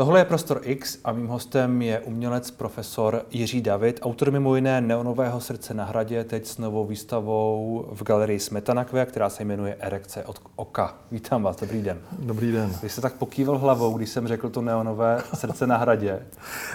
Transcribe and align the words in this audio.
Tohle 0.00 0.20
je 0.20 0.24
Prostor 0.24 0.60
X 0.62 0.98
a 1.04 1.12
mým 1.12 1.26
hostem 1.26 1.82
je 1.82 2.00
umělec 2.00 2.50
profesor 2.50 3.22
Jiří 3.30 3.60
David, 3.60 4.00
autor 4.02 4.30
mimo 4.30 4.54
jiné 4.54 4.80
Neonového 4.80 5.40
srdce 5.40 5.74
na 5.74 5.84
hradě, 5.84 6.24
teď 6.24 6.46
s 6.46 6.58
novou 6.58 6.86
výstavou 6.86 7.86
v 7.92 8.02
galerii 8.02 8.40
Smetanakve, 8.40 9.06
která 9.06 9.30
se 9.30 9.44
jmenuje 9.44 9.76
Erekce 9.80 10.24
od 10.24 10.38
oka. 10.56 10.94
Vítám 11.10 11.42
vás, 11.42 11.56
dobrý 11.56 11.82
den. 11.82 11.98
Dobrý 12.18 12.52
den. 12.52 12.72
Vy 12.82 12.88
jste 12.88 13.00
tak 13.00 13.12
pokýval 13.12 13.58
hlavou, 13.58 13.96
když 13.96 14.10
jsem 14.10 14.28
řekl 14.28 14.48
to 14.48 14.62
Neonové 14.62 15.22
srdce 15.34 15.66
na 15.66 15.76
hradě. 15.76 16.26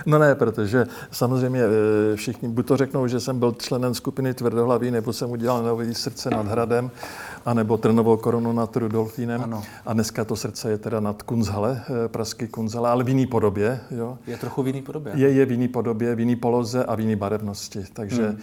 No 0.06 0.20
ne, 0.20 0.36
protože 0.36 0.86
samozřejmě 1.12 1.62
eh, 1.64 2.16
všichni 2.16 2.50
buď 2.50 2.68
to 2.68 2.78
řeknou, 2.78 3.08
že 3.08 3.20
jsem 3.20 3.40
byl 3.40 3.52
členem 3.52 3.94
skupiny 3.94 4.34
Tvrdohlaví, 4.34 4.92
nebo 4.92 5.14
jsem 5.14 5.32
udělal 5.32 5.64
Neové 5.64 5.94
srdce 5.94 6.30
nad 6.30 6.48
hradem, 6.48 6.92
anebo 7.46 7.78
Trnovou 7.78 8.18
korunu 8.18 8.54
nad 8.54 8.76
Rudolfínem. 8.76 9.44
Ano. 9.44 9.64
A 9.86 9.94
dneska 9.94 10.26
to 10.26 10.36
srdce 10.36 10.70
je 10.70 10.78
teda 10.78 11.00
nad 11.00 11.24
Kunzhale, 11.24 11.82
eh, 12.06 12.08
pražský 12.08 12.48
Kunzhale, 12.48 12.90
ale 12.90 13.04
v 13.04 13.10
jiný 13.10 13.28
podobě. 13.28 13.80
Jo. 13.92 14.18
Je 14.28 14.38
trochu 14.38 14.64
v 14.64 14.68
jiný 14.68 14.82
podobě. 14.82 15.14
Je, 15.16 15.32
je 15.32 15.46
v 15.46 15.52
jiný 15.52 15.68
podobě, 15.68 16.16
v 16.16 16.20
jiný 16.20 16.36
poloze 16.36 16.86
a 16.86 16.96
v 16.96 17.00
jiný 17.00 17.16
barevnosti. 17.16 17.84
Takže 17.94 18.28
hmm. 18.28 18.40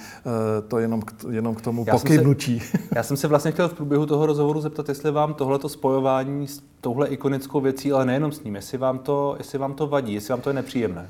to 0.69 0.79
jenom 0.79 1.03
k, 1.03 1.13
jenom 1.31 1.55
k 1.55 1.61
tomu 1.61 1.85
já 1.87 1.93
pokybnutí. 1.93 2.61
Jsem 2.61 2.81
se, 2.81 2.89
já 2.97 3.03
jsem 3.03 3.17
se 3.17 3.29
vlastně 3.29 3.53
chtěl 3.53 3.69
v 3.69 3.75
průběhu 3.75 4.07
toho 4.07 4.27
rozhovoru 4.27 4.61
zeptat, 4.61 4.89
jestli 4.89 5.11
vám 5.11 5.35
tohleto 5.35 5.69
spojování 5.69 6.49
s 6.49 6.63
touhle 6.81 7.09
ikonickou 7.09 7.61
věcí, 7.61 7.93
ale 7.93 8.07
nejenom 8.07 8.33
s 8.33 8.45
ním, 8.45 8.55
jestli 8.55 8.79
vám 8.79 8.99
to, 8.99 9.35
jestli 9.39 9.59
vám 9.59 9.75
to 9.75 9.87
vadí, 9.87 10.15
jestli 10.15 10.33
vám 10.33 10.41
to 10.41 10.51
je 10.51 10.55
nepříjemné. 10.55 11.09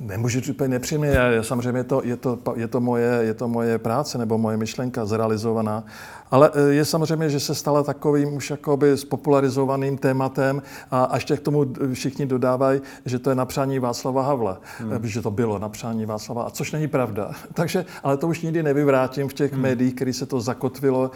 Nemůžu 0.00 0.40
říct 0.40 0.48
úplně 0.48 0.68
nepříjemně, 0.68 1.14
samozřejmě 1.40 1.80
je 1.80 1.84
to, 1.84 2.02
je, 2.04 2.16
to, 2.16 2.38
je, 2.56 2.68
to 2.68 2.80
moje, 2.80 3.18
je 3.22 3.34
to 3.34 3.48
moje 3.48 3.78
práce 3.78 4.18
nebo 4.18 4.38
moje 4.38 4.56
myšlenka 4.56 5.06
zrealizovaná, 5.06 5.84
ale 6.30 6.50
e, 6.54 6.74
je 6.74 6.84
samozřejmě, 6.84 7.30
že 7.30 7.40
se 7.40 7.54
stala 7.54 7.82
takovým 7.82 8.32
už 8.32 8.50
jakoby 8.50 8.96
spopularizovaným 8.96 9.98
tématem 9.98 10.62
a 10.90 11.10
ještě 11.14 11.36
k 11.36 11.40
tomu 11.40 11.66
všichni 11.92 12.26
dodávají, 12.26 12.80
že 13.04 13.18
to 13.18 13.30
je 13.30 13.36
napřání 13.36 13.78
Václava 13.78 14.22
Havla, 14.22 14.60
hmm. 14.78 15.06
že 15.06 15.22
to 15.22 15.30
bylo 15.30 15.58
napřání 15.58 16.06
Václava, 16.06 16.42
a 16.42 16.50
což 16.50 16.72
není 16.72 16.88
pravda. 16.88 17.30
Takže, 17.54 17.84
ale 18.02 18.16
to 18.16 18.28
už 18.28 18.40
nikdy 18.40 18.62
nevyvrátím 18.62 19.28
v 19.28 19.34
těch 19.34 19.52
hmm. 19.52 19.62
médiích, 19.62 19.94
který 19.94 20.12
se 20.12 20.26
to 20.26 20.40
zakotvilo. 20.40 21.10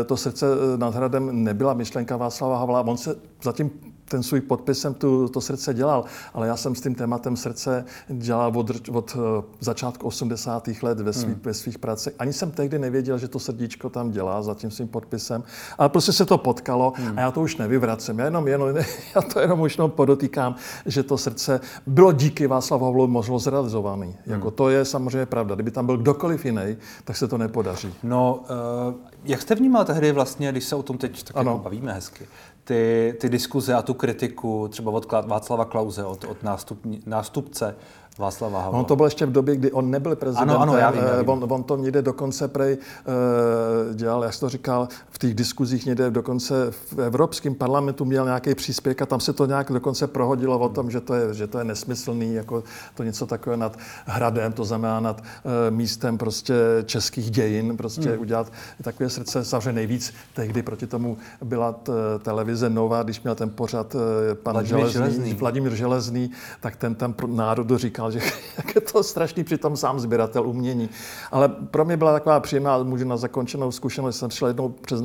E, 0.00 0.04
to 0.04 0.16
srdce 0.16 0.46
nad 0.76 0.94
hradem 0.94 1.44
nebyla 1.44 1.74
myšlenka 1.74 2.16
Václava 2.16 2.58
Havla, 2.58 2.80
on 2.80 2.96
se 2.96 3.16
zatím 3.42 3.70
ten 4.12 4.22
svůj 4.22 4.40
podpis 4.40 4.78
jsem 4.78 4.94
tu, 4.94 5.28
to 5.28 5.40
srdce 5.40 5.74
dělal, 5.74 6.04
ale 6.34 6.46
já 6.46 6.56
jsem 6.56 6.74
s 6.74 6.80
tím 6.80 6.94
tématem 6.94 7.36
srdce 7.36 7.84
dělal 8.08 8.52
od, 8.54 8.70
od 8.92 9.16
eh, 9.16 9.42
začátku 9.60 10.06
80. 10.06 10.68
let 10.82 11.00
ve, 11.00 11.12
svých, 11.12 11.34
hmm. 11.34 11.40
ve 11.44 11.54
svých 11.54 11.78
pracích. 11.78 12.12
Ani 12.18 12.32
jsem 12.32 12.50
tehdy 12.50 12.78
nevěděl, 12.78 13.18
že 13.18 13.28
to 13.28 13.38
srdíčko 13.38 13.90
tam 13.90 14.10
dělá 14.10 14.42
za 14.42 14.54
tím 14.54 14.70
svým 14.70 14.88
podpisem, 14.88 15.42
ale 15.78 15.88
prostě 15.88 16.12
se 16.12 16.24
to 16.26 16.38
potkalo 16.38 16.92
hmm. 16.96 17.18
a 17.18 17.20
já 17.20 17.30
to 17.30 17.40
už 17.40 17.56
nevyvracím. 17.56 18.18
Já, 18.18 18.24
jenom, 18.24 18.48
jenom, 18.48 18.68
já 19.14 19.22
to 19.22 19.40
jenom 19.40 19.60
už 19.60 19.78
jenom 19.78 19.90
podotýkám, 19.90 20.54
že 20.86 21.02
to 21.02 21.18
srdce 21.18 21.60
bylo 21.86 22.12
díky 22.12 22.46
Václavu 22.46 22.84
Havlu 22.84 23.06
možno 23.06 23.38
zrealizovaný. 23.38 24.06
Hmm. 24.06 24.34
Jako 24.34 24.50
to 24.50 24.68
je 24.70 24.84
samozřejmě 24.84 25.26
pravda. 25.26 25.54
Kdyby 25.54 25.70
tam 25.70 25.86
byl 25.86 25.96
kdokoliv 25.96 26.44
jiný, 26.44 26.76
tak 27.04 27.16
se 27.16 27.28
to 27.28 27.38
nepodaří. 27.38 27.94
No, 28.02 28.44
uh, 28.88 28.94
jak 29.24 29.42
jste 29.42 29.54
vnímal 29.54 29.84
tehdy 29.84 30.12
vlastně, 30.12 30.52
když 30.52 30.64
se 30.64 30.76
o 30.76 30.82
tom 30.82 30.98
teď 30.98 31.22
tak 31.22 31.36
jako 31.36 31.58
bavíme 31.58 31.92
hezky, 31.92 32.26
ty, 32.64 33.14
ty 33.20 33.28
diskuze 33.28 33.74
a 33.74 33.82
tu 33.82 33.94
kritiku 33.94 34.68
třeba 34.68 34.90
od 34.90 35.12
Václava 35.12 35.64
Klauze, 35.64 36.04
od, 36.04 36.24
od 36.24 36.42
nástup, 36.42 36.80
nástupce 37.06 37.76
Václava 38.18 38.62
Havla. 38.62 38.78
On 38.78 38.84
to 38.84 38.96
byl 38.96 39.06
ještě 39.06 39.26
v 39.26 39.32
době, 39.32 39.56
kdy 39.56 39.72
on 39.72 39.90
nebyl 39.90 40.16
prezidentem. 40.16 40.56
Ano, 40.56 40.62
ano, 40.62 40.76
já 40.76 40.90
vím, 40.90 41.02
já 41.02 41.18
vím. 41.18 41.28
On, 41.28 41.46
on 41.48 41.62
to 41.62 41.76
někde 41.76 42.02
dokonce 42.02 42.48
prej 42.48 42.78
uh, 42.78 43.94
dělal, 43.94 44.24
jak 44.24 44.34
jsi 44.34 44.40
to 44.40 44.48
říkal, 44.48 44.88
v 45.10 45.18
těch 45.18 45.34
diskuzích 45.34 45.86
někde 45.86 46.10
dokonce 46.10 46.70
v 46.70 46.98
Evropském 46.98 47.54
parlamentu 47.54 48.04
měl 48.04 48.24
nějaký 48.24 48.54
příspěvek 48.54 49.02
a 49.02 49.06
tam 49.06 49.20
se 49.20 49.32
to 49.32 49.46
nějak 49.46 49.72
dokonce 49.72 50.06
prohodilo 50.06 50.58
o 50.58 50.68
tom, 50.68 50.90
že 50.90 51.00
to 51.00 51.14
je, 51.14 51.34
že 51.34 51.46
to 51.46 51.58
je 51.58 51.64
nesmyslný, 51.64 52.34
jako 52.34 52.64
to 52.94 53.02
něco 53.02 53.26
takové 53.26 53.56
nad 53.56 53.78
hradem, 54.06 54.52
to 54.52 54.64
znamená 54.64 55.00
nad 55.00 55.20
uh, 55.20 55.50
místem 55.70 56.18
prostě 56.18 56.54
českých 56.84 57.30
dějin, 57.30 57.76
prostě 57.76 58.10
hmm. 58.10 58.20
udělat 58.20 58.52
takové 58.82 59.10
srdce. 59.10 59.44
Samozřejmě 59.44 59.72
nejvíc 59.72 60.14
tehdy 60.34 60.62
proti 60.62 60.86
tomu 60.86 61.16
byla 61.44 61.72
t, 61.72 61.92
televize 62.22 62.70
Nova, 62.70 63.02
když 63.02 63.22
měl 63.22 63.34
ten 63.34 63.50
pořad 63.50 63.94
uh, 63.94 64.00
pan 64.42 64.52
Vladimír 64.52 64.88
Železný, 64.88 65.14
Železný. 65.14 65.34
Vladimír 65.34 65.74
Železný, 65.74 66.30
tak 66.60 66.76
ten 66.76 66.94
tam 66.94 67.14
národu 67.26 67.78
říkal, 67.78 68.01
říkal, 68.10 68.30
že 68.30 68.32
jak 68.56 68.74
je 68.74 68.80
to 68.80 69.02
strašný, 69.02 69.44
přitom 69.44 69.76
sám 69.76 70.00
sběratel 70.00 70.48
umění. 70.48 70.88
Ale 71.30 71.48
pro 71.48 71.84
mě 71.84 71.96
byla 71.96 72.12
taková 72.12 72.40
příjemná, 72.40 72.82
můžu 72.82 73.08
na 73.08 73.16
zakončenou 73.16 73.72
zkušenost, 73.72 74.18
jsem 74.18 74.30
šel 74.30 74.48
jednou 74.48 74.68
přes 74.68 75.00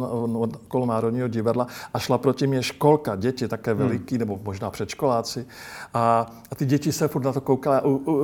kolo 0.68 0.86
Národního 0.86 1.28
divadla 1.28 1.68
a 1.94 2.00
šla 2.00 2.18
proti 2.18 2.48
mě 2.48 2.64
školka, 2.64 3.16
děti 3.16 3.48
také 3.48 3.72
hmm. 3.72 3.82
veliký, 3.84 4.16
hmm. 4.16 4.20
nebo 4.20 4.40
možná 4.44 4.70
předškoláci. 4.70 5.46
A, 5.94 6.26
a 6.52 6.56
ty 6.56 6.66
děti 6.66 6.92
se 6.92 7.08
furt 7.08 7.24
na 7.24 7.34
to 7.34 7.42
koukaly 7.42 7.82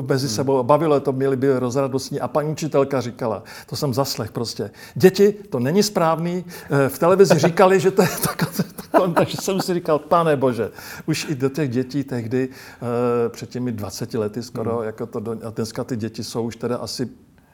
mezi 0.07 0.27
hmm. 0.27 0.35
sebou, 0.35 0.63
bavilo 0.63 0.99
to, 0.99 1.11
měli 1.11 1.35
by 1.35 1.59
rozradostní. 1.59 2.19
A 2.19 2.27
paní 2.27 2.51
učitelka 2.51 3.01
říkala, 3.01 3.43
to 3.69 3.75
jsem 3.75 3.93
zaslech 3.93 4.31
prostě, 4.31 4.71
děti, 4.95 5.31
to 5.49 5.59
není 5.59 5.83
správný, 5.83 6.45
eh, 6.85 6.89
v 6.89 6.99
televizi 6.99 7.39
říkali, 7.39 7.79
že 7.79 7.91
to 7.91 8.01
je 8.01 8.07
tak, 8.23 8.72
takže 9.15 9.37
jsem 9.37 9.61
si 9.61 9.73
říkal, 9.73 9.99
pane 9.99 10.35
bože, 10.35 10.71
už 11.05 11.25
i 11.29 11.35
do 11.35 11.49
těch 11.49 11.69
dětí 11.69 12.03
tehdy 12.03 12.49
eh, 12.49 13.29
před 13.29 13.49
těmi 13.49 13.71
20 13.71 14.13
lety 14.13 14.43
skoro 14.43 14.63
skoro, 14.63 14.77
hmm. 14.77 14.85
jako 14.85 15.05
to 15.05 15.19
do, 15.19 15.31
a 15.31 15.49
dneska 15.49 15.83
ty 15.83 15.95
děti 15.95 16.23
jsou 16.23 16.43
už 16.43 16.55
teda 16.55 16.77
asi 16.77 17.09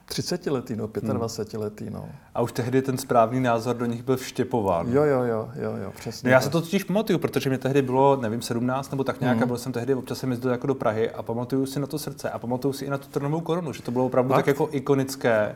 30 0.06 0.46
letý, 0.46 0.76
no, 0.76 0.88
25 0.88 1.54
hmm. 1.54 1.64
letý, 1.64 1.90
no. 1.90 2.10
A 2.36 2.42
už 2.42 2.52
tehdy 2.52 2.82
ten 2.82 2.98
správný 2.98 3.40
názor 3.40 3.76
do 3.76 3.86
nich 3.86 4.04
byl 4.04 4.18
vštěpován. 4.18 4.88
Jo, 4.88 5.04
jo, 5.04 5.24
jo, 5.24 5.50
jo, 5.56 5.74
jo 5.84 5.94
přesně. 5.96 6.30
No, 6.30 6.34
já 6.34 6.42
se 6.42 6.50
to 6.50 6.62
totiž 6.62 6.84
pamatuju, 6.84 7.20
protože 7.20 7.50
mě 7.50 7.58
tehdy 7.58 7.82
bylo, 7.82 8.16
nevím, 8.16 8.42
17 8.42 8.92
nebo 8.92 9.04
tak 9.04 9.22
nějak, 9.22 9.36
hmm. 9.36 9.44
a 9.44 9.46
byl 9.46 9.58
jsem 9.58 9.72
tehdy, 9.72 9.96
občas 9.96 10.18
jsem 10.18 10.32
jezdil 10.32 10.52
jako 10.52 10.68
do 10.68 10.76
Prahy 10.76 11.12
a 11.12 11.24
pamatuju 11.24 11.66
si 11.66 11.80
na 11.80 11.88
to 11.88 12.00
srdce 12.00 12.30
a 12.30 12.40
pamatuju 12.40 12.74
si 12.74 12.86
i 12.86 12.90
na 12.90 12.98
tu 12.98 13.08
trnovou 13.08 13.42
korunu, 13.42 13.74
že 13.74 13.82
to 13.82 13.92
bylo 13.92 14.06
opravdu 14.06 14.30
tak, 14.30 14.38
tak 14.38 14.48
jako 14.48 14.70
ikonické. 14.72 15.56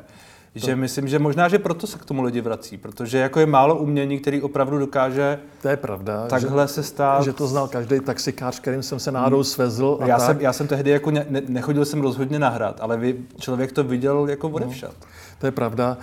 To... 0.53 0.59
Že 0.59 0.75
myslím, 0.75 1.07
že 1.07 1.19
možná, 1.19 1.49
že 1.49 1.59
proto 1.59 1.87
se 1.87 1.97
k 1.97 2.05
tomu 2.05 2.23
lidi 2.23 2.41
vrací, 2.41 2.77
protože 2.77 3.17
jako 3.17 3.39
je 3.39 3.45
málo 3.45 3.75
umění, 3.75 4.19
který 4.19 4.41
opravdu 4.41 4.79
dokáže 4.79 5.39
to 5.61 5.67
je 5.67 5.77
pravda, 5.77 6.27
takhle 6.27 6.63
že, 6.63 6.67
se 6.67 6.83
stát. 6.83 7.23
Že 7.23 7.33
to 7.33 7.47
znal 7.47 7.67
každý 7.67 7.99
taxikář, 7.99 8.59
kterým 8.59 8.83
jsem 8.83 8.99
se 8.99 9.11
náhodou 9.11 9.37
hmm. 9.37 9.43
svezl. 9.43 9.97
A 10.01 10.07
já, 10.07 10.17
tak. 10.17 10.27
jsem, 10.27 10.41
já 10.41 10.53
jsem 10.53 10.67
tehdy 10.67 10.91
jako 10.91 11.11
ne, 11.11 11.25
nechodil 11.47 11.85
jsem 11.85 12.01
rozhodně 12.01 12.39
na 12.39 12.49
hrad, 12.49 12.77
ale 12.81 12.97
vy, 12.97 13.15
člověk 13.39 13.71
to 13.71 13.83
viděl 13.83 14.27
jako 14.29 14.49
odevšat. 14.49 14.93
No. 15.01 15.07
To 15.39 15.45
je 15.45 15.51
pravda. 15.51 15.97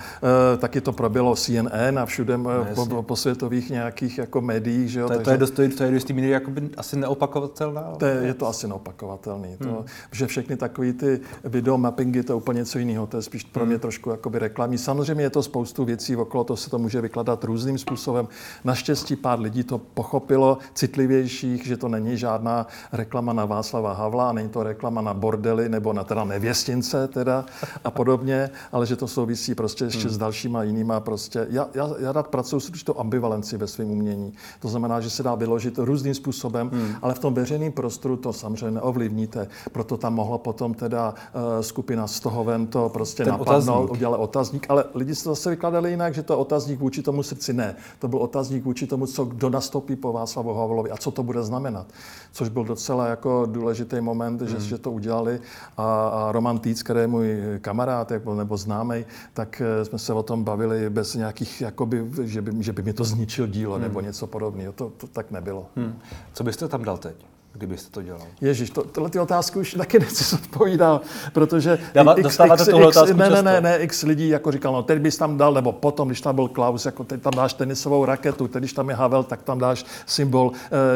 E, 0.53 0.57
taky 0.57 0.81
to 0.81 0.91
probilo 0.91 1.35
CNN 1.35 1.99
a 1.99 2.05
všude 2.05 2.37
no, 2.37 2.67
po, 2.75 3.03
po, 3.03 3.15
světových 3.15 3.69
nějakých 3.69 4.17
jako 4.17 4.41
médiích. 4.41 4.89
Že 4.89 4.99
jo? 4.99 5.07
To, 5.07 5.13
je, 5.13 5.17
takže, 5.17 5.25
to 5.25 5.31
je 5.31 5.37
dost, 5.37 5.77
to 5.77 5.83
je 5.83 5.91
dost 5.91 6.09
míry 6.09 6.29
jakoby 6.29 6.69
asi 6.77 6.97
neopakovatelná. 6.97 7.81
To 7.97 8.05
je, 8.05 8.15
je 8.15 8.33
to 8.33 8.47
asi 8.47 8.67
neopakovatelný. 8.67 9.57
Hmm. 9.59 9.69
To, 9.69 9.85
že 10.11 10.27
všechny 10.27 10.57
takové 10.57 10.93
ty 10.93 11.19
videomappingy, 11.43 12.23
to 12.23 12.33
je 12.33 12.37
úplně 12.37 12.57
něco 12.57 12.79
jiného. 12.79 13.07
To 13.07 13.17
je 13.17 13.23
spíš 13.23 13.43
pro 13.43 13.65
mě 13.65 13.75
hmm. 13.75 13.81
trošku 13.81 14.09
jakoby 14.09 14.39
reklamní. 14.39 14.77
Samozřejmě 14.77 15.23
je 15.23 15.29
to 15.29 15.43
spoustu 15.43 15.85
věcí 15.85 16.15
okolo, 16.15 16.43
to 16.43 16.57
se 16.57 16.69
to 16.69 16.79
může 16.79 17.01
vykladat 17.01 17.43
různým 17.43 17.77
způsobem. 17.77 18.27
Naštěstí 18.63 19.15
pár 19.15 19.39
lidí 19.39 19.63
to 19.63 19.77
pochopilo, 19.77 20.57
citlivějších, 20.73 21.65
že 21.65 21.77
to 21.77 21.87
není 21.87 22.17
žádná 22.17 22.67
reklama 22.91 23.33
na 23.33 23.45
Václava 23.45 23.93
Havla, 23.93 24.31
není 24.31 24.49
to 24.49 24.63
reklama 24.63 25.01
na 25.01 25.13
bordely 25.13 25.69
nebo 25.69 25.93
na 25.93 26.03
teda 26.03 26.23
nevěstince 26.23 27.07
teda 27.07 27.45
a 27.83 27.91
podobně, 27.91 28.49
ale 28.71 28.85
že 28.85 28.95
to 28.95 29.07
jsou 29.07 29.25
souvisí 29.35 29.55
prostě 29.55 29.85
ještě 29.85 30.07
hmm. 30.07 30.13
s 30.13 30.17
dalšíma 30.17 30.63
jinýma 30.63 30.99
prostě. 30.99 31.47
Já, 31.49 31.67
já, 31.73 31.89
já 31.99 32.11
rád 32.11 32.27
pracuji 32.27 32.59
s 32.59 32.69
určitou 32.69 32.99
ambivalenci 32.99 33.57
ve 33.57 33.67
svém 33.67 33.91
umění. 33.91 34.33
To 34.59 34.67
znamená, 34.67 34.99
že 34.99 35.09
se 35.09 35.23
dá 35.23 35.35
vyložit 35.35 35.77
různým 35.77 36.13
způsobem, 36.13 36.69
hmm. 36.69 36.95
ale 37.01 37.13
v 37.13 37.19
tom 37.19 37.33
veřejném 37.33 37.71
prostoru 37.71 38.17
to 38.17 38.33
samozřejmě 38.33 38.71
neovlivníte. 38.71 39.47
Proto 39.71 39.97
tam 39.97 40.13
mohla 40.13 40.37
potom 40.37 40.73
teda 40.73 41.13
uh, 41.13 41.61
skupina 41.61 42.07
z 42.07 42.19
toho 42.19 42.43
ven 42.43 42.67
to 42.67 42.89
prostě 42.89 43.23
Ten 43.23 43.31
napadnout, 43.31 43.91
udělala 43.91 44.17
otazník, 44.17 44.65
ale 44.69 44.83
lidi 44.95 45.15
se 45.15 45.23
to 45.23 45.29
zase 45.29 45.49
vykladali 45.49 45.89
jinak, 45.89 46.13
že 46.13 46.23
to 46.23 46.39
otazník 46.39 46.79
vůči 46.79 47.01
tomu 47.01 47.23
srdci. 47.23 47.53
Ne, 47.53 47.75
to 47.99 48.07
byl 48.07 48.19
otazník 48.19 48.63
vůči 48.65 48.87
tomu, 48.87 49.07
co 49.07 49.25
kdo 49.25 49.49
nastoupí 49.49 49.95
po 49.95 50.13
Václavu 50.13 50.53
Havlovi 50.53 50.91
a 50.91 50.97
co 50.97 51.11
to 51.11 51.23
bude 51.23 51.43
znamenat. 51.43 51.87
Což 52.31 52.49
byl 52.49 52.63
docela 52.63 53.07
jako 53.07 53.45
důležitý 53.45 54.01
moment, 54.01 54.41
hmm. 54.41 54.49
že, 54.49 54.59
že 54.59 54.77
to 54.77 54.91
udělali 54.91 55.39
a, 55.77 56.07
a 56.07 56.31
Roman 56.31 56.59
Týc, 56.59 56.83
který 56.83 56.99
je 56.99 57.07
můj 57.07 57.59
kamarád 57.61 58.11
jako, 58.11 58.35
nebo 58.35 58.57
známý, 58.57 59.05
tak 59.33 59.61
eh, 59.61 59.85
jsme 59.85 59.99
se 59.99 60.13
o 60.13 60.23
tom 60.23 60.43
bavili 60.43 60.89
bez 60.89 61.15
nějakých, 61.15 61.61
jakoby, 61.61 62.11
že, 62.23 62.41
by, 62.41 62.63
že 62.63 62.73
by 62.73 62.83
mi 62.83 62.93
to 62.93 63.03
zničil 63.03 63.47
dílo 63.47 63.73
hmm. 63.73 63.83
nebo 63.83 64.01
něco 64.01 64.27
podobného. 64.27 64.73
To, 64.73 64.89
to 64.89 65.07
tak 65.07 65.31
nebylo. 65.31 65.67
Hmm. 65.75 65.99
Co 66.33 66.43
byste 66.43 66.67
tam 66.67 66.83
dal 66.83 66.97
teď? 66.97 67.30
Kdybyste 67.53 67.91
to 67.91 68.01
dělal? 68.01 68.21
Ježíš, 68.41 68.69
to, 68.69 68.83
tyhle 68.83 69.09
ty 69.09 69.19
otázky 69.19 69.59
už 69.59 69.73
taky 69.73 69.99
nechci 69.99 70.35
odpovídat, 70.35 71.03
protože 71.33 71.79
Já, 71.93 72.13
x, 72.13 72.39
x, 72.39 72.67
x, 72.67 72.73
otázku 72.73 73.17
ne, 73.17 73.29
ne, 73.29 73.41
ne, 73.41 73.61
ne, 73.61 73.77
x 73.77 74.03
lidí 74.03 74.29
jako 74.29 74.51
říkal, 74.51 74.73
no 74.73 74.83
teď 74.83 74.99
bys 74.99 75.17
tam 75.17 75.37
dal, 75.37 75.53
nebo 75.53 75.71
potom, 75.71 76.07
když 76.07 76.21
tam 76.21 76.35
byl 76.35 76.47
Klaus, 76.47 76.85
jako 76.85 77.03
teď 77.03 77.21
tam 77.21 77.33
dáš 77.35 77.53
tenisovou 77.53 78.05
raketu, 78.05 78.47
teď 78.47 78.61
když 78.61 78.73
tam 78.73 78.89
je 78.89 78.95
Havel, 78.95 79.23
tak 79.23 79.43
tam 79.43 79.59
dáš 79.59 79.85
symbol 80.05 80.51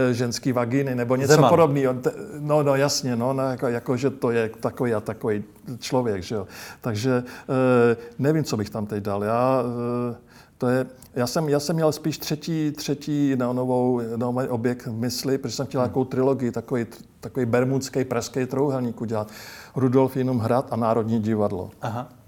e, 0.10 0.14
ženský 0.14 0.52
vagíny, 0.52 0.96
nebo 0.96 1.16
něco 1.16 1.48
podobného. 1.50 1.96
No, 2.40 2.64
no, 2.64 2.76
jasně, 2.76 3.16
no, 3.16 3.34
no 3.34 3.44
jako, 3.44 3.68
jako, 3.68 3.98
že 3.98 4.10
to 4.10 4.32
je 4.32 4.50
takový 4.60 4.94
a 4.94 5.00
takový 5.00 5.44
člověk, 5.80 6.24
že 6.24 6.36
jo. 6.36 6.48
Takže 6.82 7.12
e, 7.12 7.98
nevím, 8.20 8.44
co 8.44 8.58
bych 8.58 8.70
tam 8.70 8.86
teď 8.86 9.04
dal. 9.04 9.24
Já, 9.24 9.64
e, 10.12 10.25
To 10.58 10.68
je, 10.68 10.86
já, 11.16 11.28
jsem, 11.28 11.50
já 11.50 11.60
jsem 11.60 11.76
měl 11.76 11.92
spíš 11.92 12.18
třetí, 12.18 12.72
třetí 12.72 13.36
neonovou, 13.36 14.02
neonový 14.16 14.48
objekt 14.48 14.86
v 14.86 14.94
mysli, 14.94 15.38
protože 15.38 15.56
jsem 15.56 15.66
chtěl 15.66 15.82
hmm. 15.82 15.90
takovou 15.90 16.06
trilogii, 16.06 16.52
takový, 16.52 16.86
takový 17.20 17.46
bermudský 17.46 18.06
pražský 18.06 18.46
trouhelník 18.46 19.02
udělat. 19.02 19.32
Rudolf 19.76 20.18
jenom 20.18 20.40
hrad 20.40 20.68
a 20.72 20.76
Národní 20.76 21.20
divadlo. 21.20 21.72
Aha 21.82 22.25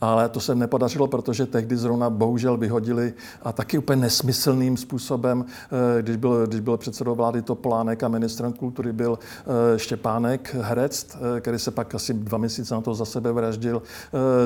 ale 0.00 0.28
to 0.28 0.40
se 0.40 0.54
nepodařilo, 0.54 1.06
protože 1.06 1.46
tehdy 1.46 1.76
zrovna 1.76 2.10
bohužel 2.10 2.56
vyhodili 2.56 3.14
a 3.42 3.52
taky 3.52 3.78
úplně 3.78 4.00
nesmyslným 4.00 4.76
způsobem, 4.76 5.44
eh, 5.98 6.02
když 6.02 6.16
byl, 6.16 6.46
když 6.46 6.60
byl 6.60 6.76
předsedou 6.76 7.14
vlády 7.14 7.42
Topolánek 7.42 8.02
a 8.02 8.08
ministrem 8.08 8.52
kultury 8.52 8.92
byl 8.92 9.18
eh, 9.18 9.78
Štěpánek, 9.78 10.56
herec, 10.60 11.16
eh, 11.36 11.40
který 11.40 11.58
se 11.58 11.70
pak 11.70 11.94
asi 11.94 12.14
dva 12.14 12.38
měsíce 12.38 12.74
na 12.74 12.80
to 12.80 12.94
za 12.94 13.04
sebe 13.04 13.32
vraždil, 13.32 13.82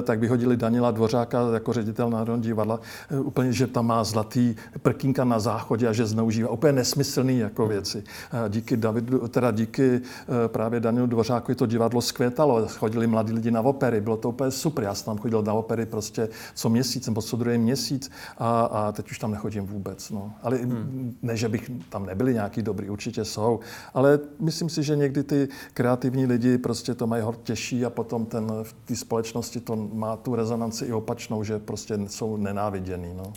tak 0.02 0.20
vyhodili 0.20 0.56
Daniela 0.56 0.91
Dvořáka 0.91 1.41
jako 1.55 1.73
ředitel 1.73 2.11
Národního 2.11 2.50
divadla, 2.50 2.81
úplně, 3.19 3.53
že 3.53 3.67
tam 3.67 3.87
má 3.87 4.05
zlatý 4.05 4.55
prkínka 4.82 5.25
na 5.25 5.38
záchodě 5.38 5.88
a 5.88 5.93
že 5.93 6.06
zneužívá. 6.06 6.50
Úplně 6.50 6.73
nesmyslný 6.73 7.38
jako 7.38 7.67
věci. 7.67 8.05
Díky 8.49 8.76
Davidu, 8.76 9.29
teda 9.29 9.50
díky 9.50 10.00
právě 10.46 10.81
Danielu 10.81 11.06
Dvořákovi 11.06 11.55
to 11.55 11.67
divadlo 11.67 12.00
skvětalo. 12.00 12.67
Chodili 12.69 13.06
mladí 13.06 13.32
lidi 13.32 13.50
na 13.50 13.61
opery, 13.61 14.00
bylo 14.00 14.17
to 14.17 14.29
úplně 14.29 14.50
super. 14.50 14.85
Já 14.85 14.94
jsem 14.94 15.05
tam 15.05 15.19
chodil 15.19 15.40
chodil 15.41 15.53
na 15.53 15.59
opery 15.59 15.87
prostě 15.87 16.29
co 16.55 16.69
měsíc 16.69 17.07
nebo 17.07 17.23
co 17.23 17.37
druhý 17.37 17.59
měsíc 17.59 18.11
a, 18.39 18.61
a 18.61 18.93
teď 18.93 19.11
už 19.11 19.19
tam 19.19 19.31
nechodím 19.31 19.67
vůbec. 19.67 20.11
No. 20.11 20.33
Ale 20.43 20.57
hmm. 20.57 21.17
ne, 21.23 21.37
že 21.37 21.49
bych 21.49 21.71
tam 21.89 22.07
nebyli 22.07 22.35
nějaký 22.35 22.63
dobrý, 22.63 22.91
určitě 22.91 23.25
jsou, 23.25 23.61
ale 23.95 24.21
myslím 24.41 24.69
si, 24.69 24.83
že 24.83 24.97
někdy 24.97 25.23
ty 25.23 25.49
kreativní 25.75 26.27
lidi 26.27 26.59
prostě 26.59 26.95
to 26.95 27.07
mají 27.07 27.23
hod 27.23 27.43
těžší 27.43 27.85
a 27.85 27.91
potom 27.91 28.27
ten, 28.27 28.47
v 28.63 28.73
té 28.85 28.97
společnosti 28.97 29.61
to 29.61 29.77
má 29.77 30.17
tu 30.17 30.35
rezonanci 30.35 30.85
i 30.85 30.93
opačnou, 30.93 31.45
že 31.45 31.59
prostě 31.59 31.99
jsou 32.07 32.37
nenáviděný. 32.37 33.15
No. 33.17 33.33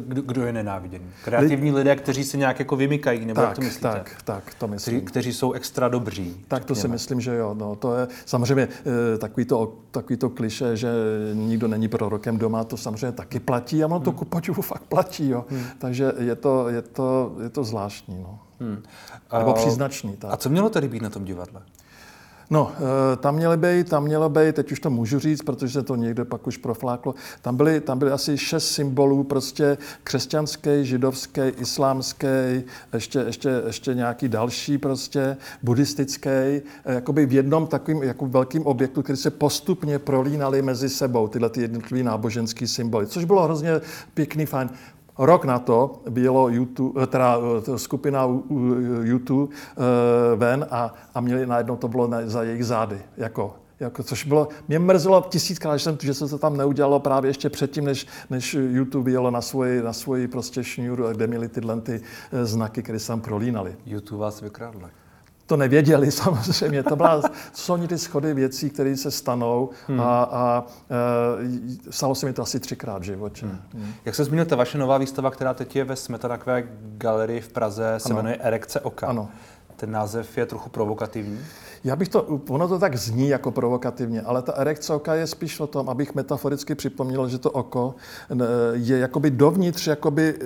Kdo, 0.00 0.22
kdo 0.22 0.46
je 0.46 0.52
nenáviděný? 0.52 1.04
Kreativní 1.24 1.72
lidé, 1.72 1.96
kteří 1.96 2.24
se 2.24 2.36
nějak 2.36 2.58
jako 2.58 2.76
vymykají, 2.76 3.26
nebo 3.26 3.40
tak, 3.40 3.48
jak 3.48 3.56
to 3.56 3.62
myslíte? 3.62 3.88
Tak, 3.88 4.22
tak, 4.24 4.54
to 4.54 4.68
myslím. 4.68 5.00
Kteří, 5.00 5.06
kteří 5.06 5.32
jsou 5.32 5.52
extra 5.52 5.88
dobří. 5.88 6.44
Tak 6.48 6.64
to 6.64 6.74
si 6.74 6.88
myslím, 6.88 7.20
že 7.20 7.34
jo. 7.34 7.54
No, 7.58 7.76
to 7.76 7.96
je 7.96 8.08
samozřejmě 8.24 8.68
eh, 9.14 9.18
takový 9.18 9.46
to, 9.46 9.74
takový 9.90 10.16
to 10.16 10.30
kliše, 10.30 10.76
že 10.76 10.88
nikdo 11.34 11.68
není 11.68 11.88
prorokem 11.88 12.38
doma, 12.38 12.64
to 12.64 12.76
samozřejmě 12.76 13.12
taky 13.12 13.40
platí 13.40 13.82
a 13.82 13.86
ono 13.86 14.00
to 14.00 14.10
hmm. 14.10 14.54
ku 14.54 14.62
fakt 14.62 14.82
platí. 14.82 15.28
Jo. 15.28 15.44
Hmm. 15.48 15.64
Takže 15.78 16.12
je 16.18 16.36
to, 16.36 16.68
je, 16.68 16.82
to, 16.82 17.36
je 17.42 17.48
to 17.48 17.64
zvláštní. 17.64 18.18
No. 18.22 18.38
Hmm. 18.60 18.82
Nebo 19.38 19.52
příznačný. 19.52 20.16
Tak. 20.16 20.32
A 20.32 20.36
co 20.36 20.48
mělo 20.48 20.70
tedy 20.70 20.88
být 20.88 21.02
na 21.02 21.10
tom 21.10 21.24
divadle? 21.24 21.60
No, 22.50 22.72
eh, 22.76 23.16
tam 23.16 23.34
měly 23.34 23.56
být, 23.56 23.88
tam 23.88 24.04
mělo 24.04 24.28
být, 24.28 24.54
teď 24.54 24.72
už 24.72 24.80
to 24.80 24.90
můžu 24.90 25.18
říct, 25.18 25.42
protože 25.42 25.72
se 25.72 25.82
to 25.82 25.96
někde 25.96 26.24
pak 26.24 26.46
už 26.46 26.56
profláklo, 26.56 27.14
tam 27.42 27.56
byly, 27.56 27.80
tam 27.80 27.98
byly 27.98 28.10
asi 28.10 28.38
šest 28.38 28.70
symbolů, 28.70 29.24
prostě 29.24 29.78
křesťanský, 30.04 30.70
židovský, 30.82 31.40
islámský, 31.40 32.26
ještě, 32.92 33.18
ještě, 33.18 33.62
ještě 33.66 33.94
nějaký 33.94 34.28
další 34.28 34.78
prostě, 34.78 35.36
buddhistický, 35.62 36.28
eh, 36.30 36.62
jakoby 36.84 37.26
v 37.26 37.32
jednom 37.32 37.66
takovým 37.66 38.02
jako 38.02 38.26
velkým 38.26 38.66
objektu, 38.66 39.02
který 39.02 39.16
se 39.16 39.30
postupně 39.30 39.98
prolínaly 39.98 40.62
mezi 40.62 40.88
sebou, 40.88 41.28
tyhle 41.28 41.50
ty 41.50 41.60
jednotlivé 41.60 42.04
náboženské 42.04 42.66
symboly, 42.66 43.06
což 43.06 43.24
bylo 43.24 43.42
hrozně 43.42 43.80
pěkný, 44.14 44.46
fajn. 44.46 44.70
Rok 45.18 45.44
na 45.44 45.58
to 45.58 46.02
bylo 46.10 46.48
YouTube, 46.48 47.02
eh, 47.02 47.06
teda 47.06 47.38
eh, 47.74 47.78
skupina 47.78 48.26
YouTube 49.02 49.54
eh, 49.54 50.36
ven 50.36 50.66
a, 50.70 50.94
a 51.14 51.20
měli 51.20 51.46
najednou 51.46 51.76
to 51.76 51.88
bylo 51.88 52.10
za 52.24 52.42
jejich 52.42 52.66
zády. 52.66 53.02
Jako, 53.16 53.54
jako, 53.80 54.02
což 54.02 54.24
bylo, 54.24 54.48
mě 54.68 54.78
mrzelo 54.78 55.26
tisíckrát, 55.28 55.80
že, 55.80 55.96
že 56.00 56.14
se 56.14 56.28
to 56.28 56.38
tam 56.38 56.56
neudělalo 56.56 57.00
právě 57.00 57.28
ještě 57.28 57.50
předtím, 57.50 57.84
než, 57.84 58.06
než 58.30 58.54
YouTube 58.54 59.10
jelo 59.10 59.30
na 59.30 59.40
svoji, 59.40 59.82
na 59.82 59.92
svoji 59.92 60.28
prostě 60.28 60.64
šňůru, 60.64 61.08
kde 61.10 61.26
měli 61.26 61.48
tyhle 61.48 61.80
ty 61.80 62.00
znaky, 62.42 62.82
které 62.82 62.98
se 62.98 63.06
tam 63.06 63.20
prolínaly. 63.20 63.76
YouTube 63.86 64.20
vás 64.20 64.40
vykradl 64.40 64.78
to 65.48 65.56
nevěděli 65.56 66.10
samozřejmě. 66.22 66.82
To, 66.82 66.96
byla, 66.96 67.22
to 67.22 67.28
jsou 67.52 67.72
oni 67.72 67.88
ty 67.88 67.98
schody 67.98 68.34
věcí, 68.34 68.70
které 68.70 68.96
se 68.96 69.10
stanou 69.10 69.70
hmm. 69.86 70.00
a, 70.00 70.22
a 70.22 70.66
e, 71.86 71.92
stalo 71.92 72.14
se 72.14 72.26
mi 72.26 72.32
to 72.32 72.42
asi 72.42 72.60
třikrát 72.60 72.98
v 72.98 73.02
životě. 73.02 73.46
Hmm. 73.46 73.58
Hmm. 73.74 73.92
Jak 74.04 74.14
se 74.14 74.24
zmínil, 74.24 74.44
ta 74.44 74.56
vaše 74.56 74.78
nová 74.78 74.98
výstava, 74.98 75.30
která 75.30 75.54
teď 75.54 75.76
je 75.76 75.84
ve 75.84 75.96
Smetanakvé 75.96 76.64
galerii 76.80 77.40
v 77.40 77.48
Praze, 77.48 77.94
se 77.98 78.08
ano. 78.08 78.16
jmenuje 78.16 78.36
Erekce 78.36 78.80
oka. 78.80 79.06
Ano. 79.06 79.28
Ten 79.78 79.90
název 79.90 80.38
je 80.38 80.46
trochu 80.46 80.70
provokativní. 80.70 81.38
Já 81.84 81.96
bych 81.96 82.08
to, 82.08 82.40
ono 82.48 82.68
to 82.68 82.78
tak 82.78 82.96
zní 82.96 83.28
jako 83.28 83.50
provokativně, 83.50 84.22
ale 84.22 84.42
ta 84.42 84.52
erekce 84.52 84.94
oka 84.94 85.14
je 85.14 85.26
spíš 85.26 85.60
o 85.60 85.66
tom, 85.66 85.88
abych 85.88 86.14
metaforicky 86.14 86.74
připomněl, 86.74 87.28
že 87.28 87.38
to 87.38 87.50
oko 87.50 87.94
je 88.72 88.98
jakoby 88.98 89.30
dovnitř 89.30 89.86
jakoby 89.86 90.34
e, 90.34 90.42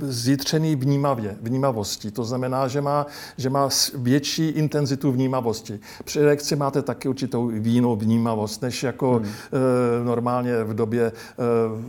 zítřený 0.00 0.76
vnímavě, 0.76 1.36
vnímavostí. 1.42 2.10
To 2.10 2.24
znamená, 2.24 2.68
že 2.68 2.80
má, 2.80 3.06
že 3.36 3.50
má 3.50 3.68
větší 3.94 4.48
intenzitu 4.48 5.12
vnímavosti. 5.12 5.80
Při 6.04 6.20
erekci 6.20 6.56
máte 6.56 6.82
taky 6.82 7.08
určitou 7.08 7.50
jinou 7.50 7.96
vnímavost, 7.96 8.62
než 8.62 8.82
jako 8.82 9.12
hmm. 9.12 9.26
E, 9.26 10.04
normálně 10.04 10.64
v 10.64 10.74
době 10.74 11.06
e, 11.06 11.12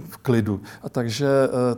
v 0.09 0.17
klidu. 0.17 0.61
A 0.83 0.89
takže 0.89 1.27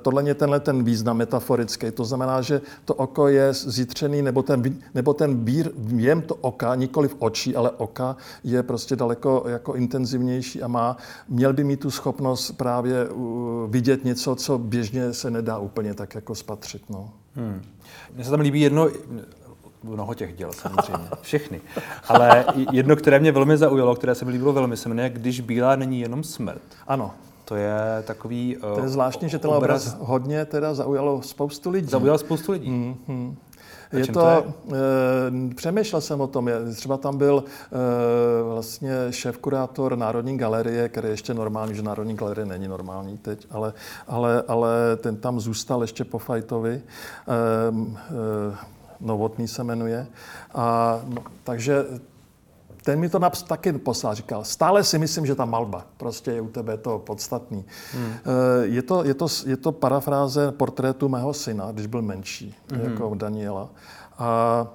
tohle 0.02 0.24
je 0.24 0.36
tenhle 0.36 0.60
ten 0.60 0.84
význam 0.84 1.18
metaforický. 1.18 1.92
To 1.92 2.06
znamená, 2.06 2.42
že 2.42 2.62
to 2.86 2.94
oko 2.94 3.28
je 3.28 3.54
zítřený, 3.54 4.22
nebo 4.22 4.44
ten, 4.44 4.64
nebo 4.96 5.14
ten 5.14 5.46
vír, 5.46 5.72
věm 5.76 6.22
to 6.22 6.36
oka, 6.36 6.76
nikoliv 6.76 7.16
očí, 7.20 7.56
ale 7.56 7.72
oka, 7.72 8.18
je 8.44 8.64
prostě 8.64 8.96
daleko 8.96 9.44
jako 9.48 9.74
intenzivnější 9.74 10.62
a 10.62 10.68
má, 10.68 10.98
měl 11.30 11.54
by 11.54 11.64
mít 11.64 11.80
tu 11.80 11.92
schopnost 11.92 12.52
právě 12.52 13.08
vidět 13.68 14.06
něco, 14.06 14.36
co 14.36 14.58
běžně 14.58 15.14
se 15.14 15.32
nedá 15.32 15.58
úplně 15.58 15.94
tak 15.94 16.16
jako 16.16 16.36
spatřit. 16.36 16.90
No. 16.90 17.10
Hmm. 17.36 17.62
Mně 18.16 18.24
se 18.24 18.32
tam 18.32 18.40
líbí 18.40 18.62
jedno, 18.62 18.90
mnoho 19.84 20.14
těch 20.14 20.36
děl 20.36 20.52
samozřejmě, 20.54 21.10
všechny. 21.22 21.62
Ale 22.08 22.46
jedno, 22.72 22.96
které 22.96 23.20
mě 23.20 23.32
velmi 23.32 23.58
zaujalo, 23.58 23.96
které 23.96 24.16
se 24.16 24.26
mi 24.26 24.32
líbilo 24.32 24.54
velmi, 24.54 24.78
se 24.78 24.90
jmenuje 24.90 25.10
Když 25.10 25.40
bílá 25.40 25.76
není 25.76 26.00
jenom 26.00 26.24
smrt. 26.24 26.62
Ano. 26.88 27.12
To 27.46 27.56
je 27.56 28.04
takový 28.04 28.58
To 28.76 28.82
je 28.82 28.90
zvláštní, 28.90 29.30
že 29.30 29.40
ten 29.40 29.50
obraz, 29.50 29.88
obraz 29.88 30.08
hodně 30.08 30.46
teda 30.46 30.74
zaujalo 30.74 31.22
spoustu 31.22 31.70
lidí. 31.70 31.88
Zaujalo 31.88 32.18
spoustu 32.18 32.52
lidí. 32.52 32.70
Mm-hmm. 32.70 33.36
Je 33.94 34.08
to, 34.08 34.14
to 34.14 34.28
je? 34.28 34.38
E, 35.52 35.56
přemýšlel 35.56 36.02
jsem 36.02 36.22
o 36.22 36.28
tom, 36.28 36.50
třeba 36.76 36.98
tam 36.98 37.18
byl 37.18 37.44
e, 37.44 38.44
vlastně 38.44 38.94
šéf-kurátor 39.10 39.98
Národní 39.98 40.38
galerie, 40.38 40.90
který 40.90 41.10
ještě 41.10 41.34
normální, 41.34 41.76
že 41.76 41.82
Národní 41.82 42.16
galerie 42.16 42.46
není 42.46 42.68
normální 42.68 43.18
teď, 43.18 43.48
ale, 43.52 43.74
ale, 44.08 44.44
ale 44.48 44.70
ten 44.98 45.16
tam 45.16 45.40
zůstal 45.40 45.82
ještě 45.82 46.04
po 46.04 46.18
Fajtovi. 46.18 46.74
E, 46.74 46.82
e, 46.82 48.74
Novotný 49.02 49.48
se 49.48 49.64
jmenuje. 49.64 50.08
A, 50.56 51.00
no, 51.08 51.24
takže 51.44 51.86
ten 52.84 53.00
mi 53.00 53.10
to 53.10 53.20
naps 53.20 53.44
taky 53.44 53.74
poslal, 53.74 54.16
říkal, 54.16 54.44
stále 54.44 54.84
si 54.84 55.00
myslím, 55.00 55.26
že 55.26 55.36
ta 55.36 55.46
malba 55.46 55.88
prostě 55.98 56.32
je 56.32 56.42
u 56.42 56.50
tebe 56.50 56.78
to 56.78 57.00
podstatný. 57.00 57.66
Hmm. 57.94 58.14
Je, 58.62 58.82
to, 58.82 59.04
je, 59.04 59.14
to, 59.14 59.28
je 59.46 59.58
to 59.58 59.72
parafráze 59.72 60.52
portrétu 60.52 61.10
mého 61.10 61.34
syna, 61.34 61.72
když 61.72 61.86
byl 61.88 62.02
menší, 62.02 62.56
hmm. 62.72 62.82
jako 62.84 63.16
Daniela. 63.16 63.70
A 64.18 64.68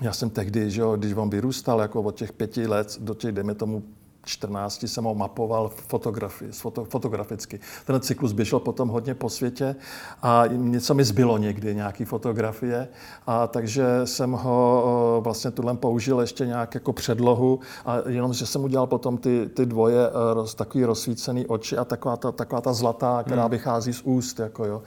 já 0.00 0.12
jsem 0.12 0.30
tehdy, 0.30 0.70
že 0.70 0.80
jo, 0.80 0.96
když 0.96 1.12
on 1.12 1.30
vyrůstal 1.30 1.80
jako 1.80 2.02
od 2.02 2.14
těch 2.14 2.32
pěti 2.32 2.66
let 2.66 2.98
do 3.00 3.14
těch, 3.14 3.32
dejme 3.32 3.54
tomu, 3.54 3.82
14 4.26 4.82
jsem 4.82 5.04
ho 5.04 5.14
mapoval 5.14 5.68
fotografii, 5.68 6.52
foto, 6.52 6.84
fotograficky. 6.84 7.60
Ten 7.84 8.00
cyklus 8.00 8.32
běžel 8.32 8.60
potom 8.60 8.88
hodně 8.88 9.14
po 9.14 9.30
světě 9.30 9.76
a 10.22 10.44
něco 10.46 10.94
mi 10.94 11.04
zbylo 11.04 11.38
někdy, 11.38 11.74
nějaký 11.74 12.04
fotografie. 12.04 12.88
A 13.26 13.46
takže 13.46 13.86
jsem 14.04 14.32
ho 14.32 15.20
vlastně 15.24 15.50
tuhle 15.50 15.76
použil 15.76 16.20
ještě 16.20 16.46
nějak 16.46 16.74
jako 16.74 16.92
předlohu 16.92 17.60
a 17.86 18.08
jenom, 18.08 18.32
že 18.32 18.46
jsem 18.46 18.64
udělal 18.64 18.86
potom 18.86 19.18
ty, 19.18 19.50
ty 19.54 19.66
dvoje 19.66 20.10
roz, 20.32 20.54
takový 20.54 20.84
rozsvícený 20.84 21.46
oči 21.46 21.76
a 21.76 21.84
taková 21.84 22.16
ta, 22.16 22.32
taková 22.32 22.60
ta 22.60 22.72
zlatá, 22.72 23.22
která 23.22 23.42
hmm. 23.42 23.50
vychází 23.50 23.92
z 23.92 24.02
úst. 24.02 24.38
Jako 24.38 24.64
jo. 24.64 24.82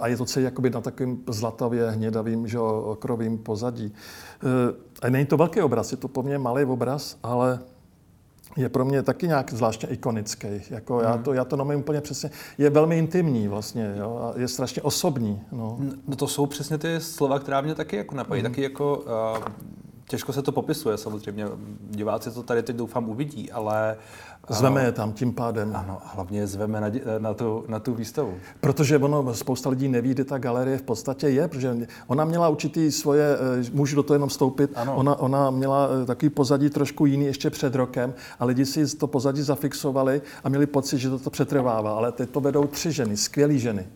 A 0.00 0.08
je 0.08 0.16
to 0.16 0.24
celý 0.24 0.44
jakoby 0.44 0.70
na 0.70 0.80
takovým 0.80 1.22
zlatově 1.26 1.90
hnědavým 1.90 2.48
že, 2.48 2.58
okrovým 2.58 3.38
pozadí. 3.38 3.94
A 5.02 5.10
není 5.10 5.26
to 5.26 5.36
velký 5.36 5.60
obraz, 5.60 5.90
je 5.90 5.96
to 5.96 6.08
poměrně 6.08 6.38
malý 6.38 6.64
obraz, 6.64 7.16
ale 7.22 7.58
je 8.56 8.68
pro 8.68 8.84
mě 8.84 9.02
taky 9.02 9.26
nějak 9.26 9.52
zvláštně 9.52 9.88
ikonický. 9.88 10.48
Jako 10.70 10.96
hmm. 10.96 11.04
já, 11.04 11.16
to, 11.16 11.32
já 11.32 11.44
to 11.44 11.56
nemám 11.56 11.76
úplně 11.76 12.00
přesně. 12.00 12.30
Je 12.58 12.70
velmi 12.70 12.98
intimní 12.98 13.48
vlastně, 13.48 13.94
jo, 13.98 14.18
a 14.22 14.40
je 14.40 14.48
strašně 14.48 14.82
osobní. 14.82 15.40
No. 15.52 15.78
no 16.08 16.16
to 16.16 16.28
jsou 16.28 16.46
přesně 16.46 16.78
ty 16.78 17.00
slova, 17.00 17.38
která 17.38 17.60
mě 17.60 17.74
taky 17.74 17.96
jako 17.96 18.14
napají. 18.14 18.42
Hmm. 18.42 18.50
Taky 18.50 18.62
jako 18.62 18.96
uh, 18.96 19.44
těžko 20.10 20.32
se 20.32 20.42
to 20.42 20.52
popisuje 20.52 20.98
samozřejmě. 20.98 21.46
Diváci 21.90 22.30
to 22.30 22.42
tady 22.42 22.62
teď 22.62 22.76
doufám 22.76 23.08
uvidí, 23.08 23.52
ale... 23.52 23.96
Zveme 24.48 24.84
je 24.84 24.92
tam 24.92 25.12
tím 25.12 25.32
pádem. 25.32 25.76
Ano, 25.76 25.98
a 26.04 26.08
hlavně 26.14 26.38
je 26.40 26.46
zveme 26.46 26.80
na, 26.80 26.90
na, 27.18 27.34
tu, 27.34 27.64
na 27.68 27.78
tu 27.78 27.94
výstavu. 27.94 28.34
Protože 28.60 28.98
ono, 28.98 29.34
spousta 29.34 29.70
lidí 29.70 29.88
neví, 29.88 30.10
kde 30.10 30.24
ta 30.24 30.38
galerie 30.38 30.78
v 30.78 30.82
podstatě 30.82 31.28
je, 31.28 31.48
protože 31.48 31.76
ona 32.06 32.24
měla 32.24 32.48
určitý 32.48 32.92
svoje, 32.92 33.24
eh, 33.34 33.70
můžu 33.72 33.96
do 33.96 34.02
toho 34.02 34.14
jenom 34.14 34.28
vstoupit, 34.28 34.70
ano. 34.74 34.96
Ona, 34.96 35.14
ona 35.16 35.50
měla 35.50 35.88
eh, 36.02 36.06
takový 36.06 36.30
pozadí 36.30 36.70
trošku 36.70 37.06
jiný 37.06 37.24
ještě 37.24 37.50
před 37.50 37.74
rokem 37.74 38.14
a 38.38 38.44
lidi 38.44 38.66
si 38.66 38.96
to 38.96 39.06
pozadí 39.06 39.42
zafixovali 39.42 40.22
a 40.44 40.48
měli 40.48 40.66
pocit, 40.66 40.98
že 40.98 41.10
to, 41.10 41.18
to 41.18 41.30
přetrvává. 41.30 41.92
Ale 41.92 42.12
teď 42.12 42.30
to 42.30 42.40
vedou 42.40 42.66
tři 42.66 42.92
ženy, 42.92 43.16
skvělé 43.16 43.58
ženy 43.58 43.86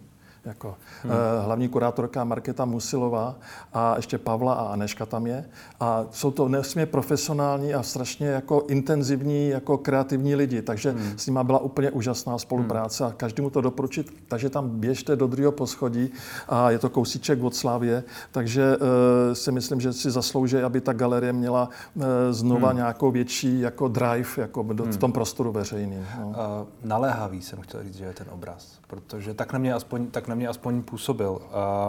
jako 0.44 0.74
hmm. 1.02 1.12
hlavní 1.44 1.68
kurátorka 1.68 2.24
Markéta 2.24 2.64
Musilová 2.64 3.34
a 3.72 3.96
ještě 3.96 4.18
Pavla 4.18 4.54
a 4.54 4.72
Aneška 4.72 5.06
tam 5.06 5.26
je. 5.26 5.44
A 5.80 6.04
jsou 6.10 6.30
to 6.30 6.48
nesmírně 6.48 6.86
profesionální 6.86 7.74
a 7.74 7.82
strašně 7.82 8.26
jako 8.26 8.64
intenzivní, 8.68 9.48
jako 9.48 9.78
kreativní 9.78 10.34
lidi, 10.34 10.62
takže 10.62 10.90
hmm. 10.90 11.18
s 11.18 11.26
nimi 11.26 11.40
byla 11.42 11.58
úplně 11.58 11.90
úžasná 11.90 12.38
spolupráce 12.38 13.04
hmm. 13.04 13.12
a 13.12 13.16
každému 13.16 13.50
to 13.50 13.60
doporučit. 13.60 14.14
Takže 14.28 14.50
tam 14.50 14.68
běžte 14.68 15.16
do 15.16 15.26
druhého 15.26 15.52
poschodí 15.52 16.10
a 16.48 16.70
je 16.70 16.78
to 16.78 16.90
kousíček 16.90 17.42
od 17.42 17.54
Slávě, 17.54 18.04
takže 18.30 18.76
uh, 18.76 18.84
si 19.32 19.52
myslím, 19.52 19.80
že 19.80 19.92
si 19.92 20.10
zaslouží, 20.10 20.56
aby 20.56 20.80
ta 20.80 20.92
galerie 20.92 21.32
měla 21.32 21.68
uh, 21.94 22.04
znova 22.30 22.68
hmm. 22.68 22.76
nějakou 22.76 23.10
větší 23.10 23.60
jako 23.60 23.88
drive 23.88 24.28
jako 24.36 24.62
do, 24.62 24.84
hmm. 24.84 24.92
v 24.92 24.96
tom 24.96 25.12
prostoru 25.12 25.52
veřejným. 25.52 26.06
No. 26.20 26.26
Uh, 26.28 26.34
naléhavý 26.84 27.42
jsem 27.42 27.60
chtěl 27.60 27.82
říct, 27.82 27.96
že 27.96 28.04
je 28.04 28.12
ten 28.12 28.26
obraz, 28.30 28.78
protože 28.86 29.34
tak 29.34 29.52
na 29.52 29.58
mě 29.58 29.74
aspoň, 29.74 30.06
tak 30.06 30.28
na 30.28 30.34
mě 30.34 30.48
aspoň 30.48 30.82
působil. 30.82 31.38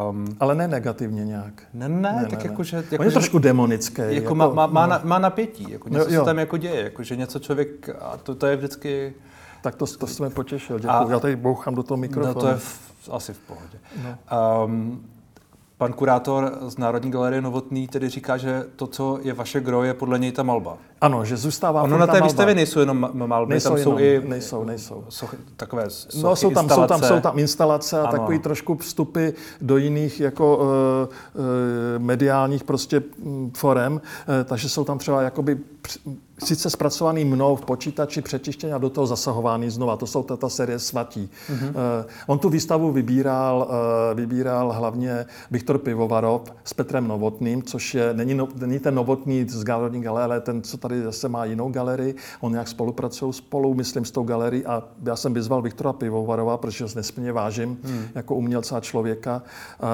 Um, 0.10 0.25
Ale 0.40 0.56
ne 0.56 0.68
negativně 0.68 1.25
nějak. 1.25 1.64
Ne, 1.74 1.90
ne, 1.90 2.14
ne 2.14 2.28
tak 2.30 2.44
ne, 2.44 2.50
jako, 2.50 2.64
že... 2.64 2.78
Jako, 2.78 2.98
On 3.00 3.06
je 3.06 3.12
trošku 3.12 3.40
demonické. 3.40 4.02
Jako, 4.02 4.16
jako 4.16 4.36
má, 4.36 4.48
má, 4.48 4.68
má, 4.68 4.88
no. 4.88 5.00
má 5.04 5.20
napětí, 5.20 5.72
jako 5.72 5.90
něco 5.90 6.06
jo, 6.06 6.14
jo. 6.14 6.22
se 6.22 6.25
tam 6.25 6.40
jako 6.40 6.58
děje, 6.58 6.84
jako, 6.84 7.04
že 7.04 7.16
něco 7.16 7.40
člověk, 7.40 7.90
a 8.02 8.18
to, 8.18 8.36
to 8.36 8.48
je 8.48 8.56
vždycky... 8.56 9.14
Tak 9.62 9.75
to, 9.75 9.86
to 9.88 10.08
jsme 10.08 10.30
potěšil, 10.30 10.80
děkuji. 10.80 11.10
Já 11.10 11.20
tady 11.20 11.36
bouchám 11.36 11.75
do 11.75 11.84
toho 11.84 11.98
mikrofonu. 11.98 12.36
No 12.36 12.42
to 12.42 12.48
je 12.48 12.56
v, 12.56 13.10
asi 13.12 13.34
v 13.34 13.40
pohodě. 13.40 13.80
No. 14.04 14.18
Um, 14.66 15.06
Pan 15.78 15.94
kurátor 15.94 16.58
z 16.62 16.78
Národní 16.78 17.12
galerie 17.12 17.42
Novotný 17.42 17.88
tedy 17.88 18.10
říká, 18.10 18.38
že 18.38 18.66
to, 18.75 18.88
co 18.88 19.20
je 19.22 19.34
vaše 19.34 19.62
gro, 19.62 19.84
je 19.84 19.94
podle 19.94 20.20
něj 20.20 20.32
ta 20.32 20.44
malba. 20.44 20.78
Ano, 21.02 21.25
že 21.25 21.38
zůstává 21.38 21.84
Ono 21.84 21.98
na 21.98 22.08
té 22.08 22.22
výstavě 22.22 22.56
nejsou 22.56 22.80
jenom 22.80 23.10
malby, 23.14 23.50
nejsou 23.50 23.70
tam 23.70 23.78
jenom, 23.78 23.94
jsou 23.94 24.00
i... 24.00 24.22
Nejsou, 24.25 24.64
nejsou. 24.64 25.04
Soch, 25.10 25.36
takové 25.56 25.90
sochy, 25.90 26.24
No 26.24 26.36
jsou 26.36 26.52
tam, 26.52 26.70
jsou 26.70 26.88
tam, 26.88 27.02
jsou 27.02 27.20
tam 27.20 27.40
instalace 27.40 28.00
a 28.00 28.04
ano. 28.04 28.12
takový 28.12 28.40
trošku 28.40 28.78
vstupy 28.78 29.30
do 29.62 29.78
jiných 29.78 30.20
jako 30.20 30.58
uh, 30.58 30.64
uh, 30.64 31.44
mediálních 31.98 32.64
prostě 32.64 33.04
mm, 33.24 33.52
forem, 33.58 33.94
uh, 33.94 34.00
takže 34.46 34.70
jsou 34.70 34.84
tam 34.84 34.98
třeba 34.98 35.22
jakoby 35.22 35.58
sice 36.44 36.70
zpracovaný 36.70 37.25
mnou 37.25 37.56
v 37.56 37.66
počítači, 37.66 38.22
přečištěný 38.22 38.74
a 38.74 38.78
do 38.78 38.90
toho 38.90 39.08
zasahovaný 39.08 39.70
znova. 39.70 39.98
To 39.98 40.08
jsou 40.08 40.24
ta 40.24 40.50
série 40.50 40.80
svatí. 40.80 41.30
Mm-hmm. 41.50 41.70
Uh, 41.70 41.74
on 42.28 42.40
tu 42.40 42.50
výstavu 42.50 42.92
vybíral, 42.92 43.68
uh, 43.70 44.18
vybíral 44.18 44.72
hlavně 44.72 45.25
Viktor 45.52 45.78
Pivovarov 45.78 46.42
s 46.64 46.74
Petrem 46.74 47.08
Novotným, 47.08 47.64
což 47.64 47.96
je, 47.96 48.14
není, 48.14 48.34
no, 48.34 48.48
není 48.56 48.80
ten 48.80 48.96
Novotný 48.96 49.46
z 49.50 49.64
Galerie 49.64 50.02
Galerie, 50.02 50.25
ale 50.25 50.42
ten, 50.42 50.62
co 50.62 50.78
tady 50.88 51.04
zase 51.04 51.30
má 51.30 51.46
jinou 51.46 51.70
galerii. 51.70 52.15
On 52.39 52.51
nějak 52.51 52.68
spolupracují 52.68 53.34
spolu, 53.34 53.74
myslím, 53.74 54.06
s 54.06 54.12
tou 54.12 54.24
galerií 54.24 54.65
a 54.65 54.84
já 55.04 55.15
jsem 55.15 55.34
vyzval 55.34 55.62
Viktora 55.62 55.94
Pivovarova, 55.94 56.58
protože 56.58 56.84
ho 56.84 56.89
nesmírně 56.96 57.32
vážím 57.32 57.70
mm. 57.70 58.06
jako 58.15 58.36
umělce 58.36 58.75
a 58.75 58.80
člověka 58.80 59.42
uh, 59.82 59.88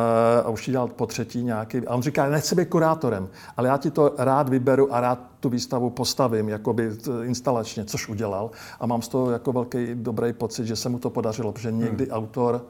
a 0.45 0.49
už 0.49 0.67
ji 0.67 0.71
dělal 0.71 0.87
po 0.87 1.05
třetí 1.05 1.43
nějaký. 1.43 1.87
A 1.87 1.95
on 1.95 2.01
říká, 2.01 2.29
nechci 2.29 2.55
být 2.55 2.69
kurátorem, 2.69 3.29
ale 3.57 3.67
já 3.67 3.77
ti 3.77 3.91
to 3.91 4.15
rád 4.17 4.49
vyberu 4.49 4.93
a 4.93 5.01
rád 5.01 5.19
tu 5.39 5.49
výstavu 5.49 5.89
postavím 5.89 6.49
jakoby 6.49 6.91
instalačně, 7.23 7.85
což 7.85 8.09
udělal. 8.09 8.51
A 8.79 8.85
mám 8.85 9.01
z 9.01 9.07
toho 9.07 9.31
jako 9.31 9.51
velký 9.51 9.87
dobrý 9.93 10.33
pocit, 10.33 10.65
že 10.65 10.75
se 10.75 10.89
mu 10.89 10.99
to 10.99 11.09
podařilo, 11.09 11.51
protože 11.51 11.71
někdy 11.71 12.03
hmm. 12.05 12.13
autor 12.13 12.61
Eh, 12.61 12.65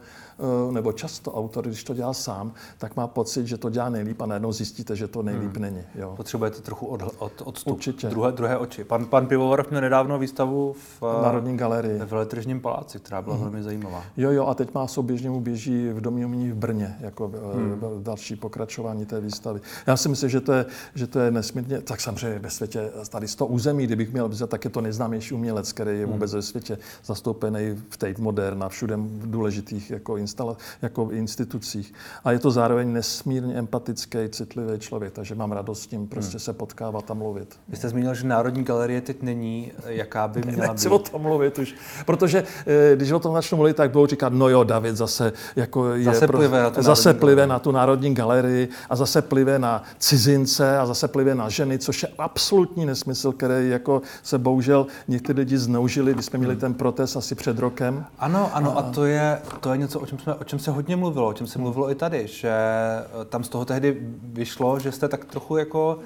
nebo 0.71 0.91
často 0.91 1.33
autor, 1.33 1.67
když 1.67 1.83
to 1.83 1.93
dělá 1.93 2.13
sám, 2.13 2.53
tak 2.77 2.95
má 2.95 3.07
pocit, 3.07 3.47
že 3.47 3.57
to 3.57 3.69
dělá 3.69 3.89
nejlíp 3.89 4.21
a 4.21 4.25
najednou 4.25 4.51
zjistíte, 4.51 4.95
že 4.95 5.07
to 5.07 5.23
nejlíp 5.23 5.53
hmm. 5.53 5.61
není. 5.61 5.83
Jo. 5.95 6.13
Potřebujete 6.17 6.61
trochu 6.61 6.85
od, 6.85 7.01
od, 7.17 7.41
odstup, 7.45 7.73
Určitě. 7.73 8.07
Druhé, 8.07 8.31
druhé 8.31 8.57
oči. 8.57 8.83
Pan, 8.83 9.05
pan 9.05 9.27
Pivovarov 9.27 9.69
měl 9.69 9.81
nedávno 9.81 10.19
výstavu 10.19 10.73
v 10.73 11.03
eh, 11.03 11.23
Národní 11.23 11.57
galerii. 11.57 11.99
V 11.99 12.11
Veletržním 12.11 12.61
paláci, 12.61 12.99
která 12.99 13.21
byla 13.21 13.35
hmm. 13.35 13.43
velmi 13.43 13.63
zajímavá. 13.63 14.03
Jo, 14.17 14.31
jo, 14.31 14.45
a 14.45 14.53
teď 14.53 14.73
má 14.73 14.87
souběžně 14.87 15.29
mu 15.29 15.41
běží 15.41 15.89
v 15.89 16.01
Domě 16.01 16.25
umění 16.25 16.51
v 16.51 16.55
Brně, 16.55 16.95
jako 16.99 17.31
eh, 17.33 17.57
hmm. 17.57 18.03
další 18.03 18.35
pokračování 18.35 19.05
té 19.05 19.21
výstavy. 19.21 19.61
Já 19.87 19.97
si 19.97 20.09
myslím, 20.09 20.29
že 20.29 20.41
to 20.41 20.53
je, 20.53 20.65
že 20.95 21.07
to 21.07 21.19
je 21.19 21.31
nesmírně, 21.31 21.81
tak 21.81 22.01
samozřejmě 22.01 22.39
ve 22.39 22.49
světě 22.49 22.91
tady 23.09 23.27
100 23.27 23.45
území, 23.45 23.83
kdybych 23.83 24.13
měl 24.13 24.29
vzít, 24.29 24.49
tak 24.49 24.65
je 24.65 24.71
to 24.71 24.81
nejznámější 24.81 25.33
umělec, 25.33 25.73
který 25.73 25.91
je 25.91 26.05
hmm. 26.05 26.13
vůbec 26.13 26.31
hmm. 26.31 26.37
ve 26.37 26.41
světě 26.41 26.77
zastoupený 27.05 27.81
v 27.89 27.97
Tate 27.97 28.21
Modern 28.21 28.63
a 28.63 28.69
všude 28.69 28.95
v 28.97 29.31
důležitých 29.31 29.91
jako 29.91 30.17
instala, 30.21 30.57
jako 30.81 31.09
institucích. 31.11 31.93
A 32.23 32.31
je 32.31 32.39
to 32.39 32.51
zároveň 32.51 32.93
nesmírně 32.93 33.55
empatický, 33.55 34.17
citlivý 34.29 34.79
člověk, 34.79 35.13
takže 35.13 35.35
mám 35.35 35.51
radost 35.51 35.81
s 35.81 35.87
tím 35.87 36.07
prostě 36.07 36.33
hmm. 36.33 36.39
se 36.39 36.53
potkávat 36.53 37.11
a 37.11 37.13
mluvit. 37.13 37.59
Vy 37.67 37.77
jste 37.77 37.89
zmínil, 37.89 38.13
že 38.13 38.27
Národní 38.27 38.63
galerie 38.63 39.01
teď 39.01 39.21
není, 39.21 39.71
jaká 39.85 40.27
by 40.27 40.41
měla 40.41 40.67
Nechci 40.67 40.89
být. 40.89 40.95
o 40.95 40.99
tom 40.99 41.21
mluvit 41.21 41.59
už, 41.59 41.75
protože 42.05 42.43
eh, 42.65 42.95
když 42.95 43.11
o 43.11 43.19
tom 43.19 43.33
začnu 43.33 43.55
mluvit, 43.57 43.75
tak 43.75 43.91
budou 43.91 44.07
říkat, 44.07 44.33
no 44.33 44.49
jo, 44.49 44.63
David 44.63 44.95
zase 44.95 45.33
jako 45.55 45.93
je 45.93 46.03
zase 46.03 46.27
pro, 46.27 46.37
plive, 46.37 46.63
na 46.63 46.69
tu, 46.69 46.81
zase 46.81 47.13
plive 47.13 47.47
na 47.47 47.59
tu 47.59 47.71
Národní 47.71 48.13
galerii 48.13 48.69
a 48.89 48.95
zase 48.95 49.21
plive 49.21 49.59
na 49.59 49.83
cizince 49.97 50.77
a 50.77 50.85
zase 50.85 51.07
plive 51.07 51.35
na 51.35 51.49
ženy, 51.49 51.79
což 51.79 52.03
je 52.03 52.09
absolutní 52.17 52.85
nesmysl, 52.85 53.31
který 53.31 53.69
jako 53.69 54.01
se 54.23 54.37
bohužel 54.37 54.87
někteří 55.07 55.39
lidi 55.39 55.57
zneužili, 55.57 56.13
když 56.13 56.25
jsme 56.25 56.39
měli 56.39 56.53
hmm. 56.53 56.61
ten 56.61 56.73
protest 56.73 57.15
asi 57.15 57.35
před 57.35 57.59
rokem. 57.59 58.05
Ano, 58.19 58.49
ano, 58.53 58.77
a, 58.77 58.81
a 58.81 58.91
to, 58.91 59.05
je, 59.05 59.41
to 59.59 59.71
je 59.71 59.77
něco, 59.77 59.99
o 59.99 60.05
čem, 60.11 60.19
jsme, 60.19 60.33
o 60.33 60.43
čem 60.43 60.59
se 60.59 60.71
hodně 60.71 60.95
mluvilo, 60.95 61.27
o 61.27 61.33
čem 61.33 61.47
se 61.47 61.59
mluvilo 61.59 61.91
i 61.91 61.95
tady, 61.95 62.27
že 62.27 62.51
eh, 62.51 63.25
tam 63.29 63.43
z 63.43 63.49
toho 63.49 63.65
tehdy 63.65 63.97
vyšlo, 64.23 64.79
že 64.79 64.91
jste 64.91 65.07
tak 65.07 65.25
trochu 65.25 65.57
jako... 65.57 65.99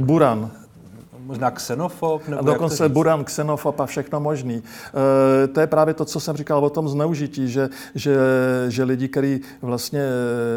Buran. 0.00 0.50
Možná 1.18 1.50
xenofob? 1.50 2.28
Nebo 2.28 2.40
a 2.40 2.44
dokonce 2.44 2.88
buran, 2.88 3.24
xenofob 3.24 3.80
a 3.80 3.86
všechno 3.86 4.20
možný. 4.20 4.62
E, 5.44 5.46
to 5.46 5.60
je 5.60 5.66
právě 5.66 5.94
to, 5.94 6.04
co 6.04 6.20
jsem 6.20 6.36
říkal 6.36 6.64
o 6.64 6.70
tom 6.70 6.88
zneužití, 6.88 7.48
že, 7.48 7.68
že, 7.94 8.16
že 8.68 8.84
lidi, 8.84 9.08
kteří 9.08 9.40
vlastně 9.62 10.00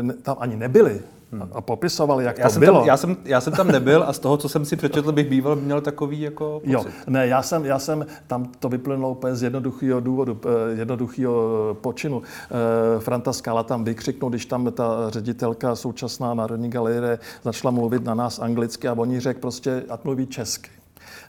eh, 0.09 0.13
tam 0.13 0.35
ani 0.39 0.55
nebyli, 0.55 1.01
Hmm. 1.33 1.49
a 1.53 1.61
popisovali, 1.61 2.25
jak 2.25 2.37
já 2.37 2.47
to 2.47 2.53
jsem 2.53 2.59
bylo. 2.59 2.79
Tam, 2.79 2.87
já, 2.87 2.97
jsem, 2.97 3.17
já 3.25 3.41
jsem 3.41 3.53
tam 3.53 3.67
nebyl 3.67 4.03
a 4.03 4.13
z 4.13 4.19
toho, 4.19 4.37
co 4.37 4.49
jsem 4.49 4.65
si 4.65 4.75
přečetl, 4.75 5.11
bych 5.11 5.29
býval 5.29 5.55
měl 5.55 5.81
takový 5.81 6.21
jako 6.21 6.59
pocit. 6.59 6.71
Jo, 6.71 6.85
ne, 7.07 7.27
já 7.27 7.41
jsem, 7.41 7.65
já 7.65 7.79
jsem 7.79 8.05
tam 8.27 8.45
to 8.59 8.69
vyplynulo 8.69 9.11
úplně 9.11 9.35
z 9.35 9.43
jednoduchého 9.43 9.99
důvodu, 9.99 10.39
eh, 10.45 10.75
jednoduchého 10.79 11.77
počinu. 11.81 12.21
Eh, 12.21 12.99
Franta 12.99 13.33
Skala 13.33 13.63
tam 13.63 13.83
vykřiknul, 13.83 14.29
když 14.29 14.45
tam 14.45 14.71
ta 14.71 15.09
ředitelka 15.09 15.75
současná 15.75 16.33
Národní 16.33 16.69
galerie 16.69 17.19
začala 17.43 17.71
mluvit 17.71 18.03
na 18.03 18.13
nás 18.13 18.39
anglicky 18.39 18.87
a 18.87 18.93
oni 18.93 19.19
řekl 19.19 19.39
prostě, 19.39 19.83
ať 19.89 20.03
mluví 20.03 20.27
česky. 20.27 20.69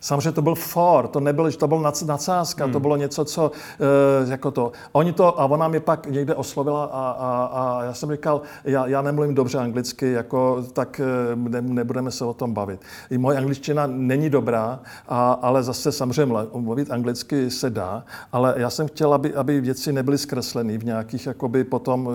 Samozřejmě 0.00 0.32
to 0.32 0.42
byl 0.42 0.54
for, 0.54 1.08
to 1.08 1.20
nebylo, 1.20 1.50
že 1.50 1.58
to 1.58 1.68
byl 1.68 1.80
nadsázka, 2.06 2.64
hmm. 2.64 2.72
to 2.72 2.80
bylo 2.80 2.96
něco, 2.96 3.24
co 3.24 3.50
e, 4.26 4.30
jako 4.30 4.50
to. 4.50 4.72
Oni 4.92 5.12
to, 5.12 5.40
a 5.40 5.44
ona 5.44 5.68
mě 5.68 5.80
pak 5.80 6.06
někde 6.06 6.34
oslovila 6.34 6.84
a, 6.84 7.10
a, 7.10 7.44
a 7.44 7.84
já 7.84 7.94
jsem 7.94 8.12
říkal, 8.12 8.42
já, 8.64 8.86
já 8.86 9.02
nemluvím 9.02 9.34
dobře 9.34 9.58
anglicky, 9.58 10.12
jako, 10.12 10.64
tak 10.72 11.00
eh, 11.00 11.36
ne, 11.36 11.62
nebudeme 11.62 12.10
se 12.10 12.24
o 12.24 12.34
tom 12.34 12.54
bavit. 12.54 12.80
I 13.10 13.18
moje 13.18 13.38
angličtina 13.38 13.86
není 13.86 14.30
dobrá, 14.30 14.80
a, 15.08 15.32
ale 15.32 15.62
zase 15.62 15.92
samozřejmě 15.92 16.34
mluvit 16.54 16.90
anglicky 16.90 17.50
se 17.50 17.70
dá, 17.70 18.04
ale 18.32 18.54
já 18.56 18.70
jsem 18.70 18.88
chtěl, 18.88 19.14
aby, 19.14 19.34
aby 19.34 19.60
věci 19.60 19.92
nebyly 19.92 20.18
zkreslené 20.18 20.78
v 20.78 20.84
nějakých 20.84 21.26
jakoby 21.26 21.64
potom 21.64 22.10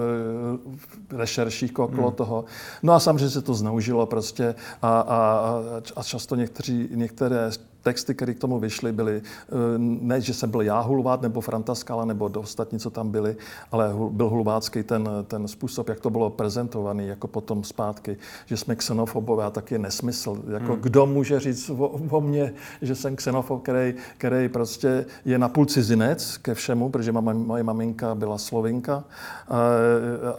e, 1.13 1.17
rešerších 1.17 1.79
okolo 1.79 2.07
hmm. 2.07 2.15
toho. 2.15 2.45
No 2.83 2.93
a 2.93 2.99
samozřejmě 2.99 3.29
se 3.29 3.41
to 3.41 3.53
zneužilo 3.53 4.05
prostě 4.05 4.55
a, 4.81 4.99
a, 4.99 5.53
a 5.95 6.03
často 6.03 6.35
někteří, 6.35 6.89
některé 6.91 7.48
texty, 7.81 8.15
které 8.15 8.33
k 8.33 8.39
tomu 8.39 8.59
vyšly, 8.59 8.91
byly, 8.91 9.21
eh, 9.21 9.53
ne, 9.77 10.21
že 10.21 10.33
jsem 10.33 10.51
byl 10.51 10.61
já 10.61 10.79
hulvát, 10.79 11.21
nebo 11.21 11.41
Franta 11.41 11.75
Skala, 11.75 12.05
nebo 12.05 12.31
ostatní, 12.35 12.79
co 12.79 12.89
tam 12.89 13.11
byli, 13.11 13.35
ale 13.71 13.93
byl 14.09 14.29
hulvácký 14.29 14.83
ten, 14.83 15.09
ten 15.27 15.47
způsob, 15.47 15.89
jak 15.89 15.99
to 15.99 16.09
bylo 16.09 16.29
prezentovaný, 16.29 17.07
jako 17.07 17.27
potom 17.27 17.63
zpátky, 17.63 18.17
že 18.45 18.57
jsme 18.57 18.75
xenofobové 18.75 19.45
a 19.45 19.49
tak 19.49 19.71
je 19.71 19.79
nesmysl. 19.79 20.43
Jako 20.53 20.73
hmm. 20.73 20.81
kdo 20.81 21.05
může 21.05 21.39
říct 21.39 21.69
o, 21.69 21.87
o 21.87 22.21
mně, 22.21 22.53
že 22.81 22.95
jsem 22.95 23.15
xenofob, 23.15 23.63
který, 23.63 23.93
který 24.17 24.49
prostě 24.49 25.05
je 25.25 25.39
napůl 25.39 25.65
cizinec 25.65 26.37
ke 26.37 26.53
všemu, 26.53 26.89
protože 26.89 27.11
moje 27.11 27.63
maminka 27.63 28.15
byla 28.15 28.37
slovinka 28.37 29.03
a, 29.47 29.59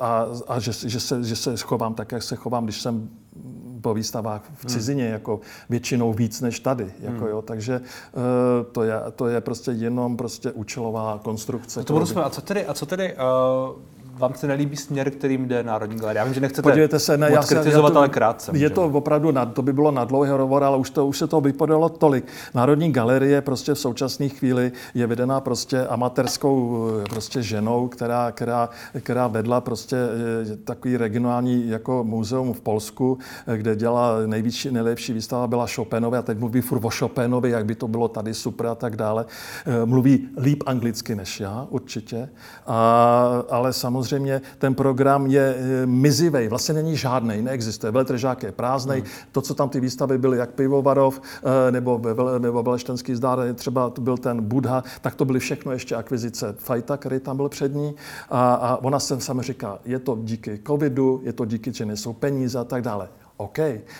a, 0.00 0.26
a 0.48 0.58
že, 0.58 0.72
že, 0.88 1.00
se, 1.00 1.24
že 1.24 1.36
se 1.36 1.56
chovám 1.56 1.94
tak, 1.94 2.12
jak 2.12 2.22
se 2.22 2.36
chovám, 2.36 2.64
když 2.64 2.80
jsem 2.80 3.08
po 3.80 3.94
výstavách 3.94 4.42
v 4.54 4.64
hmm. 4.64 4.74
cizině, 4.74 5.04
hmm. 5.04 5.12
jako 5.12 5.40
většinou 5.68 6.12
víc 6.12 6.40
než 6.40 6.60
tady. 6.60 6.92
Jako, 7.00 7.18
hmm. 7.18 7.28
jo, 7.28 7.42
takže 7.42 7.80
uh, 7.80 8.22
to, 8.72 8.82
je, 8.82 8.94
to 9.16 9.28
je 9.28 9.40
prostě 9.40 9.70
jenom 9.70 10.16
prostě 10.16 10.52
účelová 10.52 11.20
konstrukce. 11.22 11.80
No 11.80 11.84
to 11.84 11.92
budu 11.92 12.18
a 12.24 12.30
co 12.30 12.40
tedy, 12.40 12.66
a 12.66 12.74
co 12.74 12.86
tedy 12.86 13.14
uh, 13.14 13.80
vám 14.20 14.34
se 14.34 14.46
nelíbí 14.46 14.76
směr, 14.76 15.10
kterým 15.10 15.48
jde 15.48 15.62
Národní 15.62 15.96
galerie? 15.96 16.18
Já 16.20 16.24
vím, 16.24 16.34
že 16.34 16.40
nechcete 16.40 16.62
Podívejte 16.62 16.98
se, 16.98 17.18
ne, 17.18 17.32
já 17.32 17.42
se- 17.42 17.54
kritizovat, 17.54 17.88
já 17.88 17.92
to- 17.92 17.98
ale 17.98 18.08
krátce. 18.08 18.52
Je 18.54 18.70
to 18.70 18.84
opravdu, 18.84 19.30
na, 19.30 19.46
to 19.46 19.62
by 19.62 19.72
bylo 19.72 19.90
na 19.90 20.04
dlouhý 20.04 20.30
hovor, 20.30 20.64
ale 20.64 20.76
už, 20.76 20.90
to, 20.90 21.06
už 21.06 21.18
se 21.18 21.26
to 21.26 21.40
vypadalo 21.40 21.88
tolik. 21.88 22.24
Národní 22.54 22.92
galerie 22.92 23.40
prostě 23.40 23.74
v 23.74 23.78
současné 23.78 24.28
chvíli 24.28 24.72
je 24.94 25.06
vedená 25.06 25.40
prostě 25.40 25.86
amatérskou 25.86 26.88
eh, 27.04 27.08
prostě 27.10 27.42
ženou, 27.42 27.88
která, 27.88 28.32
která, 28.32 28.68
která 29.00 29.26
vedla 29.26 29.60
prostě 29.60 29.96
eh, 29.96 30.56
takový 30.56 30.96
regionální 30.96 31.68
jako 31.68 32.04
muzeum 32.04 32.52
v 32.52 32.60
Polsku, 32.60 33.18
eh, 33.46 33.56
kde 33.56 33.76
dělala 33.76 34.26
největší, 34.26 34.70
nejlepší 34.70 35.12
výstava 35.12 35.46
byla 35.46 35.66
Chopinovi 35.74 36.18
a 36.18 36.22
teď 36.22 36.38
mluví 36.38 36.60
furt 36.60 36.84
o 36.84 36.90
Chopinovi, 36.90 37.50
jak 37.50 37.64
by 37.64 37.74
to 37.74 37.88
bylo 37.88 38.08
tady 38.08 38.34
super 38.34 38.66
a 38.66 38.74
tak 38.74 38.96
dále. 38.96 39.26
Mluví 39.84 40.28
líp 40.40 40.62
anglicky 40.66 41.14
než 41.14 41.40
já, 41.40 41.66
určitě. 41.70 42.28
A, 42.66 43.42
ale 43.50 43.72
samozřejmě 43.72 44.09
ten 44.58 44.74
program 44.74 45.26
je 45.26 45.54
eh, 45.58 45.86
mizivej, 45.86 46.48
vlastně 46.48 46.74
není 46.74 46.96
žádný, 46.96 47.42
neexistuje. 47.42 47.92
Veletržák 47.92 48.42
je 48.42 48.52
prázdný. 48.52 48.94
Hmm. 48.94 49.04
To, 49.32 49.40
co 49.40 49.54
tam 49.54 49.68
ty 49.68 49.80
výstavy 49.80 50.18
byly, 50.18 50.38
jak 50.38 50.50
Pivovarov 50.50 51.20
eh, 51.20 51.72
nebo, 51.72 52.00
nebo 52.38 52.62
Veleštenský 52.62 53.14
zdár, 53.14 53.38
třeba 53.54 53.90
to 53.90 54.00
byl 54.00 54.16
ten 54.16 54.40
Budha, 54.42 54.84
tak 55.00 55.14
to 55.14 55.24
byly 55.24 55.38
všechno 55.38 55.72
ještě 55.72 55.94
akvizice 55.94 56.54
Fajta, 56.58 56.96
který 56.96 57.20
tam 57.20 57.36
byl 57.36 57.48
před 57.48 57.74
ní. 57.74 57.94
A, 58.30 58.54
a 58.54 58.76
ona 58.76 59.00
se 59.00 59.20
sama 59.20 59.42
říká, 59.42 59.78
je 59.84 59.98
to 59.98 60.18
díky 60.22 60.60
covidu, 60.66 61.20
je 61.24 61.32
to 61.32 61.44
díky, 61.44 61.72
že 61.72 61.86
nejsou 61.86 62.12
peníze 62.12 62.58
a 62.58 62.64
tak 62.64 62.82
dále. 62.82 63.08
OK, 63.40 63.58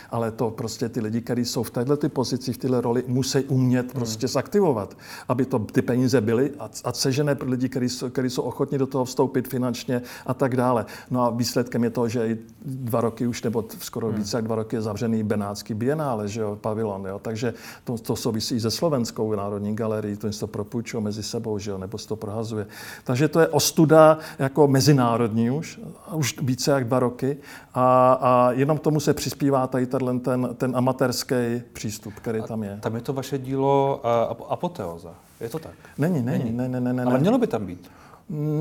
ale 0.09 0.31
to 0.31 0.51
prostě 0.51 0.89
ty 0.89 0.99
lidi, 1.01 1.21
kteří 1.21 1.45
jsou 1.45 1.63
v 1.63 1.71
této 1.71 2.09
pozici, 2.09 2.53
v 2.53 2.57
této 2.57 2.81
roli, 2.81 3.03
musí 3.07 3.39
umět 3.39 3.93
prostě 3.93 4.27
zaktivovat, 4.27 4.97
aby 5.27 5.45
to 5.45 5.59
ty 5.59 5.81
peníze 5.81 6.21
byly 6.21 6.51
a, 6.59 6.69
a 6.83 6.93
sežené 6.93 7.35
pro 7.35 7.49
lidi, 7.49 7.69
kteří 7.69 7.89
jsou, 7.89 8.09
jsou 8.27 8.41
ochotní 8.41 8.77
do 8.77 8.87
toho 8.87 9.05
vstoupit 9.05 9.47
finančně 9.47 10.01
a 10.25 10.33
tak 10.33 10.55
dále. 10.55 10.85
No 11.09 11.25
a 11.25 11.29
výsledkem 11.29 11.83
je 11.83 11.89
to, 11.89 12.07
že 12.07 12.27
i 12.27 12.37
dva 12.65 13.01
roky 13.01 13.27
už, 13.27 13.43
nebo 13.43 13.65
skoro 13.79 14.07
hmm. 14.07 14.15
více 14.15 14.37
jak 14.37 14.45
dva 14.45 14.55
roky 14.55 14.75
je 14.75 14.81
zavřený 14.81 15.23
Benátský 15.23 15.73
bienále, 15.73 16.27
že 16.27 16.41
jo, 16.41 16.57
pavilon, 16.61 17.05
jo. 17.05 17.19
Takže 17.19 17.53
to, 17.83 17.97
to 17.97 18.15
souvisí 18.15 18.55
i 18.55 18.59
se 18.59 18.71
Slovenskou 18.71 19.35
národní 19.35 19.75
galerií, 19.75 20.17
to 20.17 20.31
se 20.31 20.39
to 20.39 20.47
propůjčuje 20.47 21.01
mezi 21.01 21.23
sebou, 21.23 21.57
že 21.59 21.71
jo, 21.71 21.77
nebo 21.77 21.97
se 21.97 22.07
to 22.07 22.15
prohazuje. 22.15 22.67
Takže 23.03 23.27
to 23.27 23.39
je 23.39 23.47
ostuda 23.47 24.17
jako 24.39 24.67
mezinárodní 24.67 25.51
už, 25.51 25.79
už 26.13 26.39
více 26.41 26.71
jak 26.71 26.85
dva 26.85 26.99
roky 26.99 27.37
a, 27.73 28.13
a 28.21 28.51
jenom 28.51 28.77
tomu 28.77 28.99
se 28.99 29.13
přispívá 29.31 29.67
tady 29.67 29.87
ten, 29.87 30.49
ten 30.57 30.77
amatérský 30.77 31.35
přístup, 31.73 32.13
který 32.13 32.41
tam 32.41 32.63
je. 32.63 32.77
Tam 32.81 32.95
je 32.95 33.01
to 33.01 33.13
vaše 33.13 33.37
dílo 33.37 34.01
uh, 34.03 34.45
apoteoza. 34.49 35.13
Je 35.41 35.49
to 35.49 35.59
tak? 35.59 35.71
Není, 35.97 36.21
není, 36.21 36.51
ne, 36.51 36.69
ne, 36.69 36.81
ne, 36.81 36.93
ne. 36.93 37.03
Ale 37.03 37.19
mělo 37.19 37.37
by 37.37 37.47
tam 37.47 37.65
být. 37.65 37.91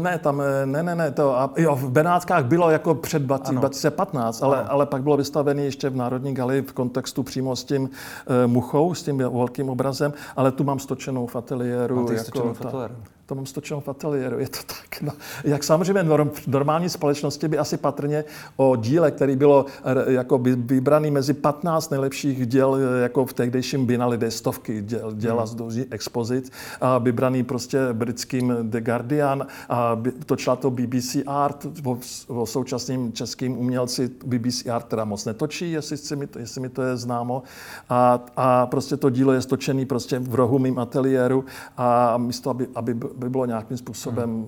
Ne, 0.03 0.19
tam, 0.19 0.41
eh, 0.41 0.67
ne, 0.67 0.83
ne, 0.83 0.95
ne, 0.95 1.11
to, 1.11 1.39
a, 1.39 1.51
jo, 1.57 1.77
v 1.77 1.91
Benátkách 1.91 2.45
bylo 2.45 2.71
jako 2.71 2.95
před 2.95 3.23
20, 3.23 3.49
Ano. 3.49 3.61
2015, 3.61 4.43
ale, 4.43 4.65
ale 4.65 4.87
pak 4.87 5.03
bylo 5.03 5.17
vystavený 5.17 5.65
ještě 5.65 5.91
v 5.91 5.97
Národní 5.97 6.35
galerii 6.35 6.63
v 6.63 6.73
kontextu 6.73 7.23
přímo 7.23 7.57
s 7.57 7.65
tím 7.65 7.91
e, 8.27 8.47
muchou, 8.47 8.95
s 8.95 9.03
tím 9.03 9.19
velkým 9.19 9.69
obrazem, 9.71 10.13
ale 10.37 10.53
tu 10.53 10.65
mám 10.65 10.79
stočenou 10.79 11.27
v 11.27 11.37
ateliéru. 11.37 12.01
Máte 12.01 12.13
jako 12.13 12.25
stočenou 12.25 12.55
v 12.55 12.61
ta- 12.61 12.69
ateliéru? 12.69 12.95
To 13.31 13.35
mám 13.35 13.47
stočenou 13.47 13.81
v 13.81 13.89
ateliéru, 13.89 14.39
je 14.39 14.49
to 14.49 14.59
tak. 14.67 15.03
No. 15.03 15.13
Jak 15.45 15.65
samozřejmě 15.65 16.03
norm, 16.03 16.31
v 16.31 16.47
normální 16.47 16.89
společnosti 16.89 17.49
by 17.49 17.59
asi 17.59 17.77
patrně 17.77 18.25
o 18.57 18.77
díle, 18.77 19.11
který 19.11 19.37
bylo 19.37 19.67
eh, 19.85 20.13
jako 20.13 20.39
by, 20.39 20.55
vybraný 20.57 21.11
mezi 21.11 21.35
15 21.35 21.91
nejlepších 21.91 22.47
děl 22.47 22.77
eh, 22.77 23.03
jako 23.03 23.27
v 23.27 23.33
tehdejším 23.33 23.87
Binalide, 23.87 24.31
stovky 24.31 24.83
děl, 24.83 25.13
děla 25.13 25.47
z 25.47 25.55
hmm. 25.55 25.85
expozic, 25.91 26.51
a 26.81 26.99
vybraný 26.99 27.43
prostě 27.43 27.79
britským 27.93 28.55
The 28.63 28.81
Guardian 28.81 29.47
a 29.69 29.97
by- 29.97 30.13
točila 30.13 30.57
to 30.57 30.71
BBC 30.71 31.17
Art, 31.27 31.67
o, 31.85 31.99
o 32.27 32.47
současným 32.47 33.13
českým 33.13 33.59
umělci 33.59 34.11
BBC 34.27 34.67
Art 34.67 34.87
teda 34.87 35.05
moc 35.05 35.25
netočí, 35.25 35.73
jestli, 35.73 35.97
si 35.97 36.17
mi, 36.17 36.27
to, 36.27 36.39
jestli 36.39 36.61
mi 36.61 36.69
to 36.69 36.83
je 36.83 36.97
známo. 36.97 37.43
A, 37.89 38.25
a 38.37 38.67
prostě 38.67 38.97
to 38.97 39.11
dílo 39.11 39.33
je 39.33 39.43
stočený 39.43 39.87
prostě 39.87 40.19
v 40.19 40.35
rohu 40.35 40.59
mým 40.59 40.79
ateliéru 40.79 41.45
a 41.77 42.17
místo, 42.17 42.51
aby, 42.51 42.69
aby 42.75 42.97
by 43.21 43.31
bylo 43.31 43.47
nějakým 43.47 43.77
způsobem. 43.77 44.47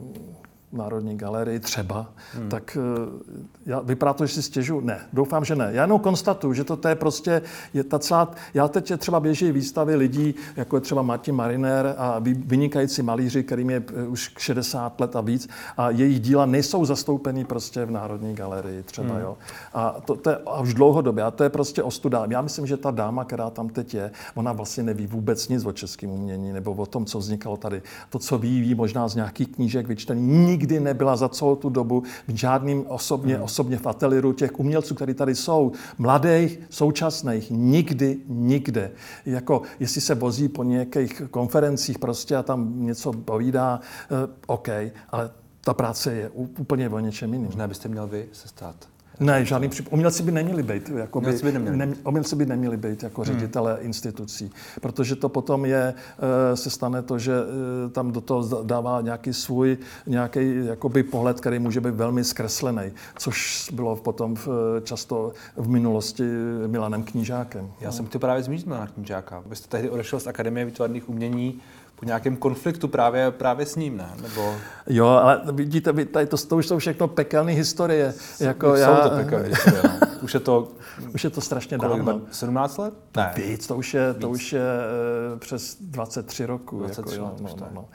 Národní 0.73 1.17
galerii 1.17 1.61
třeba, 1.61 2.07
hmm. 2.35 2.49
tak 2.49 2.79
eh, 2.81 3.51
já, 3.67 3.81
vypadá 3.81 4.13
to, 4.13 4.27
že 4.27 4.35
si 4.35 4.43
stěžu? 4.43 4.81
Ne, 4.81 5.01
doufám, 5.13 5.45
že 5.45 5.57
ne. 5.57 5.69
Já 5.73 5.83
jenom 5.83 6.01
konstatuju, 6.01 6.55
že 6.55 6.65
to, 6.65 6.77
to 6.77 6.89
je 6.89 6.95
prostě, 6.95 7.43
je 7.75 7.85
ta 7.85 7.99
celá, 7.99 8.31
já 8.55 8.69
teď 8.69 8.93
třeba 8.99 9.21
běží 9.21 9.53
výstavy 9.53 9.95
lidí, 9.95 10.35
jako 10.57 10.77
je 10.77 10.81
třeba 10.81 11.03
Martin 11.03 11.35
Mariner 11.35 11.95
a 11.99 12.19
vy- 12.19 12.35
vynikající 12.35 13.03
malíři, 13.03 13.43
kterým 13.43 13.71
je 13.71 13.83
eh, 13.97 14.07
už 14.07 14.35
60 14.39 15.01
let 15.01 15.17
a 15.17 15.21
víc 15.21 15.49
a 15.77 15.91
jejich 15.91 16.21
díla 16.21 16.47
nejsou 16.47 16.85
zastoupený 16.85 17.45
prostě 17.45 17.85
v 17.85 17.91
Národní 17.91 18.35
galerii 18.35 18.83
třeba, 18.83 19.15
hmm. 19.15 19.23
jo. 19.23 19.37
A 19.75 19.97
to, 20.05 20.17
to 20.17 20.31
je 20.31 20.37
a 20.47 20.61
už 20.61 20.75
dlouhodobě 20.75 21.25
a 21.25 21.31
to 21.31 21.45
je 21.45 21.51
prostě 21.51 21.83
ostuda. 21.83 22.27
Já 22.31 22.43
myslím, 22.43 22.67
že 22.67 22.77
ta 22.77 22.91
dáma, 22.91 23.25
která 23.25 23.51
tam 23.51 23.69
teď 23.69 23.95
je, 23.95 24.11
ona 24.35 24.53
vlastně 24.53 24.83
neví 24.83 25.07
vůbec 25.07 25.49
nic 25.49 25.65
o 25.65 25.73
českém 25.73 26.11
umění 26.11 26.53
nebo 26.53 26.73
o 26.73 26.87
tom, 26.87 27.07
co 27.07 27.19
vznikalo 27.19 27.57
tady. 27.57 27.83
To, 28.11 28.19
co 28.19 28.39
ví, 28.39 28.61
ví 28.61 28.75
možná 28.75 29.09
z 29.09 29.15
nějakých 29.15 29.49
knížek 29.49 29.87
vyčtení, 29.87 30.57
nikdy 30.63 30.81
nebyla 30.81 31.17
za 31.17 31.29
celou 31.29 31.57
tu 31.57 31.69
dobu 31.69 32.03
v 32.29 32.35
žádným 32.35 32.85
osobně, 32.89 33.35
hmm. 33.35 33.45
osobně 33.45 33.79
v 33.79 33.87
ateliéru 33.87 34.33
těch 34.33 34.61
umělců, 34.61 34.95
kteří 34.95 35.15
tady 35.15 35.35
jsou, 35.35 35.73
mladých, 35.99 36.61
současných, 36.71 37.51
nikdy, 37.51 38.19
nikde. 38.29 38.91
Jako, 39.27 39.63
jestli 39.81 40.01
se 40.01 40.15
vozí 40.15 40.49
po 40.49 40.63
nějakých 40.65 41.23
konferencích 41.31 41.99
prostě 41.99 42.37
a 42.37 42.43
tam 42.43 42.87
něco 42.87 43.13
povídá, 43.13 43.81
eh, 44.05 44.31
OK, 44.47 44.69
ale 45.11 45.31
ta 45.65 45.75
práce 45.75 46.13
je 46.13 46.31
úplně 46.31 46.89
o 46.89 46.99
něčem 46.99 47.33
jiném. 47.33 47.47
Možná 47.47 47.69
byste 47.69 47.89
měl 47.89 48.07
vy 48.07 48.29
se 48.33 48.49
stát. 48.49 48.92
Ne, 49.21 49.45
žádný 49.45 49.69
příp... 49.69 49.89
Umělci 49.91 50.23
by 50.23 50.33
neměli 50.33 50.63
být. 50.63 50.89
Jakoby, 50.89 51.27
Umělci 51.27 51.45
by 51.45 51.53
neměli. 51.53 51.77
Ne, 51.77 51.95
umělci 52.05 52.37
by 52.37 52.47
neměli 52.47 52.77
být 52.77 53.03
jako 53.03 53.25
ředitele 53.25 53.75
hmm. 53.75 53.87
institucí, 53.87 54.51
protože 54.81 55.17
to 55.17 55.29
potom 55.29 55.65
je, 55.65 55.95
eh, 56.53 56.57
se 56.57 56.71
stane 56.71 57.03
to, 57.03 57.19
že 57.19 57.33
eh, 57.33 57.91
tam 57.91 58.13
do 58.13 58.21
toho 58.21 58.63
dává 58.63 59.01
nějaký 59.01 59.33
svůj 59.33 59.79
nějaký 60.07 60.67
jakoby 60.67 61.03
pohled, 61.03 61.41
který 61.41 61.59
může 61.59 61.81
být 61.81 61.95
velmi 61.95 62.25
zkreslený, 62.25 62.93
což 63.19 63.69
bylo 63.73 63.97
potom 63.97 64.37
v, 64.37 64.49
často 64.85 65.33
v 65.57 65.69
minulosti 65.69 66.25
Milanem 66.67 67.03
Knížákem. 67.03 67.71
Já 67.81 67.93
jsem 67.93 68.07
chtěl 68.07 68.21
právě 68.21 68.43
zmínit 68.43 68.67
na 68.67 68.87
Knížáka. 68.87 69.43
Vy 69.47 69.57
jste 69.57 69.69
tehdy 69.69 69.91
odešel 69.91 70.21
z 70.21 70.27
Akademie 70.27 70.65
výtvarných 70.65 71.09
umění 71.09 71.61
po 72.03 72.07
nějakém 72.07 72.37
konfliktu 72.37 72.89
právě, 72.89 73.31
právě 73.31 73.67
s 73.67 73.77
ním, 73.77 73.97
ne? 73.97 74.11
Nebo 74.23 74.55
Jo, 74.87 75.07
ale 75.07 75.41
vidíte, 75.53 75.93
vy, 75.93 76.05
tady 76.05 76.27
to, 76.27 76.37
to 76.37 76.57
už 76.57 76.67
jsou 76.67 76.79
všechno 76.79 77.09
pekelné 77.09 77.53
historie. 77.53 78.15
Jako 78.41 78.75
jsou 78.75 78.81
já, 78.81 79.09
to 79.09 79.11
pekelné 79.11 79.49
historie, 79.49 79.83
no. 79.85 80.09
Už 80.23 80.35
je 80.35 80.41
to 80.41 80.73
Už 81.15 81.25
je 81.25 81.31
to 81.31 81.41
strašně 81.41 81.79
kolik, 81.79 81.97
dávno. 81.97 82.21
17 82.31 82.79
let? 82.79 82.95
Ne. 83.17 83.33
Víc, 83.37 83.67
to 83.67 83.77
už 83.77 83.95
je, 83.95 84.15
to 84.15 84.31
už 84.31 84.53
je 84.53 84.61
eh, 85.35 85.39
přes 85.39 85.77
23 85.81 86.45
roku. 86.45 86.79
23 86.79 87.15
jako, 87.15 87.25
let 87.25 87.33
jo, 87.39 87.45
už 87.45 87.55
no, 87.55 87.57
no, 87.61 87.69
no. 87.75 87.89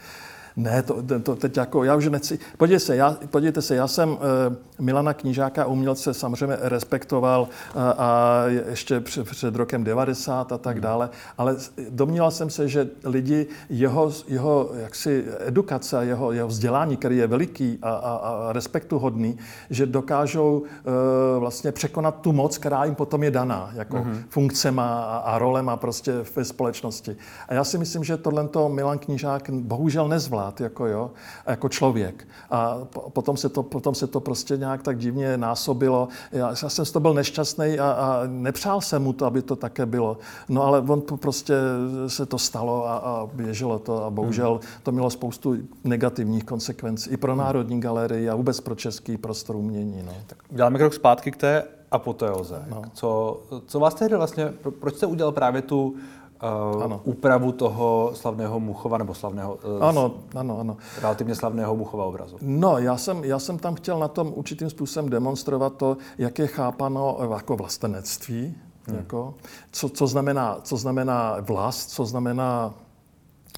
Ne, 0.58 0.84
to, 0.84 1.04
to, 1.24 1.36
teď 1.36 1.58
jako, 1.58 1.84
já 1.84 1.96
už 1.96 2.08
nechci. 2.08 2.40
Podívejte 2.58 2.86
se, 2.86 2.96
já, 2.96 3.18
podívejte 3.32 3.62
se, 3.62 3.76
já 3.76 3.88
jsem 3.88 4.18
eh, 4.52 4.56
Milana 4.80 5.14
Knížáka, 5.14 5.66
umělce, 5.66 6.14
samozřejmě 6.14 6.58
respektoval 6.62 7.48
a, 7.76 7.92
a 7.92 8.44
ještě 8.70 9.00
před, 9.00 9.30
před 9.30 9.56
rokem 9.56 9.84
90 9.84 10.52
a 10.52 10.58
tak 10.58 10.82
dále, 10.82 11.10
ale 11.38 11.56
domníval 11.90 12.32
jsem 12.32 12.50
se, 12.50 12.68
že 12.68 12.88
lidi, 13.04 13.48
jeho, 13.70 14.12
jeho 14.28 14.70
jaksi 14.74 15.26
edukace 15.40 15.98
a 15.98 16.02
jeho, 16.02 16.32
jeho 16.32 16.48
vzdělání, 16.48 16.98
který 16.98 17.18
je 17.18 17.28
veliký 17.28 17.80
a, 17.82 17.90
a, 17.90 18.16
a 18.16 18.54
respektuhodný, 18.54 19.38
že 19.70 19.86
dokážou 19.86 20.64
eh, 20.66 21.40
vlastně 21.40 21.72
překonat 21.72 22.22
tu 22.22 22.32
moc, 22.32 22.58
která 22.58 22.86
jim 22.86 22.96
potom 22.96 23.24
je 23.24 23.32
daná, 23.32 23.72
jako 23.74 23.98
mm-hmm. 23.98 24.24
funkcema 24.30 25.04
a, 25.04 25.18
a 25.18 25.38
rolema 25.38 25.78
prostě 25.78 26.14
ve 26.36 26.46
společnosti. 26.46 27.16
A 27.48 27.54
já 27.54 27.64
si 27.64 27.78
myslím, 27.78 28.04
že 28.04 28.18
tohle 28.18 28.50
Milan 28.68 29.00
Knížák 29.00 29.50
bohužel 29.50 30.08
nezvlád, 30.48 30.62
jako 30.62 30.88
jo, 30.88 31.12
jako 31.48 31.70
člověk. 31.70 32.28
A 32.50 32.78
po- 32.94 33.10
potom 33.10 33.38
se 33.38 33.50
to, 33.50 33.64
potom 33.64 33.96
se 33.96 34.08
to 34.08 34.20
prostě 34.20 34.58
nějak 34.58 34.84
tak 34.84 34.98
divně 34.98 35.38
násobilo. 35.38 36.08
Já, 36.32 36.50
já 36.50 36.70
jsem 36.70 36.86
z 36.86 36.92
toho 36.92 37.02
byl 37.02 37.14
nešťastný 37.14 37.80
a, 37.80 37.92
a 37.92 38.24
nepřál 38.28 38.82
jsem 38.82 39.04
mu 39.04 39.14
to, 39.14 39.26
aby 39.26 39.42
to 39.42 39.56
také 39.56 39.86
bylo. 39.86 40.18
No 40.50 40.64
ale 40.64 40.82
on 40.82 41.02
prostě 41.02 41.54
se 42.08 42.26
to 42.26 42.38
stalo 42.38 42.88
a, 42.88 42.98
a 42.98 43.28
běželo 43.34 43.80
to 43.80 44.06
a 44.06 44.10
bohužel 44.10 44.60
to 44.84 44.92
mělo 44.92 45.10
spoustu 45.10 45.56
negativních 45.84 46.44
konsekvencí 46.44 47.10
i 47.10 47.18
pro 47.18 47.36
Národní 47.36 47.80
galerii 47.80 48.30
a 48.30 48.36
vůbec 48.36 48.60
pro 48.60 48.76
český 48.76 49.18
prostor 49.18 49.56
umění. 49.56 50.04
No. 50.06 50.14
Děláme 50.50 50.78
krok 50.78 50.94
zpátky 50.94 51.32
k 51.32 51.38
té 51.38 51.64
apoteoze. 51.92 52.66
No. 52.70 52.82
Co, 52.94 53.42
co 53.66 53.80
vás 53.80 53.94
tehdy 53.94 54.16
vlastně, 54.16 54.54
pro- 54.62 54.72
proč 54.72 54.96
jste 54.96 55.06
udělal 55.06 55.32
právě 55.32 55.62
tu 55.62 55.96
uh, 56.44 56.84
Ano. 56.84 57.02
úpravu 57.04 57.52
toho 57.52 58.12
slavného 58.14 58.60
Muchova, 58.60 58.98
nebo 58.98 59.14
slavného, 59.14 59.60
uh, 59.78 59.84
Ano, 59.84 60.14
ano, 60.36 60.60
ano. 60.60 60.78
relativně 61.02 61.36
slavného 61.36 61.76
Muchova 61.76 62.06
obrazu? 62.06 62.38
No, 62.42 62.78
já 62.78 62.98
jsem, 62.98 63.24
já 63.24 63.40
jsem 63.40 63.58
tam 63.58 63.76
chtěl 63.76 64.00
na 64.00 64.08
tom 64.08 64.34
určitým 64.36 64.70
způsobem 64.70 65.10
demonstrovat 65.10 65.74
to, 65.76 65.98
jak 66.18 66.40
je 66.40 66.48
chápano 66.48 67.18
eh, 67.22 67.34
jako 67.34 67.56
vlastenectví, 67.56 68.56
hmm. 68.88 68.98
jako, 68.98 69.34
co, 69.72 69.90
co, 69.90 70.08
znamená, 70.08 70.58
co 70.64 70.78
znamená 70.78 71.38
vlast, 71.40 71.90
co 71.90 72.06
znamená 72.06 72.74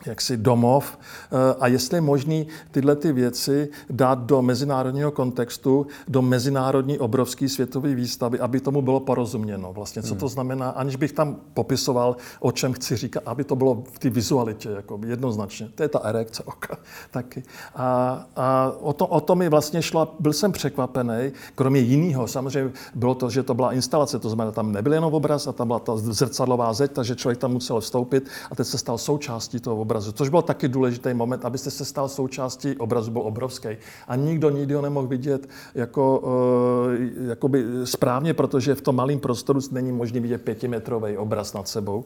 jaksi 0.06 0.38
domov 0.38 0.98
eh, 0.98 1.56
a 1.60 1.68
jestli 1.68 1.98
je 1.98 2.02
možné 2.02 2.46
tyhle 2.72 2.96
ty 2.96 3.12
věci 3.12 3.70
dát 3.90 4.20
do 4.20 4.42
mezinárodního 4.42 5.12
kontextu, 5.12 5.88
do 6.08 6.22
mezinárodní 6.22 7.00
obrovské 7.00 7.50
světové 7.50 7.96
výstavy, 7.96 8.40
aby 8.40 8.60
tomu 8.60 8.82
bylo 8.82 9.00
porozuměno. 9.00 9.74
Vlastně, 9.74 10.02
co 10.04 10.16
to 10.16 10.26
hmm. 10.26 10.30
znamená, 10.30 10.70
aniž 10.70 10.96
bych 10.96 11.12
tam 11.12 11.38
popisoval, 11.54 12.16
o 12.40 12.52
čem 12.52 12.74
chci 12.74 12.96
říkat, 12.96 13.24
aby 13.26 13.44
to 13.44 13.56
bylo 13.56 13.84
v 13.92 14.00
té 14.00 14.10
vizualitě, 14.10 14.70
jako 14.70 15.00
jednoznačně. 15.06 15.70
To 15.76 15.84
je 15.84 15.90
ta 15.90 16.00
erekce 16.00 16.44
oka 16.44 16.78
taky. 17.12 17.44
A, 17.76 18.26
a 18.36 18.72
o, 18.80 18.94
to, 18.94 19.08
o 19.08 19.22
to 19.22 19.36
mi 19.36 19.50
vlastně 19.50 19.82
šlo, 19.82 20.16
byl 20.20 20.34
jsem 20.34 20.52
překvapený, 20.52 21.32
kromě 21.56 21.80
jiného, 21.80 22.28
samozřejmě 22.28 22.72
bylo 22.96 23.16
to, 23.16 23.30
že 23.30 23.44
to 23.44 23.54
byla 23.54 23.74
instalace, 23.74 24.20
to 24.20 24.30
znamená, 24.30 24.52
tam 24.52 24.72
nebyl 24.72 24.94
jenom 24.94 25.14
obraz 25.14 25.48
a 25.48 25.52
tam 25.52 25.68
byla 25.68 25.80
ta 25.80 25.98
zrcadlová 25.98 26.74
zeď, 26.74 26.92
takže 26.92 27.16
člověk 27.16 27.40
tam 27.40 27.52
musel 27.52 27.80
vstoupit 27.80 28.28
a 28.52 28.56
teď 28.56 28.68
se 28.68 28.78
stal 28.78 28.98
součástí 28.98 29.60
toho 29.60 29.76
obrazu, 29.90 30.12
což 30.12 30.30
byl 30.30 30.42
taky 30.42 30.68
důležitý 30.68 31.14
moment, 31.14 31.46
abyste 31.46 31.72
se 31.72 31.86
stal 31.86 32.10
součástí 32.10 32.78
obrazu, 32.78 33.12
byl 33.12 33.22
obrovský. 33.22 33.70
A 34.08 34.16
nikdo 34.16 34.50
nikdy 34.50 34.74
ho 34.74 34.82
nemohl 34.82 35.08
vidět 35.08 35.50
jako, 35.76 36.20
uh, 36.20 37.30
jakoby 37.30 37.66
správně, 37.84 38.34
protože 38.34 38.76
v 38.76 38.82
tom 38.82 38.96
malém 38.96 39.20
prostoru 39.20 39.60
není 39.72 39.92
možný 39.92 40.20
vidět 40.20 40.42
pětimetrový 40.42 41.18
obraz 41.18 41.54
nad 41.54 41.68
sebou. 41.68 42.06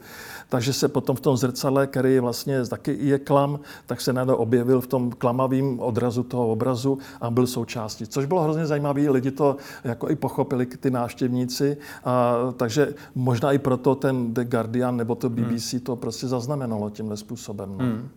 Takže 0.49 0.73
se 0.73 0.87
potom 0.87 1.15
v 1.15 1.21
tom 1.21 1.37
zrcadle, 1.37 1.87
který 1.87 2.13
je 2.13 2.21
vlastně 2.21 2.65
taky 2.65 2.97
je 2.99 3.19
klam, 3.19 3.59
tak 3.85 4.01
se 4.01 4.13
najednou 4.13 4.35
objevil 4.35 4.81
v 4.81 4.87
tom 4.87 5.11
klamavém 5.11 5.79
odrazu 5.79 6.23
toho 6.23 6.47
obrazu 6.47 6.97
a 7.21 7.31
byl 7.31 7.47
součástí. 7.47 8.07
Což 8.07 8.25
bylo 8.25 8.41
hrozně 8.41 8.65
zajímavé, 8.65 9.09
lidi 9.09 9.31
to 9.31 9.57
jako 9.83 10.09
i 10.09 10.15
pochopili, 10.15 10.65
ty 10.65 10.91
návštěvníci, 10.91 11.77
a, 12.05 12.35
takže 12.57 12.93
možná 13.15 13.51
i 13.51 13.59
proto 13.59 13.95
ten 13.95 14.33
The 14.33 14.43
Guardian 14.43 14.97
nebo 14.97 15.15
to 15.15 15.29
BBC 15.29 15.73
hmm. 15.73 15.81
to 15.81 15.95
prostě 15.95 16.27
zaznamenalo 16.27 16.89
tímhle 16.89 17.17
způsobem. 17.17 17.72
No. 17.77 17.85
Hmm. 17.85 18.09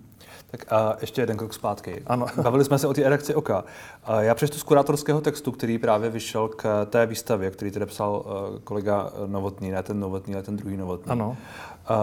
Tak 0.50 0.72
a 0.72 0.96
ještě 1.00 1.22
jeden 1.22 1.36
krok 1.36 1.54
zpátky. 1.54 2.02
Ano. 2.06 2.26
Bavili 2.42 2.64
jsme 2.64 2.78
se 2.78 2.86
o 2.86 2.94
té 2.94 3.02
erekci 3.02 3.34
oka. 3.34 3.64
Já 4.18 4.34
přečtu 4.34 4.58
z 4.58 4.62
kurátorského 4.62 5.20
textu, 5.20 5.52
který 5.52 5.78
právě 5.78 6.10
vyšel 6.10 6.48
k 6.48 6.86
té 6.86 7.06
výstavě, 7.06 7.50
který 7.50 7.70
tedy 7.70 7.86
psal 7.86 8.24
eh, 8.26 8.60
kolega 8.64 9.12
Novotný, 9.26 9.70
ne 9.70 9.82
ten 9.82 10.00
Novotný, 10.00 10.34
ale 10.34 10.42
ten 10.42 10.56
druhý 10.56 10.76
Novotný. 10.76 11.12
Ano. 11.12 11.36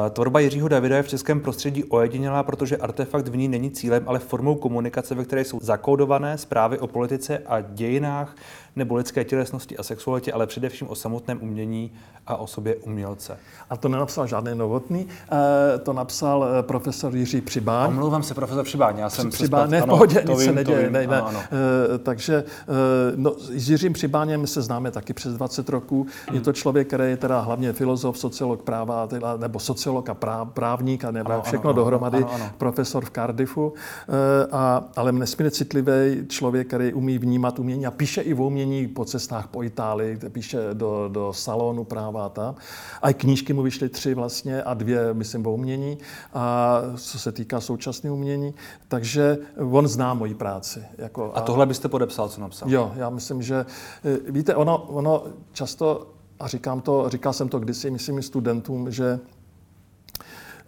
Tvorba 0.10 0.40
Jiřího 0.40 0.68
Davida 0.68 0.98
je 0.98 1.04
v 1.04 1.08
českém 1.08 1.40
prostředí 1.40 1.84
ojedinělá, 1.84 2.44
protože 2.44 2.78
artefakt 2.78 3.28
v 3.28 3.38
ní 3.38 3.48
není 3.48 3.72
cílem, 3.72 4.04
ale 4.08 4.20
formou 4.20 4.56
komunikace, 4.56 5.16
ve 5.16 5.26
které 5.26 5.46
jsou 5.46 5.60
zakódované 5.62 6.38
zprávy 6.38 6.80
o 6.80 6.88
politice 6.88 7.38
a 7.38 7.62
dějinách 7.62 8.36
nebo 8.76 8.96
lidské 8.96 9.24
tělesnosti 9.24 9.78
a 9.78 9.84
sexualitě, 9.84 10.34
ale 10.34 10.48
především 10.48 10.90
o 10.90 10.96
samotném 10.96 11.40
umění 11.42 11.92
a 12.28 12.36
o 12.36 12.48
sobě 12.48 12.76
umělce. 12.76 13.38
A 13.70 13.78
to 13.78 13.90
nenapsal 13.90 14.28
žádný 14.28 14.56
novotný, 14.56 15.08
eh, 15.32 15.80
to 15.80 15.94
napsal 15.94 16.46
eh, 16.60 16.64
profesor 16.64 17.16
Jiří 17.16 17.42
Přibáň. 17.42 17.90
Omlouvám 17.90 18.24
se, 18.24 18.34
profesor 18.34 18.66
Přibáň, 18.66 18.98
já 18.98 19.10
jsem 19.10 19.30
Přibáň, 19.30 19.70
ne, 19.70 19.82
v 19.82 19.86
pohodě, 19.86 20.24
nic 20.30 20.40
vím, 20.40 20.48
se 20.48 20.52
neděje. 20.52 20.90
Ne, 20.90 21.08
ne. 21.08 21.22
Ano, 21.22 21.28
ano. 21.28 21.40
E, 21.96 21.98
takže 21.98 22.44
no, 23.16 23.36
s 23.40 23.70
Jiřím 23.70 23.94
Přibáněm 23.94 24.48
se 24.48 24.62
známe 24.62 24.92
taky 24.92 25.14
přes 25.14 25.34
20 25.34 25.70
roků. 25.70 26.08
Hmm. 26.28 26.36
Je 26.36 26.42
to 26.42 26.54
člověk, 26.54 26.88
který 26.88 27.04
je 27.04 27.18
teda 27.18 27.40
hlavně 27.40 27.74
filozof, 27.74 28.18
sociolog 28.18 28.62
práva, 28.62 29.08
nebo 29.38 29.60
sociolog 29.60 30.10
a 30.10 30.14
práv, 30.14 30.48
právník 30.54 31.06
a 31.06 31.12
nebo 31.12 31.32
ano, 31.32 31.42
všechno 31.42 31.70
ano, 31.70 31.74
dohromady, 31.74 32.18
ano, 32.18 32.30
ano. 32.34 32.50
profesor 32.58 33.06
v 33.06 33.10
Cardiffu, 33.10 33.74
e, 33.74 34.48
a, 34.52 34.84
ale 34.96 35.12
nesmírně 35.12 35.52
citlivý 35.52 35.92
člověk, 36.28 36.68
který 36.68 36.94
umí 36.94 37.18
vnímat 37.18 37.60
umění 37.60 37.86
a 37.86 37.92
píše 37.92 38.22
i 38.22 38.34
o 38.34 38.44
umění 38.44 38.63
po 38.88 39.06
cestách 39.06 39.48
po 39.48 39.64
Itálii, 39.64 40.20
píše 40.30 40.58
do, 40.74 41.10
do 41.12 41.34
salonu 41.34 41.84
práva 41.84 42.26
a 42.26 42.30
tam. 42.30 42.56
A 43.02 43.10
i 43.10 43.14
knížky 43.14 43.54
mu 43.54 43.62
vyšly 43.62 43.90
tři 43.90 44.14
vlastně 44.14 44.64
a 44.64 44.74
dvě, 44.74 45.14
myslím, 45.14 45.48
o 45.48 45.54
umění, 45.54 45.98
a 46.34 46.82
co 46.96 47.20
se 47.20 47.32
týká 47.32 47.62
současného 47.62 48.16
umění. 48.16 48.54
Takže 48.88 49.38
on 49.72 49.88
zná 49.88 50.14
moji 50.14 50.34
práci. 50.34 50.84
Jako, 50.98 51.32
a, 51.36 51.38
a 51.38 51.42
tohle 51.42 51.66
byste 51.66 51.90
podepsal, 51.90 52.30
co 52.30 52.42
napsal? 52.42 52.70
Jo, 52.70 52.92
já 52.96 53.10
myslím, 53.10 53.42
že 53.42 53.66
e, 54.06 54.32
víte, 54.32 54.56
ono, 54.56 54.78
ono 54.78 55.24
často, 55.52 56.08
a 56.40 56.48
říkám 56.48 56.82
to, 56.82 57.10
říkal 57.10 57.34
jsem 57.34 57.50
to 57.50 57.60
kdysi, 57.60 57.92
myslím, 57.92 58.22
studentům, 58.22 58.92
že 58.92 59.20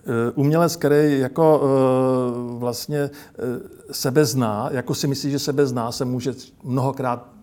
Eh, 0.07 0.31
umělec, 0.35 0.75
který 0.75 1.19
jako 1.19 1.61
eh, 1.63 2.59
vlastně 2.59 2.99
eh, 2.99 3.09
sebe 3.91 4.25
zná, 4.25 4.69
jako 4.71 4.95
si 4.95 5.07
myslí, 5.07 5.31
že 5.31 5.39
sebe 5.39 5.65
zná, 5.65 5.91
se 5.91 6.05
může 6.05 6.33
mnohokrát 6.63 7.34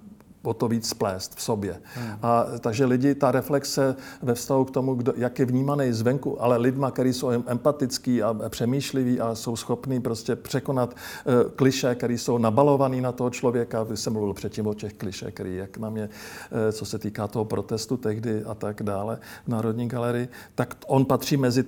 o 0.42 0.54
to 0.54 0.68
víc 0.68 0.88
splést 0.88 1.34
v 1.34 1.42
sobě. 1.42 1.80
Hmm. 1.94 2.18
A, 2.22 2.44
takže 2.60 2.84
lidi, 2.84 3.14
ta 3.14 3.32
reflexe 3.32 3.96
ve 4.22 4.34
vztahu 4.34 4.64
k 4.64 4.70
tomu, 4.70 4.94
kdo, 4.94 5.12
jak 5.16 5.38
je 5.38 5.44
vnímaný 5.44 5.92
zvenku, 5.92 6.42
ale 6.42 6.56
lidma, 6.56 6.90
kteří 6.90 7.12
jsou 7.12 7.30
empatický 7.46 8.22
a 8.22 8.36
přemýšliví 8.48 9.20
a 9.20 9.34
jsou 9.34 9.56
schopní 9.56 10.00
prostě 10.00 10.36
překonat 10.36 10.94
uh, 10.94 11.50
kliše, 11.50 11.94
které 11.94 12.14
jsou 12.14 12.38
nabalované 12.38 13.00
na 13.00 13.12
toho 13.12 13.30
člověka. 13.30 13.82
Vy 13.82 13.96
jsem 13.96 14.12
mluvil 14.12 14.34
předtím 14.34 14.66
o 14.66 14.74
těch 14.74 14.92
kliše, 14.92 15.30
který 15.30 15.56
jak 15.56 15.78
na 15.78 15.90
mě, 15.90 16.08
uh, 16.08 16.72
co 16.72 16.84
se 16.84 16.98
týká 16.98 17.28
toho 17.28 17.44
protestu 17.44 17.96
tehdy 17.96 18.44
a 18.44 18.54
tak 18.54 18.82
dále 18.82 19.18
v 19.44 19.48
Národní 19.48 19.88
galerii, 19.88 20.28
tak 20.54 20.76
on 20.86 21.04
patří 21.04 21.36
mezi 21.36 21.64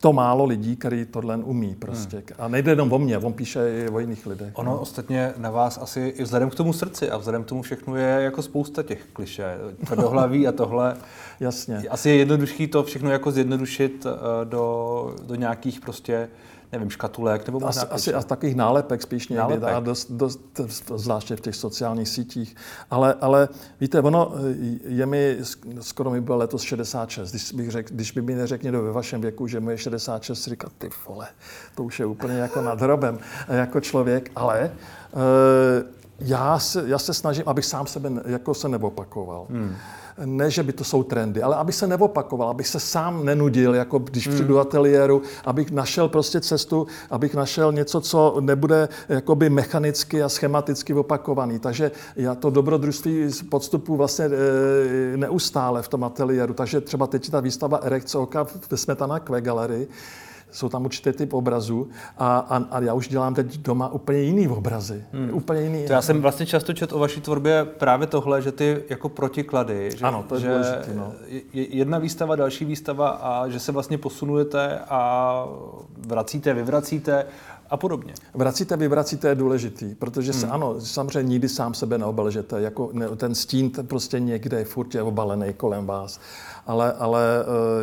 to 0.00 0.12
málo 0.12 0.44
lidí, 0.44 0.76
který 0.76 1.04
tohle 1.04 1.36
umí 1.36 1.74
prostě. 1.74 2.16
Hmm. 2.16 2.26
A 2.38 2.48
nejde 2.48 2.72
jenom 2.72 2.92
o 2.92 2.98
mě, 2.98 3.18
on 3.18 3.32
píše 3.32 3.60
i 3.70 3.88
o 3.88 3.98
jiných 4.00 4.26
lidech. 4.26 4.52
Ono 4.54 4.70
no. 4.70 4.80
ostatně 4.80 5.32
na 5.36 5.50
vás 5.50 5.78
asi 5.82 6.14
i 6.16 6.22
vzhledem 6.22 6.50
k 6.50 6.54
tomu 6.54 6.72
srdci 6.72 7.10
a 7.10 7.16
vzhledem 7.16 7.44
k 7.44 7.46
tomu 7.46 7.62
všechno 7.62 7.96
je 7.96 8.22
jako 8.22 8.42
spousta 8.42 8.82
těch 8.82 9.06
kliše. 9.12 9.58
Tvrdohlaví 9.86 10.48
a 10.48 10.52
tohle. 10.52 10.96
Jasně. 11.40 11.82
Asi 11.90 12.08
je 12.08 12.16
jednodušší 12.16 12.66
to 12.66 12.82
všechno 12.82 13.10
jako 13.10 13.30
zjednodušit 13.30 14.06
eh, 14.06 14.44
do, 14.44 15.14
do 15.26 15.34
nějakých 15.34 15.80
prostě 15.80 16.28
nevím, 16.72 16.90
škatulek 16.90 17.46
nebo 17.46 17.60
možná... 17.60 17.82
Asi, 17.82 17.92
asi 17.92 18.14
a 18.14 18.22
takových 18.22 18.56
nálepek 18.56 19.02
spíš 19.02 19.28
někdy, 19.28 19.38
nálepek. 19.38 19.74
A 19.74 19.80
dost, 19.80 20.10
dost, 20.10 20.40
zvláště 20.96 21.36
v 21.36 21.40
těch 21.40 21.56
sociálních 21.56 22.08
sítích. 22.08 22.56
Ale, 22.90 23.14
ale 23.20 23.48
víte, 23.80 24.00
ono 24.00 24.32
je 24.84 25.06
mi, 25.06 25.38
skoro 25.80 26.10
mi 26.10 26.20
bylo 26.20 26.36
letos 26.36 26.62
66, 26.62 27.30
když, 27.30 27.52
bych 27.52 27.70
řek, 27.70 27.90
když 27.90 28.12
by 28.12 28.22
mi 28.22 28.34
neřekl 28.34 28.64
někdo 28.64 28.82
ve 28.82 28.92
vašem 28.92 29.20
věku, 29.20 29.46
že 29.46 29.60
mu 29.60 29.70
je 29.70 29.78
66, 29.78 30.48
říkat, 30.48 30.72
ty 30.78 30.90
vole, 31.08 31.28
to 31.74 31.84
už 31.84 32.00
je 32.00 32.06
úplně 32.06 32.34
jako 32.34 32.62
nad 32.62 32.80
hrobem 32.80 33.18
jako 33.48 33.80
člověk, 33.80 34.30
ale 34.36 34.60
e, 34.60 34.70
já 36.18 36.58
se, 36.58 36.82
já 36.86 36.98
se 36.98 37.14
snažím, 37.14 37.44
abych 37.46 37.64
sám 37.64 37.86
sebe 37.86 38.10
jako 38.26 38.54
se 38.54 38.68
neopakoval. 38.68 39.46
Hmm 39.50 39.76
ne, 40.24 40.50
že 40.50 40.62
by 40.62 40.72
to 40.72 40.84
jsou 40.84 41.02
trendy, 41.02 41.42
ale 41.42 41.56
aby 41.56 41.72
se 41.72 41.86
neopakoval, 41.86 42.48
abych 42.48 42.68
se 42.68 42.80
sám 42.80 43.24
nenudil, 43.24 43.74
jako 43.74 43.98
když 43.98 44.26
hmm. 44.26 44.34
přijdu 44.34 44.54
do 44.54 44.60
ateliéru, 44.60 45.22
abych 45.44 45.70
našel 45.70 46.08
prostě 46.08 46.40
cestu, 46.40 46.86
abych 47.10 47.34
našel 47.34 47.72
něco, 47.72 48.00
co 48.00 48.36
nebude 48.40 48.88
jakoby 49.08 49.50
mechanicky 49.50 50.22
a 50.22 50.28
schematicky 50.28 50.94
opakovaný. 50.94 51.58
Takže 51.58 51.90
já 52.16 52.34
to 52.34 52.50
dobrodružství 52.50 53.28
podstupu 53.48 53.96
vlastně 53.96 54.24
e, 54.24 55.16
neustále 55.16 55.82
v 55.82 55.88
tom 55.88 56.04
ateliéru. 56.04 56.54
Takže 56.54 56.80
třeba 56.80 57.06
teď 57.06 57.30
ta 57.30 57.40
výstava 57.40 57.78
Erekce 57.78 58.18
oka 58.18 58.46
ve 58.70 58.76
Smetana 58.76 59.20
Kve 59.20 59.40
galerii, 59.40 59.88
jsou 60.50 60.68
tam 60.68 60.84
určité 60.84 61.12
typ 61.12 61.32
obrazů 61.32 61.88
a, 62.18 62.38
a, 62.38 62.56
a 62.70 62.80
já 62.80 62.94
už 62.94 63.08
dělám 63.08 63.34
teď 63.34 63.58
doma 63.58 63.88
úplně 63.88 64.18
jiný 64.18 64.48
obrazy. 64.48 65.04
Hmm. 65.12 65.30
Úplně 65.34 65.60
jiný. 65.60 65.86
To 65.86 65.92
já 65.92 66.02
jsem 66.02 66.22
vlastně 66.22 66.46
často 66.46 66.72
četl 66.72 66.96
o 66.96 66.98
vaší 66.98 67.20
tvorbě 67.20 67.64
právě 67.64 68.06
tohle, 68.06 68.42
že 68.42 68.52
ty 68.52 68.84
jako 68.90 69.08
protiklady, 69.08 69.90
že, 69.96 70.04
ano, 70.04 70.24
to 70.28 70.34
je 70.34 70.40
že 70.40 70.48
důležitý, 70.48 70.90
no. 70.94 71.12
jedna 71.52 71.98
výstava, 71.98 72.36
další 72.36 72.64
výstava 72.64 73.08
a 73.08 73.48
že 73.48 73.60
se 73.60 73.72
vlastně 73.72 73.98
posunujete 73.98 74.78
a 74.88 75.44
vracíte, 76.06 76.54
vyvracíte 76.54 77.26
a 77.70 77.76
podobně. 77.76 78.14
Vracíte, 78.34 78.76
vyvracíte 78.76 79.28
je 79.28 79.34
důležitý, 79.34 79.94
protože 79.94 80.32
se, 80.32 80.46
hmm. 80.46 80.54
ano, 80.54 80.80
samozřejmě 80.80 81.28
nikdy 81.28 81.48
sám 81.48 81.74
sebe 81.74 81.98
neobelžete, 81.98 82.60
jako 82.60 82.90
ne, 82.92 83.08
ten 83.16 83.34
stín 83.34 83.70
ten 83.70 83.86
prostě 83.86 84.20
někde 84.20 84.58
je 84.58 84.64
furt 84.64 84.94
je 84.94 85.02
obalený 85.02 85.52
kolem 85.52 85.86
vás 85.86 86.20
ale, 86.70 86.92
ale 86.92 87.22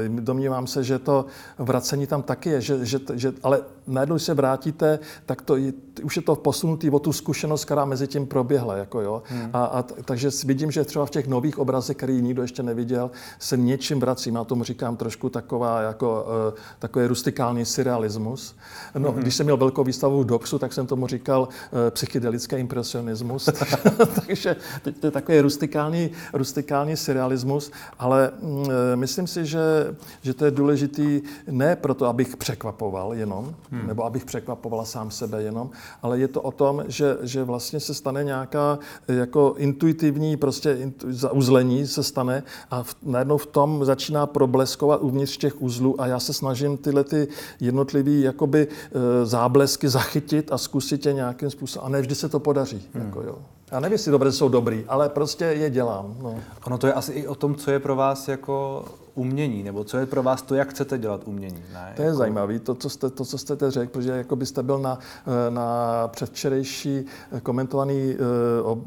eh, 0.06 0.22
domnívám 0.22 0.68
se, 0.68 0.84
že 0.84 1.00
to 1.00 1.26
vracení 1.58 2.08
tam 2.08 2.24
taky 2.24 2.50
je, 2.50 2.62
že, 2.62 2.86
že, 2.86 3.00
že 3.14 3.34
ale 3.44 3.62
najednou, 3.88 4.16
když 4.16 4.24
se 4.24 4.34
vrátíte, 4.34 5.00
tak 5.26 5.42
to 5.42 5.56
už 6.04 6.16
je 6.16 6.22
to 6.22 6.36
posunutý 6.36 6.90
o 6.90 7.00
tu 7.00 7.14
zkušenost, 7.14 7.66
která 7.66 7.86
mezi 7.86 8.08
tím 8.08 8.28
proběhla. 8.28 8.78
Jako 8.78 9.02
jo. 9.02 9.24
Hmm. 9.26 9.50
A, 9.54 9.66
a, 9.66 9.84
takže 9.84 10.30
vidím, 10.46 10.72
že 10.72 10.84
třeba 10.84 11.06
v 11.06 11.10
těch 11.10 11.28
nových 11.28 11.60
obrazech, 11.60 11.98
který 11.98 12.22
nikdo 12.22 12.42
ještě 12.42 12.64
neviděl, 12.64 13.12
se 13.40 13.58
něčím 13.58 14.00
vracím. 14.00 14.36
Já 14.36 14.44
tomu 14.44 14.64
říkám 14.64 14.98
trošku 14.98 15.30
taková, 15.30 15.82
jako, 15.82 16.26
uh, 16.50 16.60
takový 16.80 17.06
rustikální 17.06 17.66
surrealismus. 17.66 18.56
No, 18.98 19.12
hmm. 19.12 19.22
Když 19.22 19.36
jsem 19.36 19.46
měl 19.46 19.58
velkou 19.58 19.84
výstavu 19.84 20.24
v 20.24 20.26
Doxu, 20.26 20.60
tak 20.60 20.74
jsem 20.74 20.88
tomu 20.88 21.08
říkal 21.08 21.48
e, 21.88 21.92
psychedelický 21.92 22.56
impresionismus. 22.56 23.50
Takže 24.28 24.56
to 25.00 25.08
je 25.08 25.12
takový 25.12 25.40
rustikální, 25.40 26.12
rustikální 26.34 26.98
surrealismus, 26.98 27.72
ale 28.00 28.32
mm, 28.42 28.66
e, 28.72 28.77
myslím 28.96 29.28
si, 29.28 29.46
že, 29.46 29.96
že 30.22 30.34
to 30.34 30.46
je 30.46 30.52
důležitý 30.52 31.22
ne 31.52 31.76
proto, 31.76 32.06
abych 32.06 32.38
překvapoval 32.38 33.14
jenom, 33.14 33.56
hmm. 33.72 33.88
nebo 33.88 34.06
abych 34.06 34.26
překvapovala 34.26 34.86
sám 34.86 35.12
sebe 35.12 35.44
jenom, 35.44 35.70
ale 36.02 36.20
je 36.20 36.28
to 36.28 36.42
o 36.42 36.52
tom, 36.52 36.84
že, 36.88 37.18
že 37.22 37.44
vlastně 37.44 37.80
se 37.80 37.94
stane 37.94 38.24
nějaká 38.24 38.80
jako 39.08 39.56
intuitivní 39.58 40.38
prostě 40.38 40.74
intu, 40.74 41.14
zauzlení 41.14 41.88
se 41.88 42.04
stane 42.04 42.44
a 42.72 42.84
v, 42.84 42.96
najednou 43.04 43.38
v 43.38 43.46
tom 43.46 43.86
začíná 43.86 44.28
probleskovat 44.28 45.02
uvnitř 45.02 45.38
těch 45.38 45.62
uzlů 45.62 46.02
a 46.02 46.08
já 46.08 46.20
se 46.20 46.34
snažím 46.34 46.78
tyhle 46.78 47.04
ty 47.04 47.28
jednotlivý 47.60 48.22
jakoby 48.22 48.68
e, 48.68 49.26
záblesky 49.26 49.90
zachytit 49.90 50.52
a 50.52 50.58
zkusit 50.58 51.06
je 51.06 51.14
nějakým 51.14 51.50
způsobem. 51.50 51.86
A 51.86 51.90
ne 51.90 52.02
vždy 52.02 52.16
se 52.16 52.30
to 52.30 52.40
podaří. 52.40 52.88
Hmm. 52.94 53.06
Jako, 53.06 53.22
jo. 53.22 53.38
Já 53.72 53.80
nevím, 53.80 53.94
jestli 53.94 54.12
dobře 54.12 54.32
jsou 54.32 54.50
dobrý, 54.50 54.86
ale 54.88 55.10
prostě 55.10 55.46
je 55.46 55.70
dělám. 55.70 56.16
No. 56.22 56.40
Ono 56.66 56.78
to 56.78 56.88
je 56.88 56.94
asi 56.94 57.12
i 57.12 57.28
o 57.28 57.36
tom, 57.36 57.56
co 57.56 57.72
je 57.72 57.80
pro 57.80 57.96
vás 57.96 58.28
jako 58.28 58.86
umění, 59.18 59.64
nebo 59.64 59.84
co 59.84 59.98
je 59.98 60.06
pro 60.06 60.24
vás 60.24 60.42
to, 60.42 60.56
jak 60.56 60.70
chcete 60.70 60.98
dělat 60.98 61.22
umění. 61.26 61.64
Ne? 61.74 61.94
To 61.96 62.02
je 62.02 62.06
jako... 62.06 62.18
zajímavé, 62.18 62.60
to, 62.60 62.76
co 62.76 62.90
jste, 62.90 63.10
to, 63.10 63.26
co 63.26 63.38
jste 63.38 63.56
teď 63.56 63.70
řekl, 63.74 63.92
protože 63.92 64.12
jako 64.12 64.36
byste 64.36 64.64
byl 64.64 64.80
na, 64.80 65.00
eh, 65.28 65.52
na 65.52 66.08
předvčerejší 66.08 67.06
eh, 67.32 67.42
komentovaný 67.42 68.16
uh, 68.16 68.78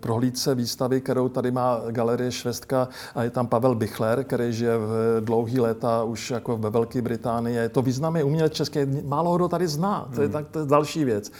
prohlídce 0.00 0.54
výstavy, 0.54 1.00
kterou 1.00 1.28
tady 1.28 1.50
má 1.50 1.80
Galerie 1.90 2.32
Švestka 2.32 2.88
a 3.14 3.22
je 3.22 3.30
tam 3.30 3.46
Pavel 3.46 3.74
Bichler, 3.74 4.24
který 4.24 4.52
žije 4.52 4.78
v 4.78 5.20
dlouhý 5.20 5.60
léta 5.60 6.04
už 6.04 6.30
jako 6.30 6.56
ve 6.56 6.70
Velké 6.70 7.02
Británii. 7.02 7.56
Je 7.56 7.68
to 7.68 7.82
významný 7.82 8.22
umělec 8.22 8.52
český, 8.52 8.78
málo 9.04 9.36
kdo 9.36 9.48
tady 9.48 9.68
zná, 9.68 10.08
to 10.14 10.20
je, 10.20 10.26
hmm. 10.26 10.32
tak, 10.32 10.48
to 10.48 10.58
je 10.58 10.66
další 10.66 11.04
věc. 11.04 11.32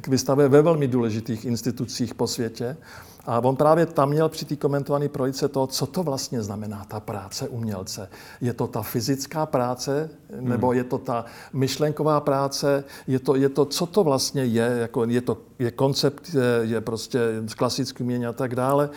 K 0.00 0.08
výstavě 0.08 0.48
ve 0.48 0.62
velmi 0.62 0.88
důležitých 0.88 1.44
institucích 1.44 2.14
po 2.14 2.26
světě. 2.26 2.76
A 3.26 3.38
on 3.44 3.56
právě 3.56 3.86
tam 3.86 4.08
měl 4.08 4.28
při 4.28 4.44
té 4.44 4.56
komentované 4.56 5.08
projice 5.08 5.48
to, 5.48 5.66
co 5.66 5.86
to 5.86 6.02
vlastně 6.02 6.42
znamená 6.42 6.84
ta 6.88 7.00
práce 7.00 7.48
umělce. 7.48 8.08
Je 8.40 8.52
to 8.52 8.66
ta 8.66 8.82
fyzická 8.82 9.46
práce, 9.46 10.10
nebo 10.40 10.66
hmm. 10.66 10.76
je 10.76 10.84
to 10.84 10.98
ta 10.98 11.24
myšlenková 11.52 12.20
práce, 12.20 12.84
je 13.06 13.18
to, 13.18 13.34
je 13.34 13.48
to 13.48 13.64
co 13.64 13.86
to 13.86 14.04
vlastně 14.04 14.44
je, 14.44 14.76
jako 14.80 15.04
je 15.04 15.20
to 15.20 15.38
je 15.58 15.70
koncept, 15.70 16.34
je, 16.34 16.74
je 16.74 16.80
prostě 16.80 17.20
klasický 17.56 18.02
umění 18.02 18.26
a 18.26 18.32
tak 18.32 18.54
dále, 18.54 18.90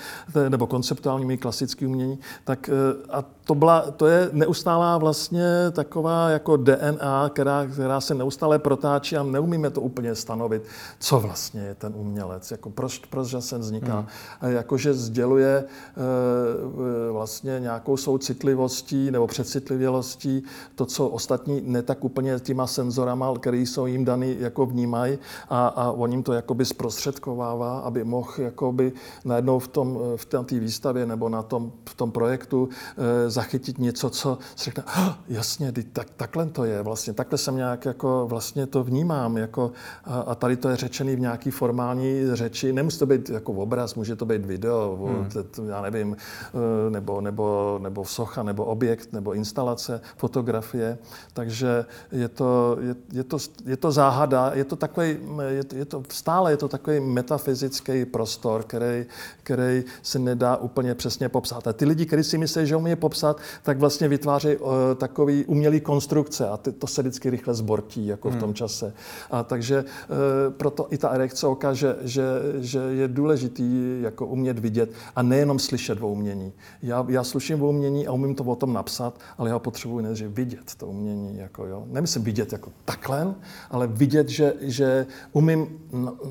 nebo 0.49 0.67
konceptuální 0.67 1.37
klasický 1.37 1.85
umění, 1.85 2.19
tak 2.43 2.69
eh, 2.69 3.05
a 3.09 3.23
to, 3.45 3.55
byla, 3.55 3.91
to 3.91 4.07
je 4.07 4.29
neustálá 4.31 4.97
vlastně 4.97 5.45
taková 5.71 6.29
jako 6.29 6.57
DNA, 6.57 7.29
která, 7.29 7.65
která 7.65 8.01
se 8.01 8.13
neustále 8.13 8.59
protáčí 8.59 9.17
a 9.17 9.23
neumíme 9.23 9.69
to 9.69 9.81
úplně 9.81 10.15
stanovit, 10.15 10.63
co 10.99 11.19
vlastně 11.19 11.61
je 11.61 11.75
ten 11.75 11.93
umělec, 11.95 12.51
jako 12.51 12.69
proč, 12.69 12.97
proč 12.97 13.35
se 13.39 13.57
vzniká. 13.57 13.95
Hmm. 13.95 14.07
Jakože 14.41 14.93
sděluje 14.93 15.63
e, 15.63 17.11
vlastně 17.11 17.59
nějakou 17.59 17.97
soucitlivostí 17.97 19.11
nebo 19.11 19.27
přecitlivělostí 19.27 20.43
to, 20.75 20.85
co 20.85 21.07
ostatní 21.07 21.61
ne 21.65 21.81
tak 21.81 22.03
úplně 22.03 22.39
těma 22.39 22.67
senzorama, 22.67 23.33
které 23.39 23.57
jsou 23.57 23.85
jim 23.85 24.05
daný, 24.05 24.35
jako 24.39 24.65
vnímají. 24.65 25.17
A, 25.49 25.67
a 25.67 25.91
on 25.91 26.11
jim 26.11 26.23
to 26.23 26.33
jakoby 26.33 26.65
zprostředkovává, 26.65 27.79
aby 27.79 28.03
mohl 28.03 28.31
jakoby 28.37 28.93
najednou 29.25 29.59
v 29.59 29.67
tom, 29.67 29.99
v 30.15 30.25
té 30.25 30.59
výstavě 30.59 31.05
nebo 31.05 31.29
na 31.29 31.43
tom, 31.43 31.71
v 31.89 31.95
tom 31.95 32.11
projektu 32.11 32.69
e, 32.97 33.29
zachytit 33.29 33.77
něco, 33.77 34.09
co 34.09 34.37
si 34.55 34.63
řekne, 34.65 34.83
oh, 34.83 35.13
jasně, 35.27 35.73
tak, 35.93 36.07
takhle 36.17 36.45
to 36.45 36.63
je, 36.63 36.81
vlastně 36.81 37.13
takhle 37.13 37.37
jsem 37.37 37.55
nějak 37.55 37.85
jako 37.85 38.25
vlastně 38.29 38.67
to 38.67 38.83
vnímám, 38.83 39.37
jako, 39.37 39.71
a, 40.03 40.19
a 40.19 40.35
tady 40.35 40.57
to 40.57 40.69
je 40.69 40.75
řečený 40.75 41.15
v 41.15 41.19
nějaký 41.19 41.51
formální 41.51 42.21
řeči, 42.33 42.73
nemusí 42.73 42.99
to 42.99 43.05
být 43.05 43.29
jako 43.29 43.53
obraz, 43.53 43.95
může 44.05 44.15
to 44.15 44.25
být 44.25 44.45
video, 44.45 44.95
hmm. 44.95 45.69
já 45.69 45.81
nevím, 45.81 46.15
e, 46.15 46.89
nebo, 46.89 47.21
nebo, 47.21 47.79
nebo 47.81 48.05
socha, 48.05 48.43
nebo 48.43 48.65
objekt, 48.65 49.13
nebo 49.13 49.33
instalace, 49.33 50.01
fotografie, 50.17 50.97
takže 51.33 51.85
je 52.11 52.27
to, 52.27 52.77
je, 52.81 52.95
je 53.13 53.23
to, 53.23 53.37
je 53.65 53.77
to 53.77 53.91
záhada, 53.91 54.51
je 54.53 54.63
to 54.63 54.75
takový, 54.75 55.17
je, 55.47 55.63
je 55.75 55.85
to, 55.85 56.03
stále 56.09 56.51
je 56.51 56.57
to 56.57 56.67
takový 56.67 56.99
metafyzický 56.99 58.05
prostor, 58.05 58.63
který, 58.63 59.05
který 59.43 59.83
se 60.01 60.19
nedá 60.19 60.57
úplně 60.57 60.95
přesně 60.95 61.29
popsat. 61.29 61.67
A 61.67 61.73
ty 61.73 61.85
lidi, 61.85 62.05
kteří 62.05 62.23
si 62.23 62.37
myslí, 62.37 62.67
že 62.67 62.75
umí 62.75 62.95
popsat, 62.95 63.15
popsat, 63.15 63.41
tak 63.63 63.79
vlastně 63.79 64.07
vytváří 64.07 64.57
uh, 64.57 64.71
takový 64.97 65.45
umělý 65.45 65.79
konstrukce 65.79 66.49
a 66.49 66.57
ty, 66.57 66.71
to 66.71 66.87
se 66.87 67.01
vždycky 67.01 67.29
rychle 67.29 67.53
zbortí 67.53 68.07
jako 68.07 68.29
hmm. 68.29 68.37
v 68.37 68.39
tom 68.39 68.47
hmm. 68.47 68.55
čase. 68.55 68.93
A 69.31 69.43
takže 69.43 69.83
uh, 69.83 70.53
proto 70.53 70.87
i 70.89 70.97
ta 70.97 71.09
erekce 71.09 71.47
oka, 71.47 71.73
že, 71.73 71.95
že, 72.01 72.23
že 72.59 72.79
je 72.79 73.07
důležitý 73.07 73.94
jako 74.01 74.27
umět 74.27 74.59
vidět 74.59 74.91
a 75.15 75.21
nejenom 75.21 75.59
slyšet 75.59 76.01
o 76.01 76.07
umění. 76.07 76.53
Já, 76.81 77.05
já 77.09 77.23
sluším 77.23 77.63
o 77.63 77.69
umění 77.69 78.07
a 78.07 78.11
umím 78.11 78.35
to 78.35 78.43
o 78.43 78.55
tom 78.55 78.73
napsat, 78.73 79.19
ale 79.37 79.49
já 79.49 79.59
potřebuji 79.59 79.99
nejdřív 79.99 80.27
vidět 80.27 80.75
to 80.77 80.87
umění. 80.87 81.37
Jako, 81.37 81.65
jo. 81.65 81.83
Nemyslím 81.87 82.23
vidět 82.23 82.51
jako 82.51 82.71
takhle, 82.85 83.35
ale 83.71 83.87
vidět, 83.87 84.29
že, 84.29 84.53
že 84.61 85.07
umím 85.31 85.67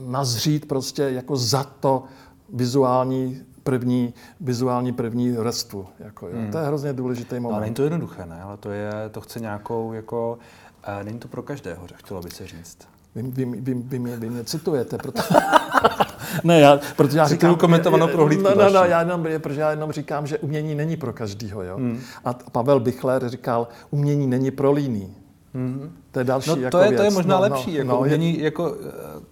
nazřít 0.06 0.68
prostě 0.68 1.02
jako 1.02 1.36
za 1.36 1.64
to 1.64 2.04
vizuální 2.48 3.42
první, 3.62 4.14
vizuální 4.40 4.92
první 4.92 5.30
vrstvu. 5.30 5.86
Jako, 5.98 6.28
jo. 6.28 6.36
Hmm. 6.36 6.50
To 6.50 6.58
je 6.58 6.66
hrozně 6.66 6.92
důležitý 6.92 7.34
moment. 7.34 7.50
No, 7.50 7.56
ale 7.56 7.60
není 7.60 7.74
to 7.74 7.82
jednoduché, 7.82 8.26
ne? 8.26 8.42
Ale 8.42 8.56
to, 8.56 8.70
je, 8.70 8.92
to 9.10 9.20
chce 9.20 9.40
nějakou, 9.40 9.92
jako, 9.92 10.38
uh, 10.98 11.04
není 11.04 11.18
to 11.18 11.28
pro 11.28 11.42
každého, 11.42 11.86
chtělo 11.94 12.20
by 12.20 12.30
se 12.30 12.46
říct. 12.46 12.78
Vy, 13.14 13.22
vy, 13.22 13.44
vy, 13.44 13.74
vy, 13.74 13.98
mě, 13.98 14.16
vy 14.16 14.30
mě 14.30 14.44
citujete, 14.44 14.98
proto... 14.98 15.22
ne, 16.44 16.60
já, 16.60 16.80
protože 16.96 17.18
já 17.18 17.28
říkám... 17.28 17.56
komentovanou 17.56 18.08
prohlídku 18.08 18.44
no, 18.44 18.64
no, 18.64 18.70
no, 18.70 18.84
já 18.84 19.00
jenom, 19.00 19.26
protože 19.38 19.60
já 19.60 19.70
jenom 19.70 19.92
říkám, 19.92 20.26
že 20.26 20.38
umění 20.38 20.74
není 20.74 20.96
pro 20.96 21.12
každýho, 21.12 21.62
jo. 21.62 21.76
Hmm. 21.76 22.00
A 22.24 22.34
Pavel 22.52 22.80
Bichler 22.80 23.28
říkal, 23.28 23.68
umění 23.90 24.26
není 24.26 24.50
pro 24.50 24.72
líný. 24.72 25.14
Mm-hmm. 25.54 25.90
To 26.10 26.18
je 26.18 26.24
další 26.24 26.50
no, 26.50 26.56
to 26.56 26.62
jako 26.62 26.78
je, 26.78 26.88
věc. 26.88 27.00
to 27.00 27.04
je 27.04 27.10
možná 27.10 27.36
no, 27.36 27.42
lepší. 27.42 27.70
No, 27.70 27.76
jako 27.76 27.90
no, 27.90 28.00
umění, 28.00 28.38
je... 28.38 28.44
jako, 28.44 28.76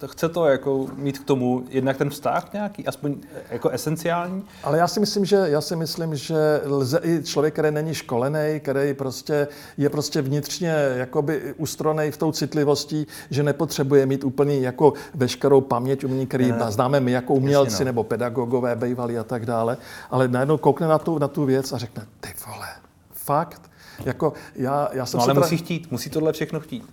eh, 0.03 0.07
chce 0.07 0.29
to 0.29 0.45
jako 0.45 0.87
mít 0.95 1.19
k 1.19 1.23
tomu 1.23 1.63
jednak 1.69 1.97
ten 1.97 2.09
vztah 2.09 2.53
nějaký, 2.53 2.87
aspoň 2.87 3.15
eh, 3.35 3.41
jako 3.51 3.69
esenciální. 3.69 4.43
Ale 4.63 4.77
já 4.77 4.87
si 4.87 4.99
myslím, 4.99 5.25
že, 5.25 5.35
já 5.35 5.61
si 5.61 5.75
myslím, 5.75 6.15
že 6.15 6.61
lze 6.65 6.99
i 7.03 7.23
člověk, 7.23 7.53
který 7.53 7.71
není 7.71 7.93
školený, 7.93 8.59
který 8.59 8.93
prostě 8.93 9.47
je 9.77 9.89
prostě 9.89 10.21
vnitřně 10.21 10.75
jakoby 10.95 11.53
ustronej 11.57 12.11
v 12.11 12.17
tou 12.17 12.31
citlivostí, 12.31 13.07
že 13.29 13.43
nepotřebuje 13.43 14.05
mít 14.05 14.23
úplně 14.23 14.59
jako 14.59 14.93
veškerou 15.13 15.61
paměť 15.61 16.03
umění, 16.03 16.27
který 16.27 16.51
ne, 16.51 16.57
známe 16.69 16.99
my 16.99 17.11
jako 17.11 17.33
umělci 17.33 17.71
jasně, 17.71 17.85
no. 17.85 17.89
nebo 17.89 18.03
pedagogové, 18.03 18.75
bejvali 18.75 19.17
a 19.17 19.23
tak 19.23 19.45
dále. 19.45 19.77
Ale 20.11 20.27
najednou 20.27 20.57
koukne 20.57 20.87
na 20.87 20.99
tu, 20.99 21.19
na 21.19 21.27
tu 21.27 21.45
věc 21.45 21.73
a 21.73 21.77
řekne, 21.77 22.05
ty 22.19 22.29
vole, 22.47 22.67
fakt, 23.13 23.72
jako 24.05 24.33
já, 24.55 24.89
já 24.93 25.05
jsem 25.05 25.17
no, 25.17 25.23
ale 25.23 25.33
musí 25.33 25.57
chtít, 25.57 25.91
musí 25.91 26.09
tohle 26.09 26.33
všechno 26.33 26.59
chtít. 26.59 26.83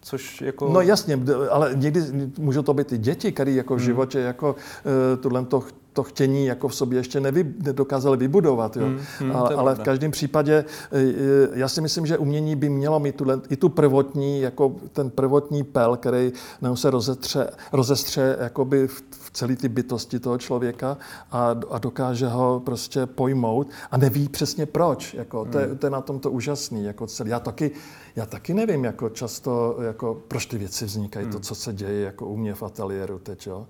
Což 0.00 0.40
jako... 0.40 0.68
No 0.72 0.80
jasně, 0.80 1.20
ale 1.50 1.70
někdy 1.74 2.00
můžou 2.38 2.62
to 2.62 2.74
být 2.74 2.92
i 2.92 2.98
děti, 2.98 3.32
které 3.32 3.50
jako 3.50 3.74
v 3.74 3.78
hmm. 3.78 3.86
životě 3.86 4.18
jako 4.18 4.52
uh, 4.52 5.22
tohle 5.22 5.44
to 5.44 5.64
to 5.96 6.02
chtění 6.02 6.46
jako 6.46 6.68
v 6.68 6.74
sobě 6.74 6.98
ještě 6.98 7.20
nevy, 7.20 7.54
nedokázali 7.62 8.16
vybudovat. 8.16 8.76
Jo. 8.76 8.86
Hmm, 8.86 9.00
hmm, 9.18 9.36
ale, 9.36 9.54
ale 9.54 9.74
v 9.74 9.80
každém 9.80 10.10
případě 10.10 10.54
e, 10.54 10.64
e, 11.00 11.14
já 11.52 11.68
si 11.68 11.80
myslím, 11.80 12.06
že 12.06 12.18
umění 12.18 12.56
by 12.56 12.68
mělo 12.68 13.00
mít 13.00 13.16
tu, 13.16 13.24
i 13.50 13.56
tu 13.56 13.68
prvotní, 13.68 14.40
jako 14.40 14.76
ten 14.92 15.10
prvotní 15.10 15.64
pel, 15.64 15.96
který 15.96 16.32
nám 16.60 16.76
se 16.76 16.90
rozetře, 16.90 17.50
rozestře 17.72 18.36
jakoby 18.40 18.88
v, 18.88 19.02
v 19.10 19.30
celé 19.32 19.56
ty 19.56 19.68
bytosti 19.68 20.20
toho 20.20 20.38
člověka 20.38 20.96
a, 21.32 21.56
a 21.70 21.78
dokáže 21.78 22.28
ho 22.28 22.62
prostě 22.64 23.06
pojmout 23.06 23.68
a 23.90 23.96
neví 23.96 24.28
přesně 24.28 24.66
proč. 24.66 25.14
Jako, 25.14 25.44
to, 25.44 25.58
je, 25.58 25.66
hmm. 25.66 25.78
to 25.78 25.86
je 25.86 25.90
na 25.90 26.00
tom 26.00 26.20
to 26.20 26.30
úžasný. 26.30 26.84
Jako 26.84 27.06
celý. 27.06 27.30
Já 27.30 27.40
taky 27.40 27.70
já 28.16 28.26
taky 28.26 28.54
nevím, 28.54 28.84
jako 28.84 29.08
často, 29.08 29.76
jako, 29.80 30.22
proč 30.28 30.46
ty 30.46 30.58
věci 30.58 30.84
vznikají, 30.84 31.24
hmm. 31.24 31.32
to, 31.32 31.40
co 31.40 31.54
se 31.54 31.72
děje 31.72 32.00
jako 32.00 32.26
u 32.26 32.36
mě 32.36 32.54
v 32.54 32.62
ateliéru 32.62 33.18
teď. 33.18 33.46
Jo. 33.46 33.66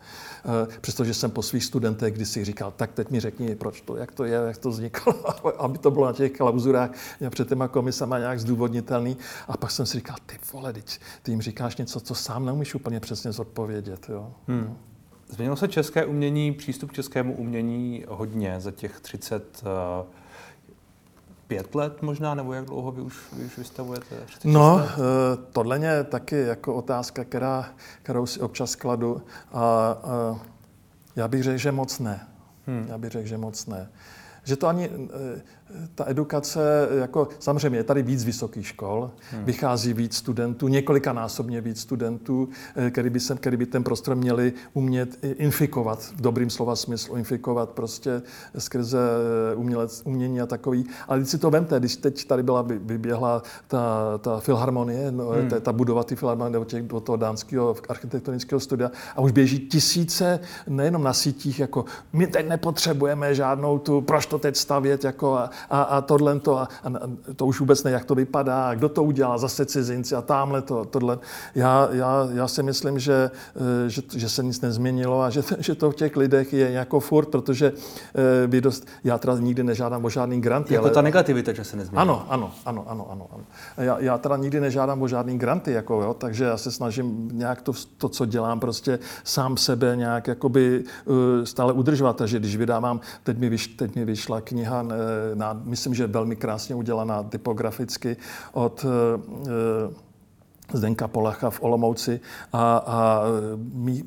E, 0.64 0.78
přestože 0.80 1.14
jsem 1.14 1.30
po 1.30 1.42
svých 1.42 1.64
studentech 1.64 2.14
kdysi 2.16 2.44
říkal, 2.44 2.72
tak 2.76 2.92
teď 2.92 3.10
mi 3.10 3.20
řekni, 3.20 3.54
proč 3.54 3.80
to, 3.80 3.96
jak 3.96 4.12
to 4.12 4.24
je, 4.24 4.40
jak 4.46 4.58
to 4.58 4.70
vzniklo, 4.70 5.14
aby 5.58 5.78
to 5.78 5.90
bylo 5.90 6.06
na 6.06 6.12
těch 6.12 6.32
klauzurách 6.32 6.90
před 7.30 7.48
těma 7.48 7.68
komisama 7.68 8.18
nějak 8.18 8.40
zdůvodnitelný. 8.40 9.16
A 9.48 9.56
pak 9.56 9.70
jsem 9.70 9.86
si 9.86 9.98
říkal, 9.98 10.16
ty 10.26 10.38
vole, 10.52 10.72
teď, 10.72 11.00
ty 11.22 11.30
jim 11.30 11.42
říkáš 11.42 11.76
něco, 11.76 12.00
co 12.00 12.14
sám 12.14 12.46
neumíš 12.46 12.74
úplně 12.74 13.00
přesně 13.00 13.32
zodpovědět. 13.32 14.06
Jo. 14.08 14.32
Hmm. 14.48 14.76
Změnilo 15.28 15.56
se 15.56 15.68
české 15.68 16.06
umění, 16.06 16.52
přístup 16.52 16.90
k 16.90 16.94
českému 16.94 17.36
umění 17.36 18.04
hodně 18.08 18.60
za 18.60 18.70
těch 18.70 19.00
30 19.00 19.62
uh, 19.62 20.06
pět 21.46 21.74
let 21.74 22.02
možná, 22.02 22.34
nebo 22.34 22.52
jak 22.52 22.64
dlouho 22.64 22.92
vy 22.92 23.02
už, 23.02 23.18
vy 23.32 23.44
už 23.44 23.58
vystavujete? 23.58 24.16
No, 24.44 24.80
eh, 24.82 24.96
tohle 25.52 25.78
je 25.78 26.04
taky 26.04 26.36
jako 26.36 26.74
otázka, 26.74 27.24
která, 27.24 27.70
kterou 28.02 28.26
si 28.26 28.40
občas 28.40 28.74
kladu 28.74 29.22
a, 29.52 29.60
a 29.60 30.40
já 31.16 31.28
bych 31.28 31.42
řekl, 31.42 31.58
že 31.58 31.72
moc 31.72 31.98
ne. 31.98 32.26
Hmm. 32.66 32.86
Já 32.88 32.98
bych 32.98 33.10
řekl, 33.10 33.28
že 33.28 33.38
moc 33.38 33.66
ne. 33.66 33.88
že 34.44 34.56
to 34.56 34.66
ani 34.66 34.90
ta 35.94 36.04
edukace, 36.08 36.88
jako 37.00 37.28
samozřejmě 37.38 37.78
je 37.78 37.84
tady 37.84 38.02
víc 38.02 38.24
vysokých 38.24 38.66
škol, 38.66 39.10
hmm. 39.30 39.44
vychází 39.44 39.92
víc 39.92 40.16
studentů, 40.16 40.68
několikanásobně 40.68 41.60
víc 41.60 41.80
studentů, 41.80 42.48
eh, 42.76 42.90
který 42.90 43.10
by, 43.10 43.20
se, 43.20 43.34
který 43.34 43.56
by 43.56 43.66
ten 43.66 43.84
prostor 43.84 44.16
měli 44.16 44.52
umět 44.74 45.18
infikovat, 45.22 46.02
v 46.02 46.20
dobrým 46.20 46.50
slova 46.50 46.76
smyslu, 46.76 47.16
infikovat 47.16 47.70
prostě 47.70 48.22
skrze 48.58 48.98
eh, 49.52 49.54
umělec, 49.54 50.02
umění 50.04 50.40
a 50.40 50.46
takový. 50.46 50.86
Ale 51.08 51.18
když 51.18 51.30
si 51.30 51.38
to 51.38 51.50
vemte, 51.50 51.78
když 51.78 51.96
teď 51.96 52.24
tady 52.24 52.42
byla, 52.42 52.62
vyběhla 52.62 53.42
ta, 53.68 54.18
ta 54.18 54.40
filharmonie, 54.40 55.12
no, 55.12 55.28
hmm. 55.28 55.48
ta, 55.48 55.60
ta 55.60 55.72
budova 55.72 56.04
ty 56.04 56.16
filharmonie 56.16 56.52
do, 56.52 56.64
těch, 56.64 56.82
do 56.82 57.00
toho 57.00 57.16
dánského 57.16 57.76
architektonického 57.88 58.60
studia 58.60 58.90
a 59.16 59.20
už 59.20 59.32
běží 59.32 59.58
tisíce, 59.58 60.40
nejenom 60.68 61.02
na 61.02 61.12
sítích, 61.12 61.58
jako 61.58 61.84
my 62.12 62.26
teď 62.26 62.48
nepotřebujeme 62.48 63.34
žádnou 63.34 63.78
tu, 63.78 64.00
proč 64.00 64.26
to 64.26 64.38
teď 64.38 64.56
stavět, 64.56 65.04
jako 65.04 65.34
a, 65.34 65.50
a, 65.70 65.82
a 65.82 66.00
tohle 66.00 66.40
to, 66.40 66.58
a, 66.58 66.68
a 66.84 66.90
to 67.36 67.46
už 67.46 67.60
vůbec 67.60 67.84
ne, 67.84 67.90
jak 67.90 68.04
to 68.04 68.14
vypadá, 68.14 68.68
a 68.68 68.74
kdo 68.74 68.88
to 68.88 69.02
udělá, 69.02 69.38
zase 69.38 69.66
cizinci 69.66 70.14
a 70.14 70.22
tamhle 70.22 70.62
to, 70.62 70.84
tohle. 70.84 71.18
Já, 71.54 71.88
já, 71.92 72.28
já 72.32 72.48
si 72.48 72.62
myslím, 72.62 72.98
že, 72.98 73.30
eh, 73.56 73.90
že, 73.90 74.02
že 74.16 74.28
se 74.28 74.42
nic 74.42 74.60
nezměnilo 74.60 75.22
a 75.22 75.30
že, 75.30 75.42
že 75.58 75.74
to 75.74 75.90
v 75.90 75.94
těch 75.94 76.16
lidech 76.16 76.52
je 76.52 76.70
jako 76.70 77.00
furt, 77.00 77.28
protože 77.28 77.72
eh, 77.72 78.46
by 78.46 78.60
dost, 78.60 78.86
já 79.04 79.18
teda 79.18 79.38
nikdy 79.38 79.64
nežádám 79.64 80.04
o 80.04 80.10
žádný 80.10 80.40
granty. 80.40 80.74
Jako 80.74 80.86
ale, 80.86 80.94
ta 80.94 81.02
negativita, 81.02 81.52
že 81.52 81.64
se 81.64 81.76
nezměnila. 81.76 82.02
Ano, 82.02 82.26
ano, 82.28 82.52
ano, 82.64 82.84
ano, 82.88 83.10
ano. 83.10 83.26
ano. 83.32 83.44
Já, 83.76 83.98
já 83.98 84.18
teda 84.18 84.36
nikdy 84.36 84.60
nežádám 84.60 85.02
o 85.02 85.08
žádný 85.08 85.38
granty, 85.38 85.72
jako, 85.72 86.02
jo, 86.02 86.14
takže 86.14 86.44
já 86.44 86.56
se 86.56 86.70
snažím 86.70 87.28
nějak 87.32 87.62
to, 87.62 87.72
to, 87.98 88.08
co 88.08 88.26
dělám, 88.26 88.60
prostě 88.60 88.98
sám 89.24 89.56
sebe 89.56 89.96
nějak 89.96 90.26
jakoby 90.26 90.84
uh, 91.04 91.16
stále 91.44 91.72
udržovat. 91.72 92.16
Takže 92.16 92.38
když 92.38 92.56
vydávám, 92.56 93.00
teď 93.22 93.38
mi, 93.38 93.48
vyš, 93.48 93.66
teď 93.66 93.94
mi 93.94 94.04
vyšla 94.04 94.40
kniha 94.40 94.84
na 95.34 95.45
myslím, 95.52 95.94
že 95.94 96.06
velmi 96.06 96.36
krásně 96.36 96.74
udělaná 96.74 97.22
typograficky 97.22 98.16
od 98.52 98.86
eh, 98.88 100.06
Zdenka 100.72 101.08
Polacha 101.08 101.50
v 101.50 101.62
Olomouci 101.62 102.20
a, 102.52 102.76
a 102.86 103.22
mý, 103.72 104.04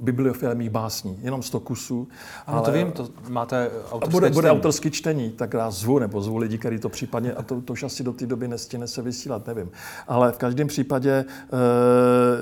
mých 0.54 0.70
básní, 0.70 1.20
jenom 1.22 1.44
100 1.44 1.60
kusů. 1.60 2.08
Ano, 2.48 2.58
ale, 2.58 2.66
to 2.66 2.72
vím, 2.72 2.92
to 2.92 3.10
máte 3.30 3.72
autorské 3.92 4.12
bude, 4.12 4.30
bude 4.30 4.52
autorský 4.52 4.92
čtení, 4.92 5.30
tak 5.30 5.54
já 5.54 5.72
zvu, 5.72 6.00
nebo 6.00 6.22
zvu 6.22 6.38
lidi, 6.38 6.58
kteří 6.58 6.80
to 6.80 6.90
případně, 6.90 7.34
a 7.34 7.44
to, 7.44 7.62
to 7.62 7.74
už 7.74 7.84
asi 7.84 8.04
do 8.04 8.14
té 8.14 8.26
doby 8.26 8.48
nestěne 8.48 8.88
se 8.88 9.02
vysílat, 9.02 9.48
nevím. 9.48 9.72
Ale 10.08 10.32
v 10.32 10.38
každém 10.38 10.68
případě 10.68 11.26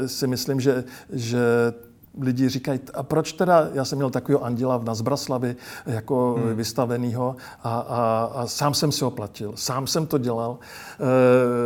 e, 0.03 0.07
si 0.07 0.27
myslím, 0.27 0.59
že, 0.59 0.83
že 1.09 1.73
lidi 2.21 2.49
říkají, 2.49 2.79
a 2.93 3.03
proč 3.03 3.33
teda, 3.33 3.69
já 3.73 3.85
jsem 3.85 3.97
měl 3.97 4.09
takového 4.09 4.43
anděla 4.43 4.81
na 4.83 4.95
Zbraslavi 4.95 5.55
jako 5.85 6.35
hmm. 6.39 6.55
vystavenýho 6.55 7.35
a, 7.63 7.79
a, 7.79 8.31
a 8.35 8.47
sám 8.47 8.73
jsem 8.73 8.91
si 8.91 9.03
ho 9.03 9.11
platil, 9.11 9.51
sám 9.55 9.87
jsem 9.87 10.07
to 10.07 10.17
dělal. 10.17 10.57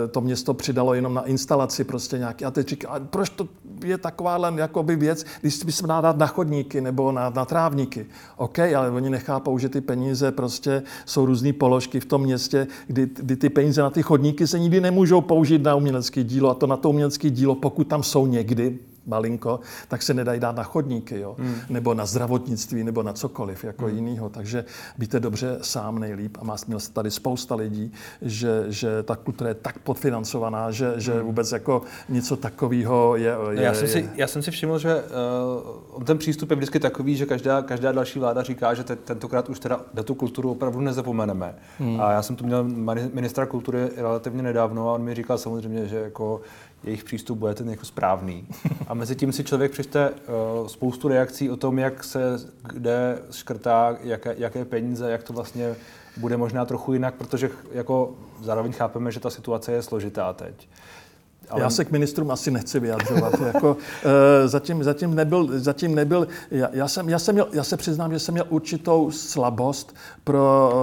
E, 0.05 0.07
to 0.07 0.21
město 0.21 0.53
přidalo 0.53 0.93
jenom 0.93 1.13
na 1.13 1.21
instalaci 1.21 1.83
prostě 1.83 2.17
nějaký. 2.17 2.45
A 2.45 2.51
teď 2.51 2.67
říká, 2.67 2.99
proč 3.09 3.29
to 3.29 3.47
je 3.85 3.97
takováhle 3.97 4.53
jakoby 4.55 4.95
věc, 4.95 5.25
když 5.41 5.63
by 5.63 5.71
se 5.71 5.87
dát 5.87 6.17
na 6.17 6.27
chodníky 6.27 6.81
nebo 6.81 7.11
na, 7.11 7.29
na 7.29 7.45
trávníky. 7.45 8.05
OK, 8.37 8.59
ale 8.59 8.89
oni 8.89 9.09
nechápou, 9.09 9.57
že 9.57 9.69
ty 9.69 9.81
peníze 9.81 10.31
prostě 10.31 10.83
jsou 11.05 11.25
různé 11.25 11.53
položky 11.53 11.99
v 11.99 12.05
tom 12.05 12.21
městě, 12.21 12.67
kdy, 12.87 13.09
kdy 13.15 13.35
ty 13.35 13.49
peníze 13.49 13.81
na 13.81 13.89
ty 13.89 14.03
chodníky 14.03 14.47
se 14.47 14.59
nikdy 14.59 14.81
nemůžou 14.81 15.21
použít 15.21 15.63
na 15.63 15.75
umělecké 15.75 16.23
dílo 16.23 16.49
a 16.49 16.53
to 16.53 16.67
na 16.67 16.77
to 16.77 16.89
umělecké 16.89 17.29
dílo, 17.29 17.55
pokud 17.55 17.87
tam 17.87 18.03
jsou 18.03 18.27
někdy, 18.27 18.79
malinko, 19.07 19.59
tak 19.87 20.01
se 20.01 20.13
nedají 20.13 20.39
dát 20.39 20.55
na 20.55 20.63
chodníky, 20.63 21.19
jo? 21.19 21.35
Hmm. 21.39 21.55
nebo 21.69 21.93
na 21.93 22.05
zdravotnictví, 22.05 22.83
nebo 22.83 23.03
na 23.03 23.13
cokoliv 23.13 23.63
jako 23.63 23.85
hmm. 23.85 23.95
jinýho. 23.95 24.29
Takže 24.29 24.65
víte 24.97 25.19
dobře 25.19 25.57
sám 25.61 25.99
nejlíp 25.99 26.37
a 26.41 26.43
má 26.43 26.55
měl 26.67 26.79
se 26.79 26.91
tady 26.91 27.11
spousta 27.11 27.55
lidí, 27.55 27.91
že, 28.21 28.65
že 28.67 29.03
ta 29.03 29.15
kultura 29.15 29.49
je 29.49 29.53
tak 29.53 29.79
podfinancovaná, 29.79 30.71
že, 30.71 30.93
že 30.97 31.13
hmm. 31.13 31.21
vůbec 31.21 31.51
jako 31.51 31.81
něco 32.09 32.37
takového 32.37 33.15
je, 33.15 33.35
je, 33.51 33.63
já, 33.63 33.73
jsem 33.73 33.87
si, 33.87 34.09
já 34.15 34.27
jsem 34.27 34.41
si 34.41 34.51
všiml, 34.51 34.79
že 34.79 35.03
uh, 35.95 36.03
ten 36.03 36.17
přístup 36.17 36.49
je 36.49 36.55
vždycky 36.55 36.79
takový, 36.79 37.15
že 37.15 37.25
každá, 37.25 37.61
každá 37.61 37.91
další 37.91 38.19
vláda 38.19 38.43
říká, 38.43 38.73
že 38.73 38.83
te, 38.83 38.95
tentokrát 38.95 39.49
už 39.49 39.59
teda 39.59 39.81
na 39.93 40.03
tu 40.03 40.15
kulturu 40.15 40.51
opravdu 40.51 40.79
nezapomeneme. 40.79 41.55
Hmm. 41.79 42.01
A 42.01 42.11
já 42.11 42.21
jsem 42.21 42.35
tu 42.35 42.45
měl 42.45 42.63
ministra 43.13 43.45
kultury 43.45 43.89
relativně 43.97 44.43
nedávno 44.43 44.89
a 44.89 44.93
on 44.93 45.03
mi 45.03 45.15
říkal 45.15 45.37
samozřejmě, 45.37 45.87
že 45.87 45.99
jako 45.99 46.41
jejich 46.83 47.03
přístup 47.03 47.37
bude 47.37 47.53
ten 47.53 47.69
jako 47.69 47.85
správný. 47.85 48.47
A 48.87 48.93
mezi 48.93 49.15
tím 49.15 49.31
si 49.31 49.43
člověk 49.43 49.71
přečte 49.71 50.09
uh, 50.09 50.67
spoustu 50.67 51.07
reakcí 51.07 51.49
o 51.49 51.57
tom, 51.57 51.79
jak 51.79 52.03
se 52.03 52.21
kde 52.73 53.19
škrtá, 53.31 53.97
jaké, 54.03 54.35
jaké 54.37 54.65
peníze, 54.65 55.11
jak 55.11 55.23
to 55.23 55.33
vlastně 55.33 55.75
bude 56.17 56.37
možná 56.37 56.65
trochu 56.65 56.93
jinak, 56.93 57.15
protože 57.15 57.49
jako 57.71 58.15
zároveň 58.41 58.71
chápeme, 58.71 59.11
že 59.11 59.19
ta 59.19 59.29
situace 59.29 59.71
je 59.71 59.81
složitá 59.81 60.33
teď. 60.33 60.67
Ale... 61.51 61.61
Já 61.61 61.69
se 61.69 61.85
k 61.85 61.91
ministrům 61.91 62.31
asi 62.31 62.51
nechci 62.51 62.79
vyjadřovat. 62.79 63.33
jako, 63.53 63.77
e, 64.43 64.47
zatím, 64.47 64.83
zatím 64.83 65.15
nebyl, 65.15 65.47
zatím 65.51 65.95
nebyl 65.95 66.27
já, 66.51 66.69
já, 66.73 66.87
jsem, 66.87 67.09
já, 67.09 67.19
jsem 67.19 67.35
měl, 67.35 67.47
já 67.53 67.63
se 67.63 67.77
přiznám, 67.77 68.11
že 68.11 68.19
jsem 68.19 68.33
měl 68.33 68.45
určitou 68.49 69.11
slabost 69.11 69.95
pro 70.23 70.73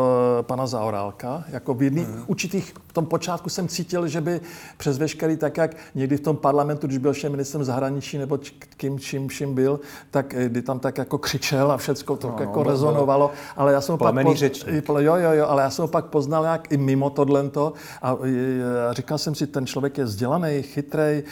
e, 0.41 0.43
pana 0.43 0.67
Zaorálka. 0.67 1.45
Jako 1.49 1.75
v 1.75 1.83
jedných 1.83 2.07
hmm. 2.09 2.25
určitých, 2.27 2.75
v 2.89 2.93
tom 2.93 3.07
počátku 3.07 3.49
jsem 3.51 3.69
cítil, 3.69 4.09
že 4.09 4.21
by 4.21 4.41
přes 4.77 4.99
veškerý, 4.99 5.37
tak 5.37 5.57
jak 5.57 5.77
někdy 5.95 6.17
v 6.17 6.21
tom 6.21 6.37
parlamentu, 6.37 6.87
když 6.87 6.99
byl 6.99 7.11
ještě 7.11 7.29
ministrem 7.29 7.65
zahraničí 7.65 8.19
nebo 8.19 8.39
kým 8.77 8.99
čím 8.99 9.29
vším 9.29 9.55
byl, 9.55 9.81
tak 10.11 10.35
eh, 10.35 10.49
kdy 10.49 10.63
tam 10.63 10.79
tak 10.79 10.99
jako 10.99 11.19
křičel 11.19 11.73
a 11.73 11.77
všechno 11.77 12.17
to 12.17 12.29
no, 12.29 12.37
jako 12.41 12.65
no, 12.65 12.71
rezonovalo. 12.71 13.31
Ale 13.57 13.73
já 13.73 13.81
jsem 13.81 13.99
pak 13.99 14.15
poz... 14.23 14.43
jo, 14.43 15.17
jo, 15.17 15.31
jo, 15.33 15.47
ale 15.49 15.63
já 15.63 15.71
jsem 15.71 15.89
pak 15.89 16.05
poznal 16.05 16.45
jak 16.45 16.73
i 16.73 16.77
mimo 16.77 17.11
tohlento 17.11 17.73
a, 18.03 18.11
a 18.11 18.93
říkal 18.93 19.19
jsem 19.19 19.35
si, 19.35 19.47
ten 19.47 19.67
člověk 19.67 19.99
je 19.99 20.05
vzdělaný, 20.05 20.58
chytrý, 20.63 21.03
eh, 21.03 21.23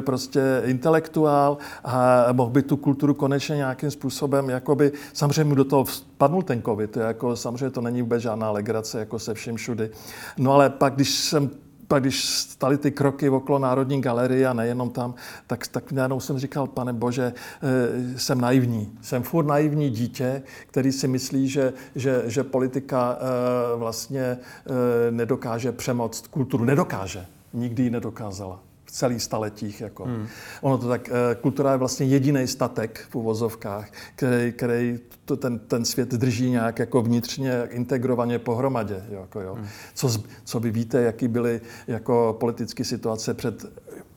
prostě 0.00 0.62
intelektuál 0.64 1.58
a 1.84 2.26
mohl 2.32 2.50
by 2.50 2.62
tu 2.62 2.76
kulturu 2.76 3.14
konečně 3.14 3.56
nějakým 3.56 3.90
způsobem, 3.90 4.50
jakoby, 4.50 4.92
samozřejmě 5.12 5.44
mu 5.44 5.54
do 5.54 5.64
toho 5.64 5.84
vpadnul 5.84 6.42
ten 6.42 6.62
covid, 6.62 6.96
jako, 6.96 7.36
samozřejmě 7.36 7.70
to 7.70 7.80
není 7.80 8.02
vůbec 8.02 8.22
žádná 8.22 8.50
legrace, 8.50 8.98
jako 8.98 9.18
se 9.18 9.34
vším 9.34 9.56
všudy. 9.56 9.90
No 10.38 10.52
ale 10.52 10.70
pak, 10.70 10.94
když 10.94 11.10
jsem 11.10 11.50
pak 11.90 12.02
když 12.02 12.24
stali 12.24 12.78
ty 12.78 12.90
kroky 12.90 13.28
okolo 13.28 13.58
Národní 13.58 14.00
galerie 14.00 14.46
a 14.46 14.52
nejenom 14.52 14.90
tam, 14.90 15.14
tak, 15.46 15.66
tak 15.66 15.92
najednou 15.92 16.20
jsem 16.20 16.38
říkal, 16.38 16.66
pane 16.66 16.92
bože, 16.92 17.32
eh, 17.62 18.18
jsem 18.18 18.40
naivní. 18.40 18.92
Jsem 19.02 19.22
furt 19.22 19.46
naivní 19.46 19.90
dítě, 19.90 20.42
který 20.66 20.92
si 20.92 21.08
myslí, 21.08 21.48
že, 21.48 21.72
že, 21.94 22.22
že 22.26 22.44
politika 22.44 23.18
eh, 23.18 23.76
vlastně 23.76 24.38
nedokáže 25.10 25.72
přemoct 25.72 26.26
kulturu. 26.26 26.64
Nedokáže. 26.64 27.26
Nikdy 27.52 27.82
ji 27.82 27.90
nedokázala 27.90 28.69
v 28.90 28.92
celých 28.92 29.22
staletích. 29.22 29.80
Jako. 29.80 30.04
Hmm. 30.04 30.26
Ono 30.60 30.78
to 30.78 30.88
tak, 30.88 31.08
eh, 31.08 31.34
kultura 31.34 31.72
je 31.72 31.78
vlastně 31.78 32.06
jediný 32.06 32.46
statek 32.46 33.06
v 33.10 33.16
uvozovkách, 33.16 33.90
který, 34.16 34.52
který 34.52 34.98
to, 35.24 35.36
ten, 35.36 35.58
ten 35.58 35.84
svět 35.84 36.08
drží 36.08 36.50
nějak 36.50 36.78
jako 36.78 37.02
vnitřně 37.02 37.68
integrovaně 37.70 38.38
pohromadě. 38.38 39.04
Jako, 39.08 39.40
jo. 39.40 39.54
Hmm. 39.54 39.66
Co, 39.94 40.22
co 40.44 40.60
vy 40.60 40.70
víte, 40.70 41.02
jaký 41.02 41.28
byly 41.28 41.60
jako 41.86 42.36
politické 42.40 42.84
situace 42.84 43.34
před 43.34 43.66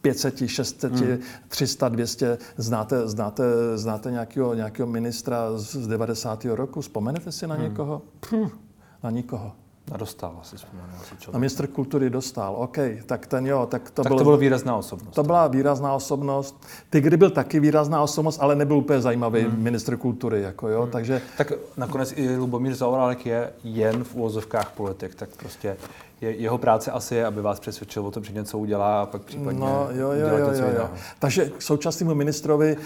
500, 0.02 0.50
600, 0.50 0.94
hmm. 0.94 1.18
300, 1.48 1.90
200. 1.90 2.38
Znáte, 2.58 3.08
znáte, 3.08 3.44
znáte 3.76 4.12
nějakého, 4.12 4.54
nějakého 4.54 4.88
ministra 4.88 5.58
z 5.58 5.88
90. 5.88 6.46
roku? 6.46 6.82
Vzpomenete 6.82 7.32
si 7.32 7.48
na 7.48 7.56
hmm. 7.56 7.64
někoho? 7.64 8.02
Puh, 8.30 8.58
na 9.04 9.10
nikoho. 9.10 9.63
A 9.92 9.98
dostal 9.98 10.38
asi 10.42 10.58
vzpomínám. 10.58 10.90
A 11.34 11.38
ministr 11.38 11.68
kultury 11.68 12.10
dostal, 12.10 12.56
OK, 12.58 12.78
tak 13.06 13.28
ten 13.28 13.48
jo, 13.48 13.68
tak 13.72 13.92
to, 13.92 14.04
tak 14.04 14.10
byl, 14.12 14.18
to 14.18 14.24
byla 14.24 14.38
výrazná 14.38 14.76
osobnost. 14.76 15.16
To 15.16 15.24
byla 15.24 15.48
výrazná 15.48 15.94
osobnost. 15.94 16.68
Tigry 16.90 17.18
byl 17.18 17.30
taky 17.30 17.60
výrazná 17.60 18.02
osobnost, 18.02 18.38
ale 18.42 18.56
nebyl 18.56 18.78
úplně 18.78 19.02
zajímavý 19.02 19.42
hmm. 19.42 19.64
ministr 19.64 19.98
kultury, 19.98 20.42
jako 20.42 20.68
jo, 20.70 20.82
hmm. 20.82 20.92
takže... 20.92 21.22
Tak 21.38 21.52
nakonec 21.78 22.14
i 22.16 22.38
Lubomír 22.38 22.76
Zaorálek 22.76 23.26
je 23.26 23.54
jen 23.64 24.04
v 24.04 24.16
úvozovkách 24.16 24.72
politik, 24.72 25.16
tak 25.16 25.30
prostě 25.38 25.78
je, 26.24 26.36
jeho 26.36 26.58
práce 26.58 26.92
asi 26.92 27.16
je, 27.16 27.26
aby 27.26 27.42
vás 27.42 27.60
přesvědčil 27.60 28.06
o 28.08 28.12
tom, 28.12 28.24
že 28.24 28.34
něco 28.34 28.58
udělá 28.58 29.02
a 29.02 29.06
pak 29.06 29.22
případně 29.22 29.60
no, 29.60 29.88
jo, 29.92 30.12
jo, 30.12 30.28
jo, 30.28 30.50
něco 30.50 30.64
jo, 30.64 30.70
jo. 30.78 30.90
Takže 31.20 31.50
k 31.58 31.62
současnému 31.62 32.16
ministrovi 32.16 32.78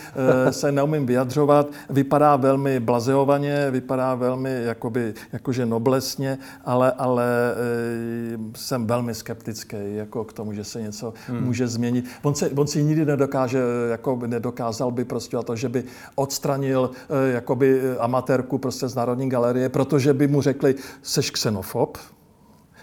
e, 0.47 0.53
se 0.53 0.71
neumím 0.71 1.05
vyjadřovat. 1.05 1.67
Vypadá 1.89 2.35
velmi 2.35 2.79
blazeovaně, 2.79 3.71
vypadá 3.71 4.15
velmi 4.15 4.63
jakoby, 4.63 5.13
jakože 5.33 5.65
noblesně, 5.65 6.37
ale, 6.65 6.91
ale 6.91 7.25
e, 7.25 8.57
jsem 8.57 8.87
velmi 8.87 9.13
skeptický 9.15 9.77
jako 9.95 10.23
k 10.23 10.33
tomu, 10.33 10.53
že 10.53 10.63
se 10.63 10.81
něco 10.81 11.13
hmm. 11.27 11.43
může 11.43 11.67
změnit. 11.67 12.05
On, 12.23 12.35
se, 12.35 12.49
on 12.49 12.67
si 12.67 12.83
nikdy 12.83 13.05
nedokáže, 13.05 13.59
jako 13.91 14.19
nedokázal 14.25 14.91
by 14.91 15.05
prostě 15.05 15.37
to, 15.37 15.55
že 15.55 15.69
by 15.69 15.83
odstranil 16.15 16.91
e, 17.09 17.31
jakoby 17.31 17.81
amatérku 17.99 18.57
prostě 18.57 18.87
z 18.87 18.95
Národní 18.95 19.29
galerie, 19.29 19.69
protože 19.69 20.13
by 20.13 20.27
mu 20.27 20.41
řekli, 20.41 20.75
seš 21.01 21.31
xenofob, 21.31 21.97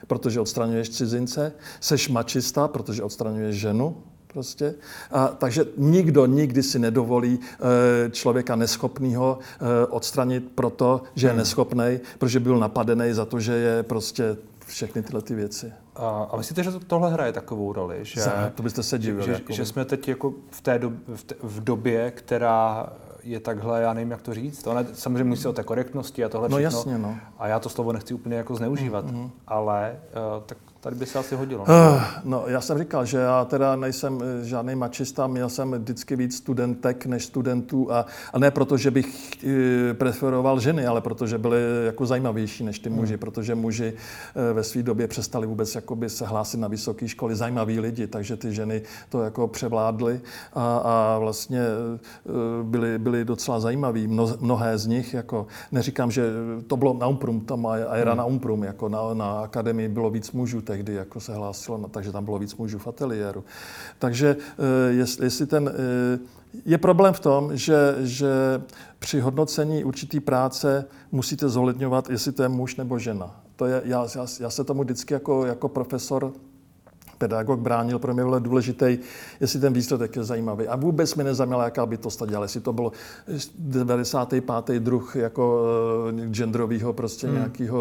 protože 0.07 0.41
odstraňuješ 0.41 0.91
cizince, 0.91 1.53
seš 1.81 2.09
mačista, 2.09 2.69
protože 2.69 3.03
odstraňuješ 3.03 3.57
ženu, 3.57 3.97
Prostě. 4.35 4.75
A, 5.11 5.29
takže 5.29 5.65
nikdo 5.77 6.27
nikdy 6.27 6.63
si 6.63 6.79
nedovolí 6.79 7.39
e, 7.39 8.11
člověka 8.11 8.57
neschopného 8.57 9.39
e, 9.39 9.87
odstranit 9.87 10.53
proto, 10.55 11.03
že 11.15 11.27
je 11.27 11.31
hmm. 11.31 11.39
neschopný, 11.39 12.01
protože 12.19 12.41
byl 12.41 12.59
napadený 12.59 13.13
za 13.13 13.25
to, 13.25 13.41
že 13.41 13.53
je 13.53 13.83
prostě 13.83 14.37
všechny 14.67 15.03
tyhle 15.03 15.23
ty 15.23 15.35
věci. 15.35 15.73
A, 15.97 16.29
a 16.33 16.37
myslíte, 16.37 16.63
že 16.63 16.73
to, 16.73 16.81
tohle 16.81 17.13
hraje 17.13 17.33
takovou 17.33 17.73
roli? 17.73 17.99
Že, 18.03 18.23
to 18.55 18.63
byste 18.63 18.83
se 18.83 18.99
divili. 18.99 19.27
Že, 19.27 19.33
jako... 19.33 19.53
že 19.53 19.65
jsme 19.67 19.85
teď 19.85 20.09
jako 20.09 20.35
v 20.51 20.61
té 20.61 20.79
době, 20.79 20.99
v, 21.15 21.25
té, 21.25 21.35
v 21.43 21.65
době, 21.65 22.11
která 22.11 22.93
je 23.25 23.41
takhle, 23.41 23.83
já 23.83 23.93
nevím, 23.93 24.11
jak 24.11 24.23
to 24.23 24.35
říct. 24.35 24.63
To 24.63 24.75
ne, 24.75 24.87
samozřejmě 24.93 25.25
musí 25.25 25.49
o 25.49 25.53
té 25.53 25.63
korektnosti 25.63 26.25
a 26.25 26.29
tohle 26.29 26.49
no, 26.49 26.57
všechno. 26.57 26.79
Jasně, 26.79 26.99
no. 26.99 27.17
A 27.39 27.49
já 27.49 27.61
to 27.61 27.69
slovo 27.69 27.93
nechci 27.93 28.15
úplně 28.15 28.37
jako 28.37 28.57
zneužívat, 28.57 29.07
mm-hmm. 29.07 29.31
ale 29.47 29.97
uh, 30.37 30.43
tak 30.47 30.59
Tady 30.85 30.97
by 30.97 31.07
se 31.07 31.19
asi 31.19 31.35
hodilo. 31.35 31.63
Uh, 31.63 32.03
no, 32.25 32.45
já 32.47 32.61
jsem 32.61 32.79
říkal, 32.79 33.05
že 33.05 33.19
já 33.19 33.45
teda 33.45 33.77
nejsem 33.77 34.19
eh, 34.23 34.45
žádný 34.45 34.75
mačista, 34.75 35.27
měl 35.27 35.49
jsem 35.49 35.73
vždycky 35.73 36.17
víc 36.17 36.37
studentek 36.37 37.07
než 37.07 37.25
studentů 37.25 37.93
a, 37.93 38.07
a 38.33 38.39
ne 38.39 38.51
proto, 38.51 38.77
že 38.77 38.91
bych 38.91 39.45
e, 39.45 39.95
preferoval 39.95 40.61
ženy, 40.61 40.87
ale 40.87 41.01
protože 41.01 41.39
byly 41.39 41.59
jako 41.87 42.07
zajímavější 42.07 42.65
než 42.65 42.79
ty 42.79 42.89
hmm. 42.89 42.99
muži, 42.99 43.17
protože 43.17 43.55
muži 43.55 43.93
ve 44.53 44.63
své 44.63 44.83
době 44.83 45.09
přestali 45.09 45.47
vůbec 45.47 45.75
jakoby 45.75 46.11
se 46.11 46.27
hlásit 46.27 46.61
na 46.61 46.69
vysoké 46.69 47.09
školy, 47.09 47.37
zajímaví 47.37 47.81
lidi, 47.81 48.07
takže 48.07 48.37
ty 48.37 48.55
ženy 48.55 48.83
to 49.09 49.23
jako 49.23 49.49
převládly 49.49 50.21
a, 50.55 50.77
a 50.77 51.19
vlastně 51.19 51.61
byly, 52.63 52.99
byly 52.99 53.25
docela 53.25 53.61
zajímaví. 53.61 54.07
Mno, 54.07 54.37
mnohé 54.41 54.79
z 54.79 54.87
nich, 54.87 55.15
jako 55.15 55.47
neříkám, 55.73 56.11
že 56.11 56.31
to 56.67 56.77
bylo 56.77 56.95
na 56.95 57.07
Umprum, 57.07 57.41
tam 57.41 57.67
a 57.67 57.77
era 57.77 58.11
hmm. 58.11 58.19
na 58.19 58.25
Umprum, 58.25 58.65
jako 58.65 58.89
na, 58.89 59.15
na 59.15 59.41
akademii 59.41 59.89
bylo 59.89 60.11
víc 60.11 60.33
mužů, 60.33 60.61
tehdy 60.75 60.95
jako 60.95 61.21
se 61.21 61.35
hlásilo, 61.35 61.89
takže 61.91 62.13
tam 62.13 62.25
bylo 62.25 62.39
víc 62.39 62.57
mužů 62.57 62.79
v 62.79 62.87
ateliéru. 62.87 63.45
Takže 63.99 64.37
eh, 64.37 64.93
jestli, 64.93 65.27
jestli 65.27 65.47
ten, 65.47 65.71
eh, 65.71 66.19
je 66.65 66.79
problém 66.79 67.15
v 67.15 67.21
tom, 67.21 67.57
že, 67.57 67.95
že 68.01 68.63
při 68.99 69.21
hodnocení 69.21 69.85
určitý 69.85 70.21
práce 70.21 70.85
musíte 71.13 71.49
zohledňovat, 71.49 72.11
jestli 72.11 72.33
to 72.33 72.43
je 72.43 72.49
muž 72.49 72.77
nebo 72.77 72.99
žena. 72.99 73.41
To 73.57 73.67
je, 73.67 73.83
já, 73.85 74.07
já, 74.15 74.27
já 74.41 74.51
se 74.51 74.65
tomu 74.65 74.83
vždycky 74.83 75.15
jako, 75.15 75.47
jako 75.47 75.69
profesor 75.69 76.33
pedagog 77.29 77.61
bránil, 77.61 77.99
pro 77.99 78.15
mě 78.15 78.25
bylo 78.25 78.39
důležitý, 78.39 78.99
jestli 79.41 79.61
ten 79.61 79.73
výsledek 79.73 80.17
je 80.17 80.25
zajímavý. 80.25 80.69
A 80.69 80.77
vůbec 80.77 81.15
mi 81.15 81.25
nezajímalo, 81.25 81.63
jaká 81.63 81.87
by 81.87 81.97
to 81.97 82.27
dělala, 82.27 82.45
jestli 82.45 82.61
to 82.61 82.73
bylo 82.73 82.93
95. 83.59 84.45
druh 84.79 85.17
jako 85.17 85.65
uh, 86.13 86.21
genderového 86.29 86.93
prostě 86.93 87.27
hmm. 87.27 87.37
nějakého 87.37 87.81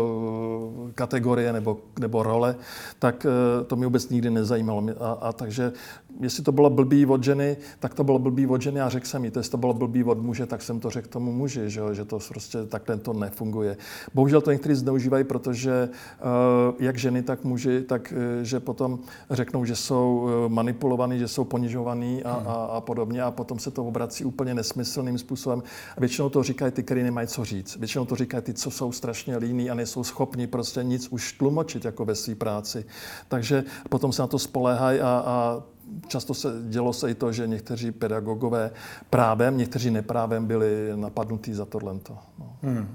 eh, 0.89 0.91
kategorie 0.95 1.53
nebo, 1.53 1.77
nebo 1.99 2.23
role, 2.23 2.55
tak 2.99 3.25
uh, 3.25 3.65
to 3.67 3.75
mi 3.75 3.85
vůbec 3.85 4.09
nikdy 4.09 4.29
nezajímalo. 4.29 4.83
A, 4.99 5.11
a 5.11 5.33
takže 5.33 5.71
jestli 6.19 6.43
to 6.43 6.51
bylo 6.51 6.69
blbý 6.69 7.05
od 7.05 7.23
ženy, 7.23 7.57
tak 7.79 7.93
to 7.93 8.03
bylo 8.03 8.19
blbý 8.19 8.47
od 8.47 8.61
ženy 8.61 8.81
a 8.81 8.89
řekl 8.89 9.05
jsem 9.05 9.25
jí, 9.25 9.31
jestli 9.35 9.51
to 9.51 9.57
bylo 9.57 9.73
blbý 9.73 10.03
od 10.03 10.17
muže, 10.17 10.45
tak 10.45 10.61
jsem 10.61 10.79
to 10.79 10.89
řekl 10.89 11.07
tomu 11.07 11.31
muži, 11.31 11.69
že, 11.69 11.81
že 11.91 12.05
to 12.05 12.19
prostě 12.29 12.65
takhle 12.65 12.97
to 12.97 13.13
nefunguje. 13.13 13.77
Bohužel 14.13 14.41
to 14.41 14.51
někteří 14.51 14.75
zneužívají, 14.75 15.23
protože 15.23 15.89
uh, 15.89 16.75
jak 16.79 16.97
ženy, 16.97 17.23
tak 17.23 17.43
muži, 17.43 17.81
tak 17.81 18.13
uh, 18.15 18.43
že 18.43 18.59
potom 18.59 18.99
řeknou, 19.29 19.65
že 19.65 19.75
jsou 19.75 20.21
uh, 20.23 20.51
manipulovaní, 20.51 21.19
že 21.19 21.27
jsou 21.27 21.43
ponižovaní 21.43 22.23
a, 22.23 22.33
hmm. 22.33 22.47
a, 22.47 22.53
a 22.53 22.81
podobně 22.81 23.21
a 23.21 23.31
potom 23.31 23.59
se 23.59 23.71
to 23.71 23.85
obrací 23.85 24.25
úplně 24.25 24.53
nesmyslným 24.53 25.17
způsobem. 25.17 25.63
A 25.97 25.99
většinou 25.99 26.29
to 26.29 26.43
říkají 26.43 26.71
ty, 26.71 26.83
kteří 26.83 27.03
nemají 27.03 27.27
co 27.27 27.45
říct. 27.45 27.75
Většinou 27.77 28.05
to 28.05 28.15
říkají 28.15 28.43
ty, 28.43 28.53
co 28.53 28.71
jsou 28.71 28.91
strašně 28.91 29.37
líní 29.37 29.69
a 29.69 29.73
nejsou 29.73 30.03
schopni 30.03 30.47
prostě 30.47 30.83
nic 30.83 31.07
už 31.07 31.33
tlumočit 31.33 31.85
jako 31.85 32.05
ve 32.05 32.15
své 32.15 32.35
práci. 32.35 32.85
Takže 33.27 33.63
potom 33.89 34.11
se 34.11 34.21
na 34.21 34.27
to 34.27 34.39
spoléhají 34.39 34.99
a, 34.99 35.23
a 35.25 35.63
často 36.07 36.33
se 36.33 36.53
dělo 36.69 36.93
se 36.93 37.11
i 37.11 37.13
to, 37.13 37.31
že 37.31 37.47
někteří 37.47 37.91
pedagogové 37.91 38.71
právem, 39.09 39.57
někteří 39.57 39.91
neprávem 39.91 40.45
byli 40.45 40.91
napadnutí 40.95 41.53
za 41.53 41.65
tohle. 41.65 41.93
No. 42.09 42.23
Hmm. 42.61 42.87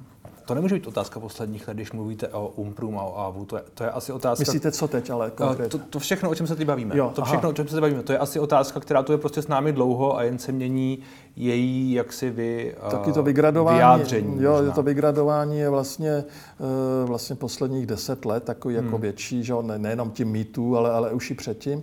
To 0.49 0.55
nemůže 0.55 0.75
být 0.75 0.87
otázka 0.87 1.21
posledních 1.21 1.69
let, 1.69 1.75
když 1.75 1.93
mluvíte 1.93 2.29
o 2.29 2.49
Umprum 2.49 2.99
a 2.99 3.03
o 3.03 3.19
AVU. 3.19 3.45
To 3.45 3.57
je, 3.57 3.63
to 3.75 3.85
je 3.85 3.91
asi 3.91 4.13
otázka... 4.13 4.43
Myslíte, 4.43 4.73
co 4.73 4.89
teď, 4.89 5.11
ale 5.11 5.31
konkrétně? 5.31 5.79
To, 5.79 5.87
to 5.91 5.99
všechno, 5.99 6.31
o 6.31 6.35
čem 6.35 6.47
se 6.47 6.57
teď 6.57 6.67
bavíme. 6.67 6.97
Jo, 6.97 7.13
to 7.15 7.23
všechno, 7.23 7.41
aha. 7.41 7.49
o 7.49 7.53
čem 7.53 7.69
se 7.69 7.75
teď 7.75 7.81
bavíme. 7.81 8.03
To 8.03 8.13
je 8.13 8.19
asi 8.19 8.41
otázka, 8.41 8.81
která 8.81 9.03
tu 9.03 9.13
je 9.13 9.19
prostě 9.19 9.43
s 9.43 9.49
námi 9.49 9.73
dlouho 9.73 10.17
a 10.17 10.23
jen 10.23 10.39
se 10.39 10.53
mění 10.53 10.99
její 11.37 11.93
jaksi 11.93 12.31
vy, 12.31 12.75
Taky 12.91 13.13
to 13.13 13.23
vygradování, 13.23 13.77
vyjádření. 13.77 14.43
Jo, 14.43 14.53
možná. 14.53 14.73
to 14.73 14.83
vygradování 14.83 15.59
je 15.59 15.71
vlastně, 15.71 16.11
eh, 16.11 17.05
vlastně 17.05 17.37
posledních 17.37 17.87
deset 17.87 18.25
let 18.25 18.45
takový 18.45 18.75
jako 18.75 18.89
hmm. 18.89 19.01
větší, 19.01 19.45
že 19.45 19.55
ne, 19.63 19.79
nejenom 19.79 20.11
tím 20.11 20.29
mýtů, 20.29 20.77
ale, 20.77 20.91
ale 20.91 21.13
už 21.13 21.31
i 21.31 21.35
předtím. 21.35 21.83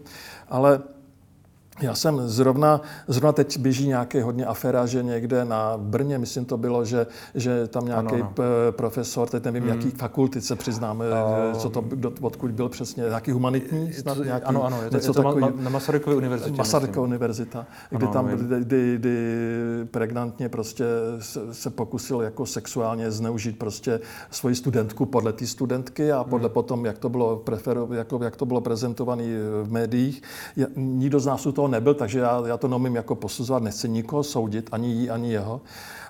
Ale 0.50 0.82
já 1.82 1.96
jsem 1.96 2.28
zrovna, 2.28 2.82
zrovna 3.08 3.32
teď 3.32 3.58
běží 3.60 3.88
nějaký 3.88 4.22
hodně 4.22 4.46
aféra, 4.46 4.86
že 4.86 5.04
někde 5.04 5.46
na 5.46 5.78
Brně, 5.78 6.18
myslím 6.18 6.46
to 6.46 6.58
bylo, 6.58 6.86
že, 6.86 7.08
že 7.36 7.68
tam 7.68 7.86
nějaký 7.86 8.16
ano, 8.16 8.34
ano. 8.38 8.46
profesor, 8.72 9.30
teď 9.30 9.44
nevím, 9.44 9.64
hmm. 9.64 9.72
jaký 9.72 9.92
fakulty 9.92 10.42
se 10.42 10.56
přiznám, 10.56 11.00
uh, 11.00 11.60
co 11.60 11.70
to, 11.70 11.84
odkud 12.22 12.52
byl 12.52 12.70
přesně, 12.70 13.04
nějaký 13.04 13.32
humanitní 13.32 13.94
snad, 13.94 14.18
nějaký, 14.18 14.46
Ano, 14.46 14.64
ano, 14.64 14.84
je 14.84 14.90
to, 14.90 14.98
je 14.98 15.02
to 15.02 15.14
takový, 15.14 15.46
na 15.56 15.70
Masarykově 15.70 16.18
univerzitě. 16.18 16.58
Masarykově 16.58 17.08
univerzita, 17.08 17.66
kdy 17.90 18.06
ano, 18.06 18.14
tam, 18.14 18.28
kdy, 18.28 18.60
kdy, 18.60 18.96
kdy 18.98 19.18
pregnantně 19.92 20.50
prostě 20.50 20.86
se, 21.20 21.54
se 21.54 21.70
pokusil 21.70 22.22
jako 22.22 22.46
sexuálně 22.46 23.12
zneužít 23.12 23.60
prostě 23.60 24.00
svoji 24.32 24.56
studentku 24.56 25.06
podle 25.06 25.34
té 25.34 25.48
studentky 25.48 26.12
a 26.12 26.24
podle 26.24 26.48
hmm. 26.48 26.54
potom, 26.54 26.86
jak 26.86 26.98
to 26.98 27.10
bylo, 27.10 27.38
prefero, 27.38 27.88
jako, 27.94 28.24
jak 28.24 28.36
to 28.36 28.46
bylo 28.46 28.62
prezentované 28.62 29.24
v 29.64 29.72
médiích. 29.72 30.22
Nikdo 30.76 31.20
z 31.20 31.26
nás 31.26 31.44
to 31.44 31.52
toho 31.52 31.65
nebyl, 31.68 31.94
takže 31.94 32.20
já, 32.20 32.44
já 32.48 32.58
to 32.58 32.68
neumím 32.68 32.96
jako 32.96 33.16
posuzovat, 33.16 33.64
nechci 33.64 33.90
nikoho 33.90 34.24
soudit, 34.24 34.70
ani 34.72 34.92
jí, 34.92 35.10
ani 35.10 35.32
jeho. 35.32 35.62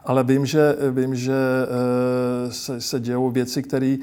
Ale 0.05 0.23
vím, 0.23 0.45
že, 0.45 0.75
vím, 0.91 1.15
že 1.15 1.33
eh, 1.33 2.51
se, 2.51 2.81
se 2.81 2.99
dějou 2.99 3.29
věci, 3.29 3.63
které 3.63 3.97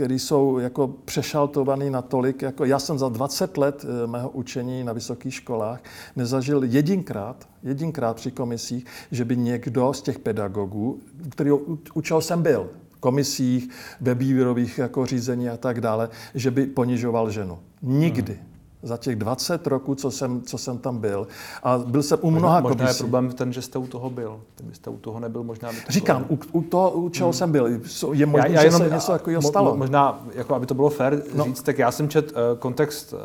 eh, 0.00 0.14
jsou 0.14 0.58
jako 0.58 0.88
přešaltované 1.04 1.90
natolik. 1.90 2.42
Jako 2.42 2.64
já 2.64 2.78
jsem 2.78 2.98
za 2.98 3.08
20 3.08 3.56
let 3.56 3.84
eh, 3.84 4.06
mého 4.06 4.30
učení 4.30 4.84
na 4.84 4.92
vysokých 4.92 5.34
školách 5.34 5.80
nezažil 6.16 6.64
jedinkrát, 6.64 7.48
jedinkrát 7.62 8.16
při 8.16 8.30
komisích, 8.30 8.86
že 9.10 9.24
by 9.24 9.36
někdo 9.36 9.92
z 9.92 10.02
těch 10.02 10.18
pedagogů, 10.18 11.00
který 11.30 11.50
učil 11.94 12.20
jsem 12.20 12.42
byl, 12.42 12.70
komisích, 13.00 13.68
ve 14.00 14.14
výběrových 14.14 14.78
jako 14.78 15.06
řízení 15.06 15.48
a 15.48 15.56
tak 15.56 15.80
dále, 15.80 16.08
že 16.34 16.50
by 16.50 16.66
ponižoval 16.66 17.30
ženu. 17.30 17.58
Nikdy. 17.82 18.32
Hmm 18.32 18.53
za 18.84 18.96
těch 18.96 19.16
20 19.16 19.66
roků, 19.66 19.94
co 19.94 20.10
jsem, 20.10 20.42
co 20.42 20.58
jsem 20.58 20.78
tam 20.78 20.98
byl. 20.98 21.26
A 21.62 21.78
byl 21.78 22.02
jsem 22.02 22.18
u 22.22 22.30
mnoha 22.30 22.60
možná, 22.60 22.68
možná 22.68 22.88
je 22.88 22.94
problém 22.94 23.32
ten, 23.32 23.52
že 23.52 23.62
jste 23.62 23.78
u 23.78 23.86
toho 23.86 24.10
byl. 24.10 24.40
Kdybyste 24.56 24.90
u 24.90 24.96
toho 24.96 25.20
nebyl, 25.20 25.42
možná 25.42 25.72
by 25.72 25.76
to 25.86 25.92
Říkám, 25.92 26.26
u, 26.28 26.38
u 26.52 26.62
toho, 26.62 26.90
u 26.90 27.08
čeho 27.08 27.28
hmm. 27.28 27.32
jsem 27.32 27.52
byl. 27.52 27.66
Je 28.12 28.26
možné, 28.26 28.48
já, 28.48 28.54
já 28.54 28.62
jenom, 28.62 28.82
že 28.82 28.88
se 28.88 28.94
něco 28.94 29.12
takového 29.12 29.42
stalo. 29.42 29.76
Možná, 29.76 30.24
jako 30.34 30.54
aby 30.54 30.66
to 30.66 30.74
bylo 30.74 30.90
fér 30.90 31.22
no. 31.34 31.44
říct, 31.44 31.62
tak 31.62 31.78
já 31.78 31.92
jsem 31.92 32.08
čet 32.08 32.32
uh, 32.32 32.58
kontext, 32.58 33.12
uh, 33.12 33.18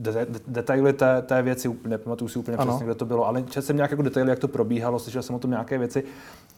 de, 0.00 0.12
de, 0.12 0.40
detaily 0.46 0.92
té, 0.92 1.22
té 1.22 1.42
věci, 1.42 1.76
nepamatuju 1.86 2.28
si 2.28 2.38
úplně 2.38 2.56
ano. 2.56 2.72
přesně, 2.72 2.84
kde 2.84 2.94
to 2.94 3.04
bylo, 3.04 3.26
ale 3.26 3.42
četl 3.42 3.66
jsem 3.66 3.76
nějak 3.76 3.90
jako 3.90 4.02
detaily, 4.02 4.30
jak 4.30 4.38
to 4.38 4.48
probíhalo, 4.48 4.98
slyšel 4.98 5.22
jsem 5.22 5.36
o 5.36 5.38
tom 5.38 5.50
nějaké 5.50 5.78
věci 5.78 6.04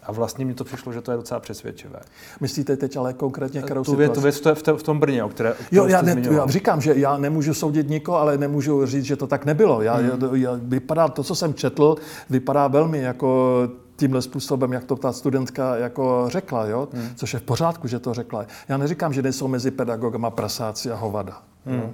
a 0.02 0.12
vlastně 0.12 0.44
mi 0.44 0.54
to 0.54 0.64
přišlo, 0.64 0.92
že 0.92 1.00
to 1.00 1.10
je 1.10 1.16
docela 1.16 1.40
přesvědčivé. 1.40 2.00
Myslíte 2.40 2.76
teď 2.76 2.96
ale 2.96 3.12
konkrétně 3.12 3.62
kterou 3.62 3.84
tu 3.84 3.96
věc, 3.96 4.12
tu 4.12 4.20
věc 4.20 4.42
v, 4.54 4.76
v 4.76 4.82
tom 4.82 5.00
Brně, 5.00 5.24
o 5.24 5.28
které, 5.28 5.52
o 5.52 5.56
jo, 5.72 5.86
já, 5.86 6.02
ne, 6.02 6.22
já 6.30 6.46
říkám, 6.46 6.80
že 6.80 6.94
já 6.96 7.16
nemůžu 7.16 7.54
soudit 7.54 7.88
nikoho, 7.88 8.18
ale 8.18 8.38
nemůžu 8.38 8.86
říct, 8.86 9.04
že 9.04 9.16
to 9.16 9.26
tak 9.26 9.44
nebylo. 9.44 9.82
Já, 9.82 9.94
hmm. 9.94 10.34
já, 10.34 10.58
vypadá, 10.62 11.08
to, 11.08 11.22
co 11.22 11.34
jsem 11.34 11.54
četl, 11.54 11.96
vypadá 12.30 12.68
velmi 12.68 12.98
jako 12.98 13.58
tímhle 13.96 14.22
způsobem, 14.22 14.72
jak 14.72 14.84
to 14.84 14.96
ta 14.96 15.12
studentka 15.12 15.76
jako 15.76 16.24
řekla, 16.28 16.66
jo? 16.66 16.88
Hmm. 16.92 17.08
což 17.14 17.34
je 17.34 17.38
v 17.38 17.42
pořádku, 17.42 17.88
že 17.88 17.98
to 17.98 18.14
řekla. 18.14 18.46
Já 18.68 18.76
neříkám, 18.76 19.12
že 19.12 19.22
nejsou 19.22 19.48
mezi 19.48 19.70
pedagogama 19.70 20.30
prasáci 20.30 20.90
a 20.90 20.94
hovada. 20.94 21.42
Hmm. 21.66 21.76
Jo? 21.76 21.90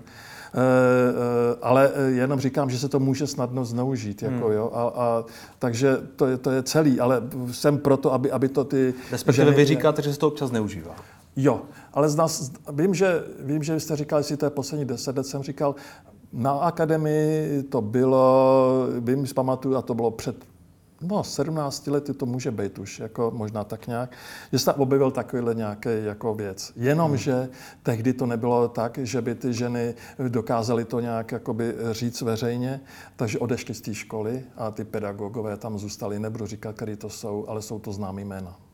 Eh, 0.55 0.61
eh, 0.61 1.57
ale 1.63 1.91
eh, 1.95 2.11
jenom 2.11 2.41
říkám, 2.41 2.71
že 2.71 2.79
se 2.79 2.89
to 2.89 3.01
může 3.01 3.27
snadno 3.27 3.65
zneužít. 3.65 4.23
Jako, 4.23 4.47
hmm. 4.47 4.57
jo, 4.57 4.71
a, 4.75 4.83
a, 4.83 5.25
takže 5.59 5.97
to 6.17 6.27
je, 6.27 6.39
to 6.39 6.51
je 6.51 6.63
celý, 6.63 7.01
ale 7.01 7.23
jsem 7.53 7.79
proto, 7.79 8.13
aby, 8.13 8.31
aby 8.31 8.49
to 8.49 8.65
ty... 8.65 8.95
Respektive 9.13 9.45
ženy... 9.45 9.57
vy 9.57 9.65
říkáte, 9.65 10.03
že 10.03 10.13
se 10.13 10.19
to 10.19 10.29
občas 10.29 10.49
zneužívá. 10.49 10.97
Jo, 11.37 11.63
ale 11.93 12.09
z 12.09 12.17
nás, 12.17 12.53
vím, 12.73 12.95
že, 12.95 13.25
vím, 13.41 13.63
že 13.63 13.81
jste 13.81 13.97
říkali, 13.97 14.23
že 14.23 14.37
to 14.37 14.47
je 14.47 14.51
poslední 14.51 14.85
deset 14.85 15.17
let, 15.17 15.27
jsem 15.27 15.43
říkal, 15.43 15.75
na 16.33 16.53
akademii 16.53 17.63
to 17.63 17.81
bylo, 17.81 18.87
vím, 19.01 19.27
pamatuju, 19.35 19.77
a 19.77 19.83
to 19.83 19.95
bylo 19.95 20.11
před 20.11 20.37
No, 21.01 21.25
17 21.25 21.87
lety 21.87 22.15
to 22.15 22.27
může 22.27 22.51
být 22.51 22.79
už, 22.79 22.99
jako 22.99 23.33
možná 23.35 23.65
tak 23.65 23.87
nějak, 23.87 24.11
že 24.53 24.59
se 24.59 24.73
objevil 24.73 25.11
takovýhle 25.11 25.55
nějaký 25.55 25.89
jako 26.03 26.35
věc. 26.35 26.73
Jenom, 26.77 27.13
hmm. 27.13 27.49
tehdy 27.83 28.13
to 28.13 28.27
nebylo 28.27 28.69
tak, 28.69 28.99
že 29.03 29.23
by 29.23 29.35
ty 29.35 29.53
ženy 29.53 29.95
dokázaly 30.29 30.85
to 30.85 31.01
nějak 31.01 31.33
jakoby 31.33 31.75
říct 31.91 32.23
veřejně, 32.23 32.81
takže 33.17 33.39
odešly 33.39 33.75
z 33.75 33.81
té 33.81 33.95
školy 33.95 34.45
a 34.57 34.71
ty 34.71 34.85
pedagogové 34.85 35.57
tam 35.57 35.79
zůstali, 35.79 36.19
nebudu 36.19 36.47
říkat, 36.47 36.77
který 36.77 36.97
to 36.97 37.11
jsou, 37.11 37.45
ale 37.49 37.63
jsou 37.63 37.79
to 37.79 37.93
známý 37.93 38.25
jména. 38.25 38.68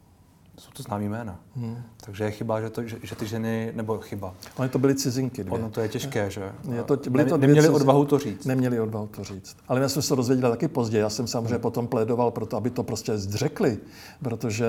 Jsou 0.58 0.70
to 0.72 0.82
známý 0.82 1.08
jména. 1.08 1.40
Hmm. 1.56 1.82
Takže 2.04 2.24
je 2.24 2.30
chyba, 2.30 2.60
že, 2.60 2.70
to, 2.70 2.82
že, 2.82 2.96
že 3.02 3.16
ty 3.16 3.26
ženy, 3.26 3.72
nebo 3.74 3.98
chyba. 3.98 4.34
Oni 4.56 4.68
to 4.68 4.78
byly 4.78 4.94
cizinky. 4.94 5.44
Dvě. 5.44 5.58
Ono 5.58 5.70
to 5.70 5.80
je 5.80 5.88
těžké, 5.88 6.30
že? 6.30 6.52
Je 6.72 6.82
to, 6.82 6.96
byly 7.10 7.24
to 7.24 7.36
ne, 7.36 7.40
neměli 7.40 7.66
cizin... 7.66 7.76
odvahu 7.76 8.04
to 8.04 8.18
říct. 8.18 8.44
Neměli 8.44 8.80
odvahu 8.80 9.06
to 9.06 9.24
říct. 9.24 9.56
Ale 9.68 9.80
já 9.80 9.88
jsem 9.88 10.02
se 10.02 10.08
to 10.08 10.14
dozvěděl 10.14 10.50
taky 10.50 10.68
později. 10.68 11.00
Já 11.00 11.10
jsem 11.10 11.26
samozřejmě 11.26 11.54
hmm. 11.54 11.62
potom 11.62 11.86
plédoval 11.86 12.30
pro 12.30 12.46
to, 12.46 12.56
aby 12.56 12.70
to 12.70 12.82
prostě 12.82 13.18
zřekli, 13.18 13.78
protože 14.22 14.66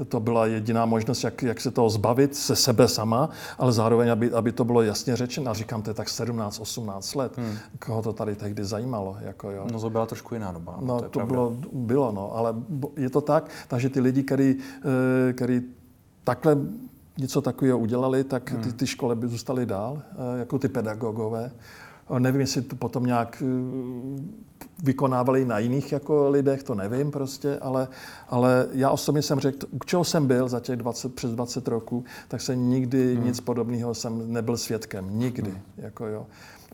e, 0.00 0.04
to 0.04 0.20
byla 0.20 0.46
jediná 0.46 0.86
možnost, 0.86 1.24
jak, 1.24 1.42
jak 1.42 1.60
se 1.60 1.70
toho 1.70 1.90
zbavit 1.90 2.36
se 2.36 2.56
sebe 2.56 2.88
sama, 2.88 3.30
ale 3.58 3.72
zároveň, 3.72 4.10
aby, 4.10 4.32
aby 4.32 4.52
to 4.52 4.64
bylo 4.64 4.82
jasně 4.82 5.16
řečeno. 5.16 5.50
A 5.50 5.54
říkám, 5.54 5.82
to 5.82 5.90
je 5.90 5.94
tak 5.94 6.08
17-18 6.08 7.18
let. 7.18 7.32
Hmm. 7.36 7.58
Koho 7.78 8.02
to 8.02 8.12
tady 8.12 8.34
tehdy 8.36 8.64
zajímalo? 8.64 9.16
Jako, 9.20 9.50
jo. 9.50 9.66
No 9.72 9.80
to 9.80 9.90
byla 9.90 10.06
trošku 10.06 10.34
jiná 10.34 10.52
doba. 10.52 10.78
No, 10.80 11.00
to, 11.00 11.08
to 11.08 11.26
bylo, 11.26 11.56
bylo, 11.72 12.12
no, 12.12 12.36
ale 12.36 12.54
je 12.96 13.10
to 13.10 13.20
tak, 13.20 13.50
takže 13.68 13.88
ty 13.88 14.00
lidi, 14.00 14.24
eh, 14.38 14.85
který 15.32 15.62
takhle 16.24 16.56
něco 17.18 17.42
takového 17.42 17.78
udělali, 17.78 18.24
tak 18.24 18.44
ty, 18.44 18.56
hmm. 18.56 18.72
ty 18.72 18.86
školy 18.86 19.16
by 19.16 19.28
zůstaly 19.28 19.66
dál, 19.66 20.02
eh, 20.12 20.38
jako 20.38 20.58
ty 20.58 20.68
pedagogové. 20.68 21.52
Nevím, 22.18 22.40
jestli 22.40 22.62
to 22.62 22.76
potom 22.76 23.06
nějak 23.06 23.42
eh, 23.46 24.46
vykonávali 24.82 25.44
na 25.44 25.58
jiných 25.58 25.92
jako 25.92 26.28
lidech, 26.30 26.62
to 26.62 26.74
nevím 26.74 27.10
prostě, 27.10 27.58
ale, 27.58 27.88
ale 28.28 28.66
já 28.72 28.90
osobně 28.90 29.22
jsem 29.22 29.40
řekl, 29.40 29.66
u 29.70 29.78
čeho 29.78 30.04
jsem 30.04 30.26
byl 30.26 30.48
za 30.48 30.60
těch 30.60 30.76
20, 30.76 31.14
přes 31.14 31.30
20 31.30 31.68
roků, 31.68 32.04
tak 32.28 32.40
se 32.40 32.56
nikdy 32.56 33.14
hmm. 33.14 33.24
nic 33.24 33.40
podobného 33.40 33.94
jsem 33.94 34.32
nebyl 34.32 34.56
svědkem. 34.56 35.18
Nikdy. 35.18 35.50
Hmm. 35.50 35.60
Jako 35.76 36.06
jo. 36.06 36.26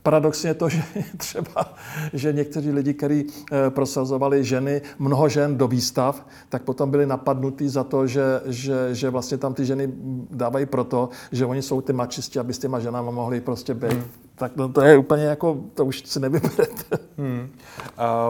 Paradoxně 0.03 0.51
je 0.51 0.55
to, 0.55 0.69
že 0.69 0.83
třeba, 1.17 1.75
že 2.13 2.33
někteří 2.33 2.71
lidi, 2.71 2.95
kteří 2.95 3.27
eh, 3.53 3.71
prosazovali 3.71 4.45
ženy, 4.45 4.83
mnoho 4.99 5.29
žen 5.29 5.57
do 5.57 5.69
výstav, 5.69 6.27
tak 6.49 6.63
potom 6.63 6.91
byli 6.91 7.07
napadnutí 7.07 7.69
za 7.69 7.85
to, 7.85 8.07
že, 8.07 8.41
že, 8.47 8.89
že 8.95 9.11
vlastně 9.11 9.39
tam 9.39 9.55
ty 9.55 9.65
ženy 9.65 9.93
dávají 10.31 10.67
proto, 10.67 11.09
že 11.33 11.47
oni 11.47 11.63
jsou 11.63 11.81
ty 11.81 11.93
mačisti, 11.93 12.39
aby 12.39 12.55
s 12.55 12.59
těma 12.59 12.81
ženama 12.81 13.11
mohli 13.11 13.41
prostě 13.41 13.75
být. 13.75 13.93
Hmm. 13.93 14.05
Tak 14.43 14.57
no, 14.57 14.69
to 14.69 14.81
je 14.81 14.97
úplně 14.97 15.25
jako, 15.25 15.61
to 15.75 15.85
už 15.85 16.03
si 16.07 16.21
nevyberete. 16.21 16.99
Hmm. 17.19 17.51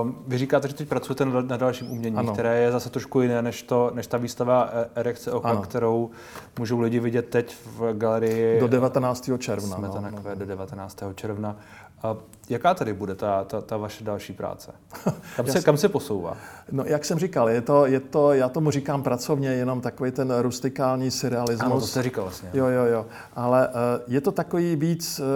Uh, 0.02 0.10
vy 0.26 0.38
říkáte, 0.38 0.68
že 0.68 0.74
teď 0.74 0.88
pracujete 0.88 1.24
na 1.24 1.56
dalším 1.56 1.90
umění, 1.90 2.16
ano. 2.16 2.32
které 2.32 2.60
je 2.60 2.72
zase 2.72 2.90
trošku 2.90 3.20
jiné 3.20 3.42
než, 3.42 3.62
to, 3.62 3.90
než 3.94 4.06
ta 4.06 4.18
výstava 4.18 4.70
e- 4.72 5.00
erekce 5.00 5.32
oka, 5.32 5.48
ano. 5.48 5.62
kterou 5.62 6.10
můžou 6.58 6.80
lidi 6.80 7.00
vidět 7.00 7.28
teď 7.28 7.56
v 7.76 7.92
galerii. 7.92 8.60
Do 8.60 8.68
19. 8.68 9.30
června. 9.38 9.76
Jsme 9.76 9.88
no, 9.88 10.00
no. 10.10 10.34
do 10.34 10.46
19. 10.46 11.02
června. 11.14 11.56
A 12.02 12.16
jaká 12.48 12.74
tady 12.74 12.92
bude 12.92 13.14
ta, 13.14 13.44
ta, 13.44 13.60
ta 13.60 13.76
vaše 13.76 14.04
další 14.04 14.32
práce? 14.32 14.72
Kam 15.36 15.46
se, 15.46 15.60
kam 15.60 15.76
se 15.76 15.88
posouvá? 15.88 16.36
No, 16.72 16.84
jak 16.86 17.04
jsem 17.04 17.18
říkal, 17.18 17.48
je 17.48 17.60
to, 17.60 17.86
je 17.86 18.00
to, 18.00 18.32
já 18.32 18.48
tomu 18.48 18.70
říkám 18.70 19.02
pracovně, 19.02 19.48
jenom 19.48 19.80
takový 19.80 20.10
ten 20.10 20.34
rustikální 20.38 21.10
surrealismus. 21.10 21.66
Ano, 21.66 21.80
to 21.80 21.86
jste 21.86 22.02
říkal 22.02 22.24
vlastně. 22.24 22.50
Jo, 22.54 22.66
jo, 22.66 22.84
jo. 22.84 23.06
Ale 23.36 23.68
uh, 23.68 23.74
je 24.06 24.20
to 24.20 24.32
takový 24.32 24.76
víc, 24.76 25.20
uh, 25.20 25.26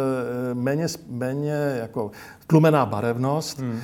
méně, 0.55 0.87
méně 1.09 1.77
jako 1.81 2.11
tlumená 2.47 2.87
barevnost. 2.87 3.59
Hmm. 3.59 3.71
Uh, 3.71 3.81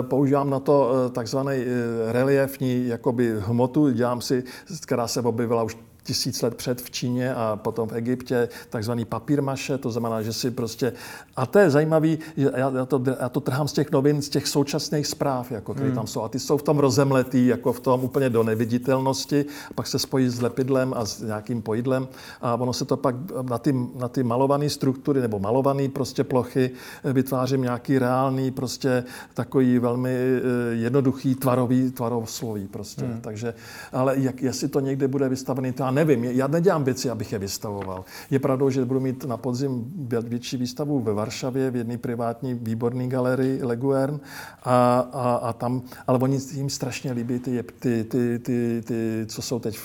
používám 0.00 0.50
na 0.50 0.60
to 0.60 1.10
takzvaný 1.10 1.64
reliefní 2.12 2.86
jakoby 2.86 3.36
hmotu, 3.40 3.90
dělám 3.90 4.20
si, 4.20 4.44
která 4.82 5.08
se 5.08 5.20
objevila 5.20 5.62
už 5.62 5.76
tisíc 6.02 6.42
let 6.42 6.54
před 6.54 6.80
v 6.80 6.90
Číně 6.90 7.34
a 7.34 7.58
potom 7.62 7.88
v 7.88 7.92
Egyptě, 7.92 8.48
takzvaný 8.70 9.04
papír 9.04 9.42
maše, 9.42 9.78
to 9.78 9.90
znamená, 9.90 10.22
že 10.22 10.32
si 10.32 10.50
prostě... 10.50 10.92
A 11.36 11.46
to 11.46 11.58
je 11.58 11.70
zajímavé, 11.70 12.08
že 12.36 12.50
já, 12.56 12.70
já, 12.70 12.86
to, 12.86 13.02
já 13.20 13.28
to 13.28 13.40
trhám 13.40 13.68
z 13.68 13.72
těch 13.72 13.90
novin, 13.90 14.22
z 14.22 14.28
těch 14.28 14.48
současných 14.48 15.06
zpráv, 15.06 15.52
jako, 15.52 15.74
které 15.74 15.88
hmm. 15.88 15.96
tam 15.96 16.06
jsou. 16.06 16.22
A 16.22 16.28
ty 16.28 16.38
jsou 16.38 16.56
v 16.56 16.62
tom 16.62 16.78
rozemletý, 16.78 17.46
jako 17.46 17.72
v 17.72 17.80
tom 17.80 18.04
úplně 18.04 18.30
do 18.30 18.42
neviditelnosti, 18.42 19.44
pak 19.74 19.86
se 19.86 19.98
spojí 19.98 20.28
s 20.28 20.40
lepidlem 20.40 20.94
a 20.96 21.04
s 21.04 21.20
nějakým 21.20 21.62
pojídlem 21.62 22.08
a 22.40 22.54
ono 22.54 22.72
se 22.72 22.84
to 22.84 22.96
pak 22.96 23.14
na 23.42 23.58
ty, 23.58 23.74
na 23.94 24.08
ty 24.08 24.22
malované 24.22 24.70
struktury 24.70 25.20
nebo 25.20 25.38
malované 25.38 25.88
prostě 25.88 26.24
plochy 26.24 26.70
vytvářím 27.04 27.62
nějaký 27.62 27.98
reálný, 27.98 28.50
prostě 28.50 29.04
takový 29.34 29.78
velmi 29.78 30.10
eh, 30.10 30.40
jednoduchý 30.74 31.34
tvarový, 31.34 31.90
tvarovosloví 31.90 32.68
prostě. 32.68 33.04
Hmm. 33.04 33.20
Takže, 33.20 33.54
ale 33.92 34.14
jak, 34.18 34.42
jestli 34.42 34.68
to 34.68 34.80
někde 34.80 35.08
bude 35.08 35.28
vystavený, 35.28 35.72
to 35.72 35.84
nevím, 35.92 36.24
já 36.24 36.46
nedělám 36.46 36.84
věci, 36.84 37.10
abych 37.10 37.32
je 37.32 37.38
vystavoval. 37.38 38.04
Je 38.30 38.38
pravdou, 38.38 38.70
že 38.70 38.84
budu 38.84 39.00
mít 39.00 39.24
na 39.24 39.36
podzim 39.36 39.92
větší 40.26 40.56
výstavu 40.56 41.00
ve 41.00 41.12
Varšavě, 41.12 41.70
v 41.70 41.76
jedné 41.76 41.98
privátní 41.98 42.54
výborné 42.54 43.06
galerii 43.06 43.62
Leguern 43.62 44.20
a, 44.62 44.98
a, 45.12 45.34
a 45.34 45.52
tam, 45.52 45.82
ale 46.06 46.18
oni 46.18 46.38
jim 46.52 46.70
strašně 46.70 47.12
líbí 47.12 47.38
ty, 47.38 47.62
ty, 47.78 48.04
ty, 48.04 48.38
ty, 48.38 48.82
ty 48.86 49.26
co 49.26 49.42
jsou 49.42 49.58
teď 49.58 49.78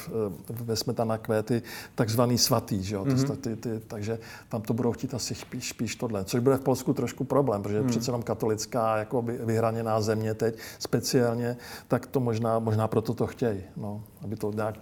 ve 0.49 0.75
Smetana 0.75 1.17
kvéty, 1.17 1.61
takzvaný 1.95 2.37
svatý, 2.37 2.83
že 2.83 2.95
jo? 2.95 3.05
Mm-hmm. 3.05 3.35
Ty, 3.35 3.55
ty, 3.55 3.69
takže 3.87 4.19
tam 4.49 4.61
to 4.61 4.73
budou 4.73 4.91
chtít 4.91 5.13
asi 5.13 5.35
spíš, 5.35 5.69
spíš 5.69 5.95
tohle, 5.95 6.23
což 6.23 6.39
bude 6.39 6.57
v 6.57 6.61
Polsku 6.61 6.93
trošku 6.93 7.23
problém, 7.23 7.63
protože 7.63 7.81
mm. 7.81 7.87
přece 7.87 8.09
jenom 8.09 8.23
katolická 8.23 8.97
jako 8.97 9.21
vyhraněná 9.21 10.01
země 10.01 10.33
teď 10.33 10.57
speciálně, 10.79 11.57
tak 11.87 12.05
to 12.05 12.19
možná, 12.19 12.59
možná 12.59 12.87
proto 12.87 13.13
to 13.13 13.27
chtějí, 13.27 13.61
no, 13.77 14.03
aby 14.21 14.35
to 14.35 14.51
nějak... 14.51 14.75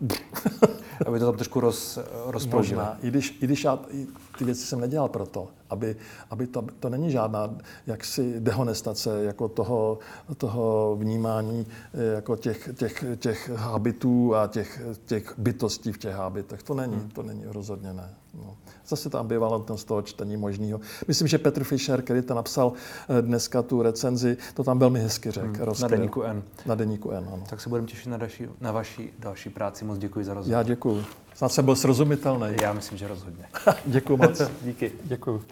aby 1.05 1.19
to 1.19 1.25
tam 1.25 1.35
trošku 1.35 1.59
roz, 1.59 1.99
rozpoložilo. 2.25 2.83
I 3.01 3.07
když, 3.07 3.37
i 3.41 3.45
když 3.45 3.63
já 3.63 3.79
ty 4.37 4.45
věci 4.45 4.65
jsem 4.65 4.79
nedělal 4.79 5.09
proto, 5.09 5.47
aby, 5.69 5.95
aby 6.29 6.47
to, 6.47 6.65
to 6.79 6.89
není 6.89 7.11
žádná 7.11 7.55
jaksi 7.87 8.39
dehonestace 8.39 9.23
jako 9.23 9.47
toho, 9.47 9.99
toho 10.37 10.95
vnímání 10.99 11.67
eh, 11.93 12.15
jako 12.15 12.35
těch, 12.35 12.69
těch, 12.75 13.05
těch 13.15 13.49
habitů 13.49 14.35
a 14.35 14.47
těch, 14.47 14.81
těch 15.05 15.33
bytostí 15.37 15.91
v 15.91 15.97
těch 15.97 16.15
habitech. 16.15 16.63
To 16.63 16.73
není, 16.73 16.95
hmm. 16.95 17.09
to 17.09 17.23
není 17.23 17.43
rozhodně 17.45 17.93
ne. 17.93 18.09
No. 18.33 18.57
Zase 18.87 19.09
tam 19.09 19.27
ten 19.65 19.77
z 19.77 19.83
toho 19.83 20.01
čtení 20.01 20.37
možného. 20.37 20.79
Myslím, 21.07 21.27
že 21.27 21.37
Petr 21.37 21.63
Fischer, 21.63 22.01
který 22.01 22.21
to 22.21 22.33
napsal 22.33 22.73
eh, 23.09 23.21
dneska 23.21 23.61
tu 23.61 23.81
recenzi, 23.81 24.37
to 24.53 24.63
tam 24.63 24.79
velmi 24.79 24.99
hezky 24.99 25.31
řekl. 25.31 25.47
Hmm. 25.47 25.73
Na 25.81 25.87
deníku 25.87 26.21
N. 26.23 26.43
Na 26.65 26.75
deníku 26.75 27.11
N, 27.11 27.29
ano. 27.33 27.43
Tak 27.49 27.61
se 27.61 27.69
budeme 27.69 27.87
těšit 27.87 28.07
na, 28.07 28.17
další, 28.17 28.47
na 28.61 28.71
vaší 28.71 29.13
další 29.19 29.49
práci. 29.49 29.85
Moc 29.85 29.97
děkuji 29.97 30.25
za 30.25 30.33
rozhovor. 30.33 30.57
Já 30.57 30.63
děkuji. 30.63 31.05
Snad 31.35 31.49
jsem 31.49 31.65
byl 31.65 31.75
srozumitelný. 31.75 32.47
Já 32.61 32.73
myslím, 32.73 32.97
že 32.97 33.07
rozhodně. 33.07 33.45
děkuji 33.85 34.17
moc. 34.17 34.41
Díky. 34.61 34.91
Děkuji. 35.03 35.43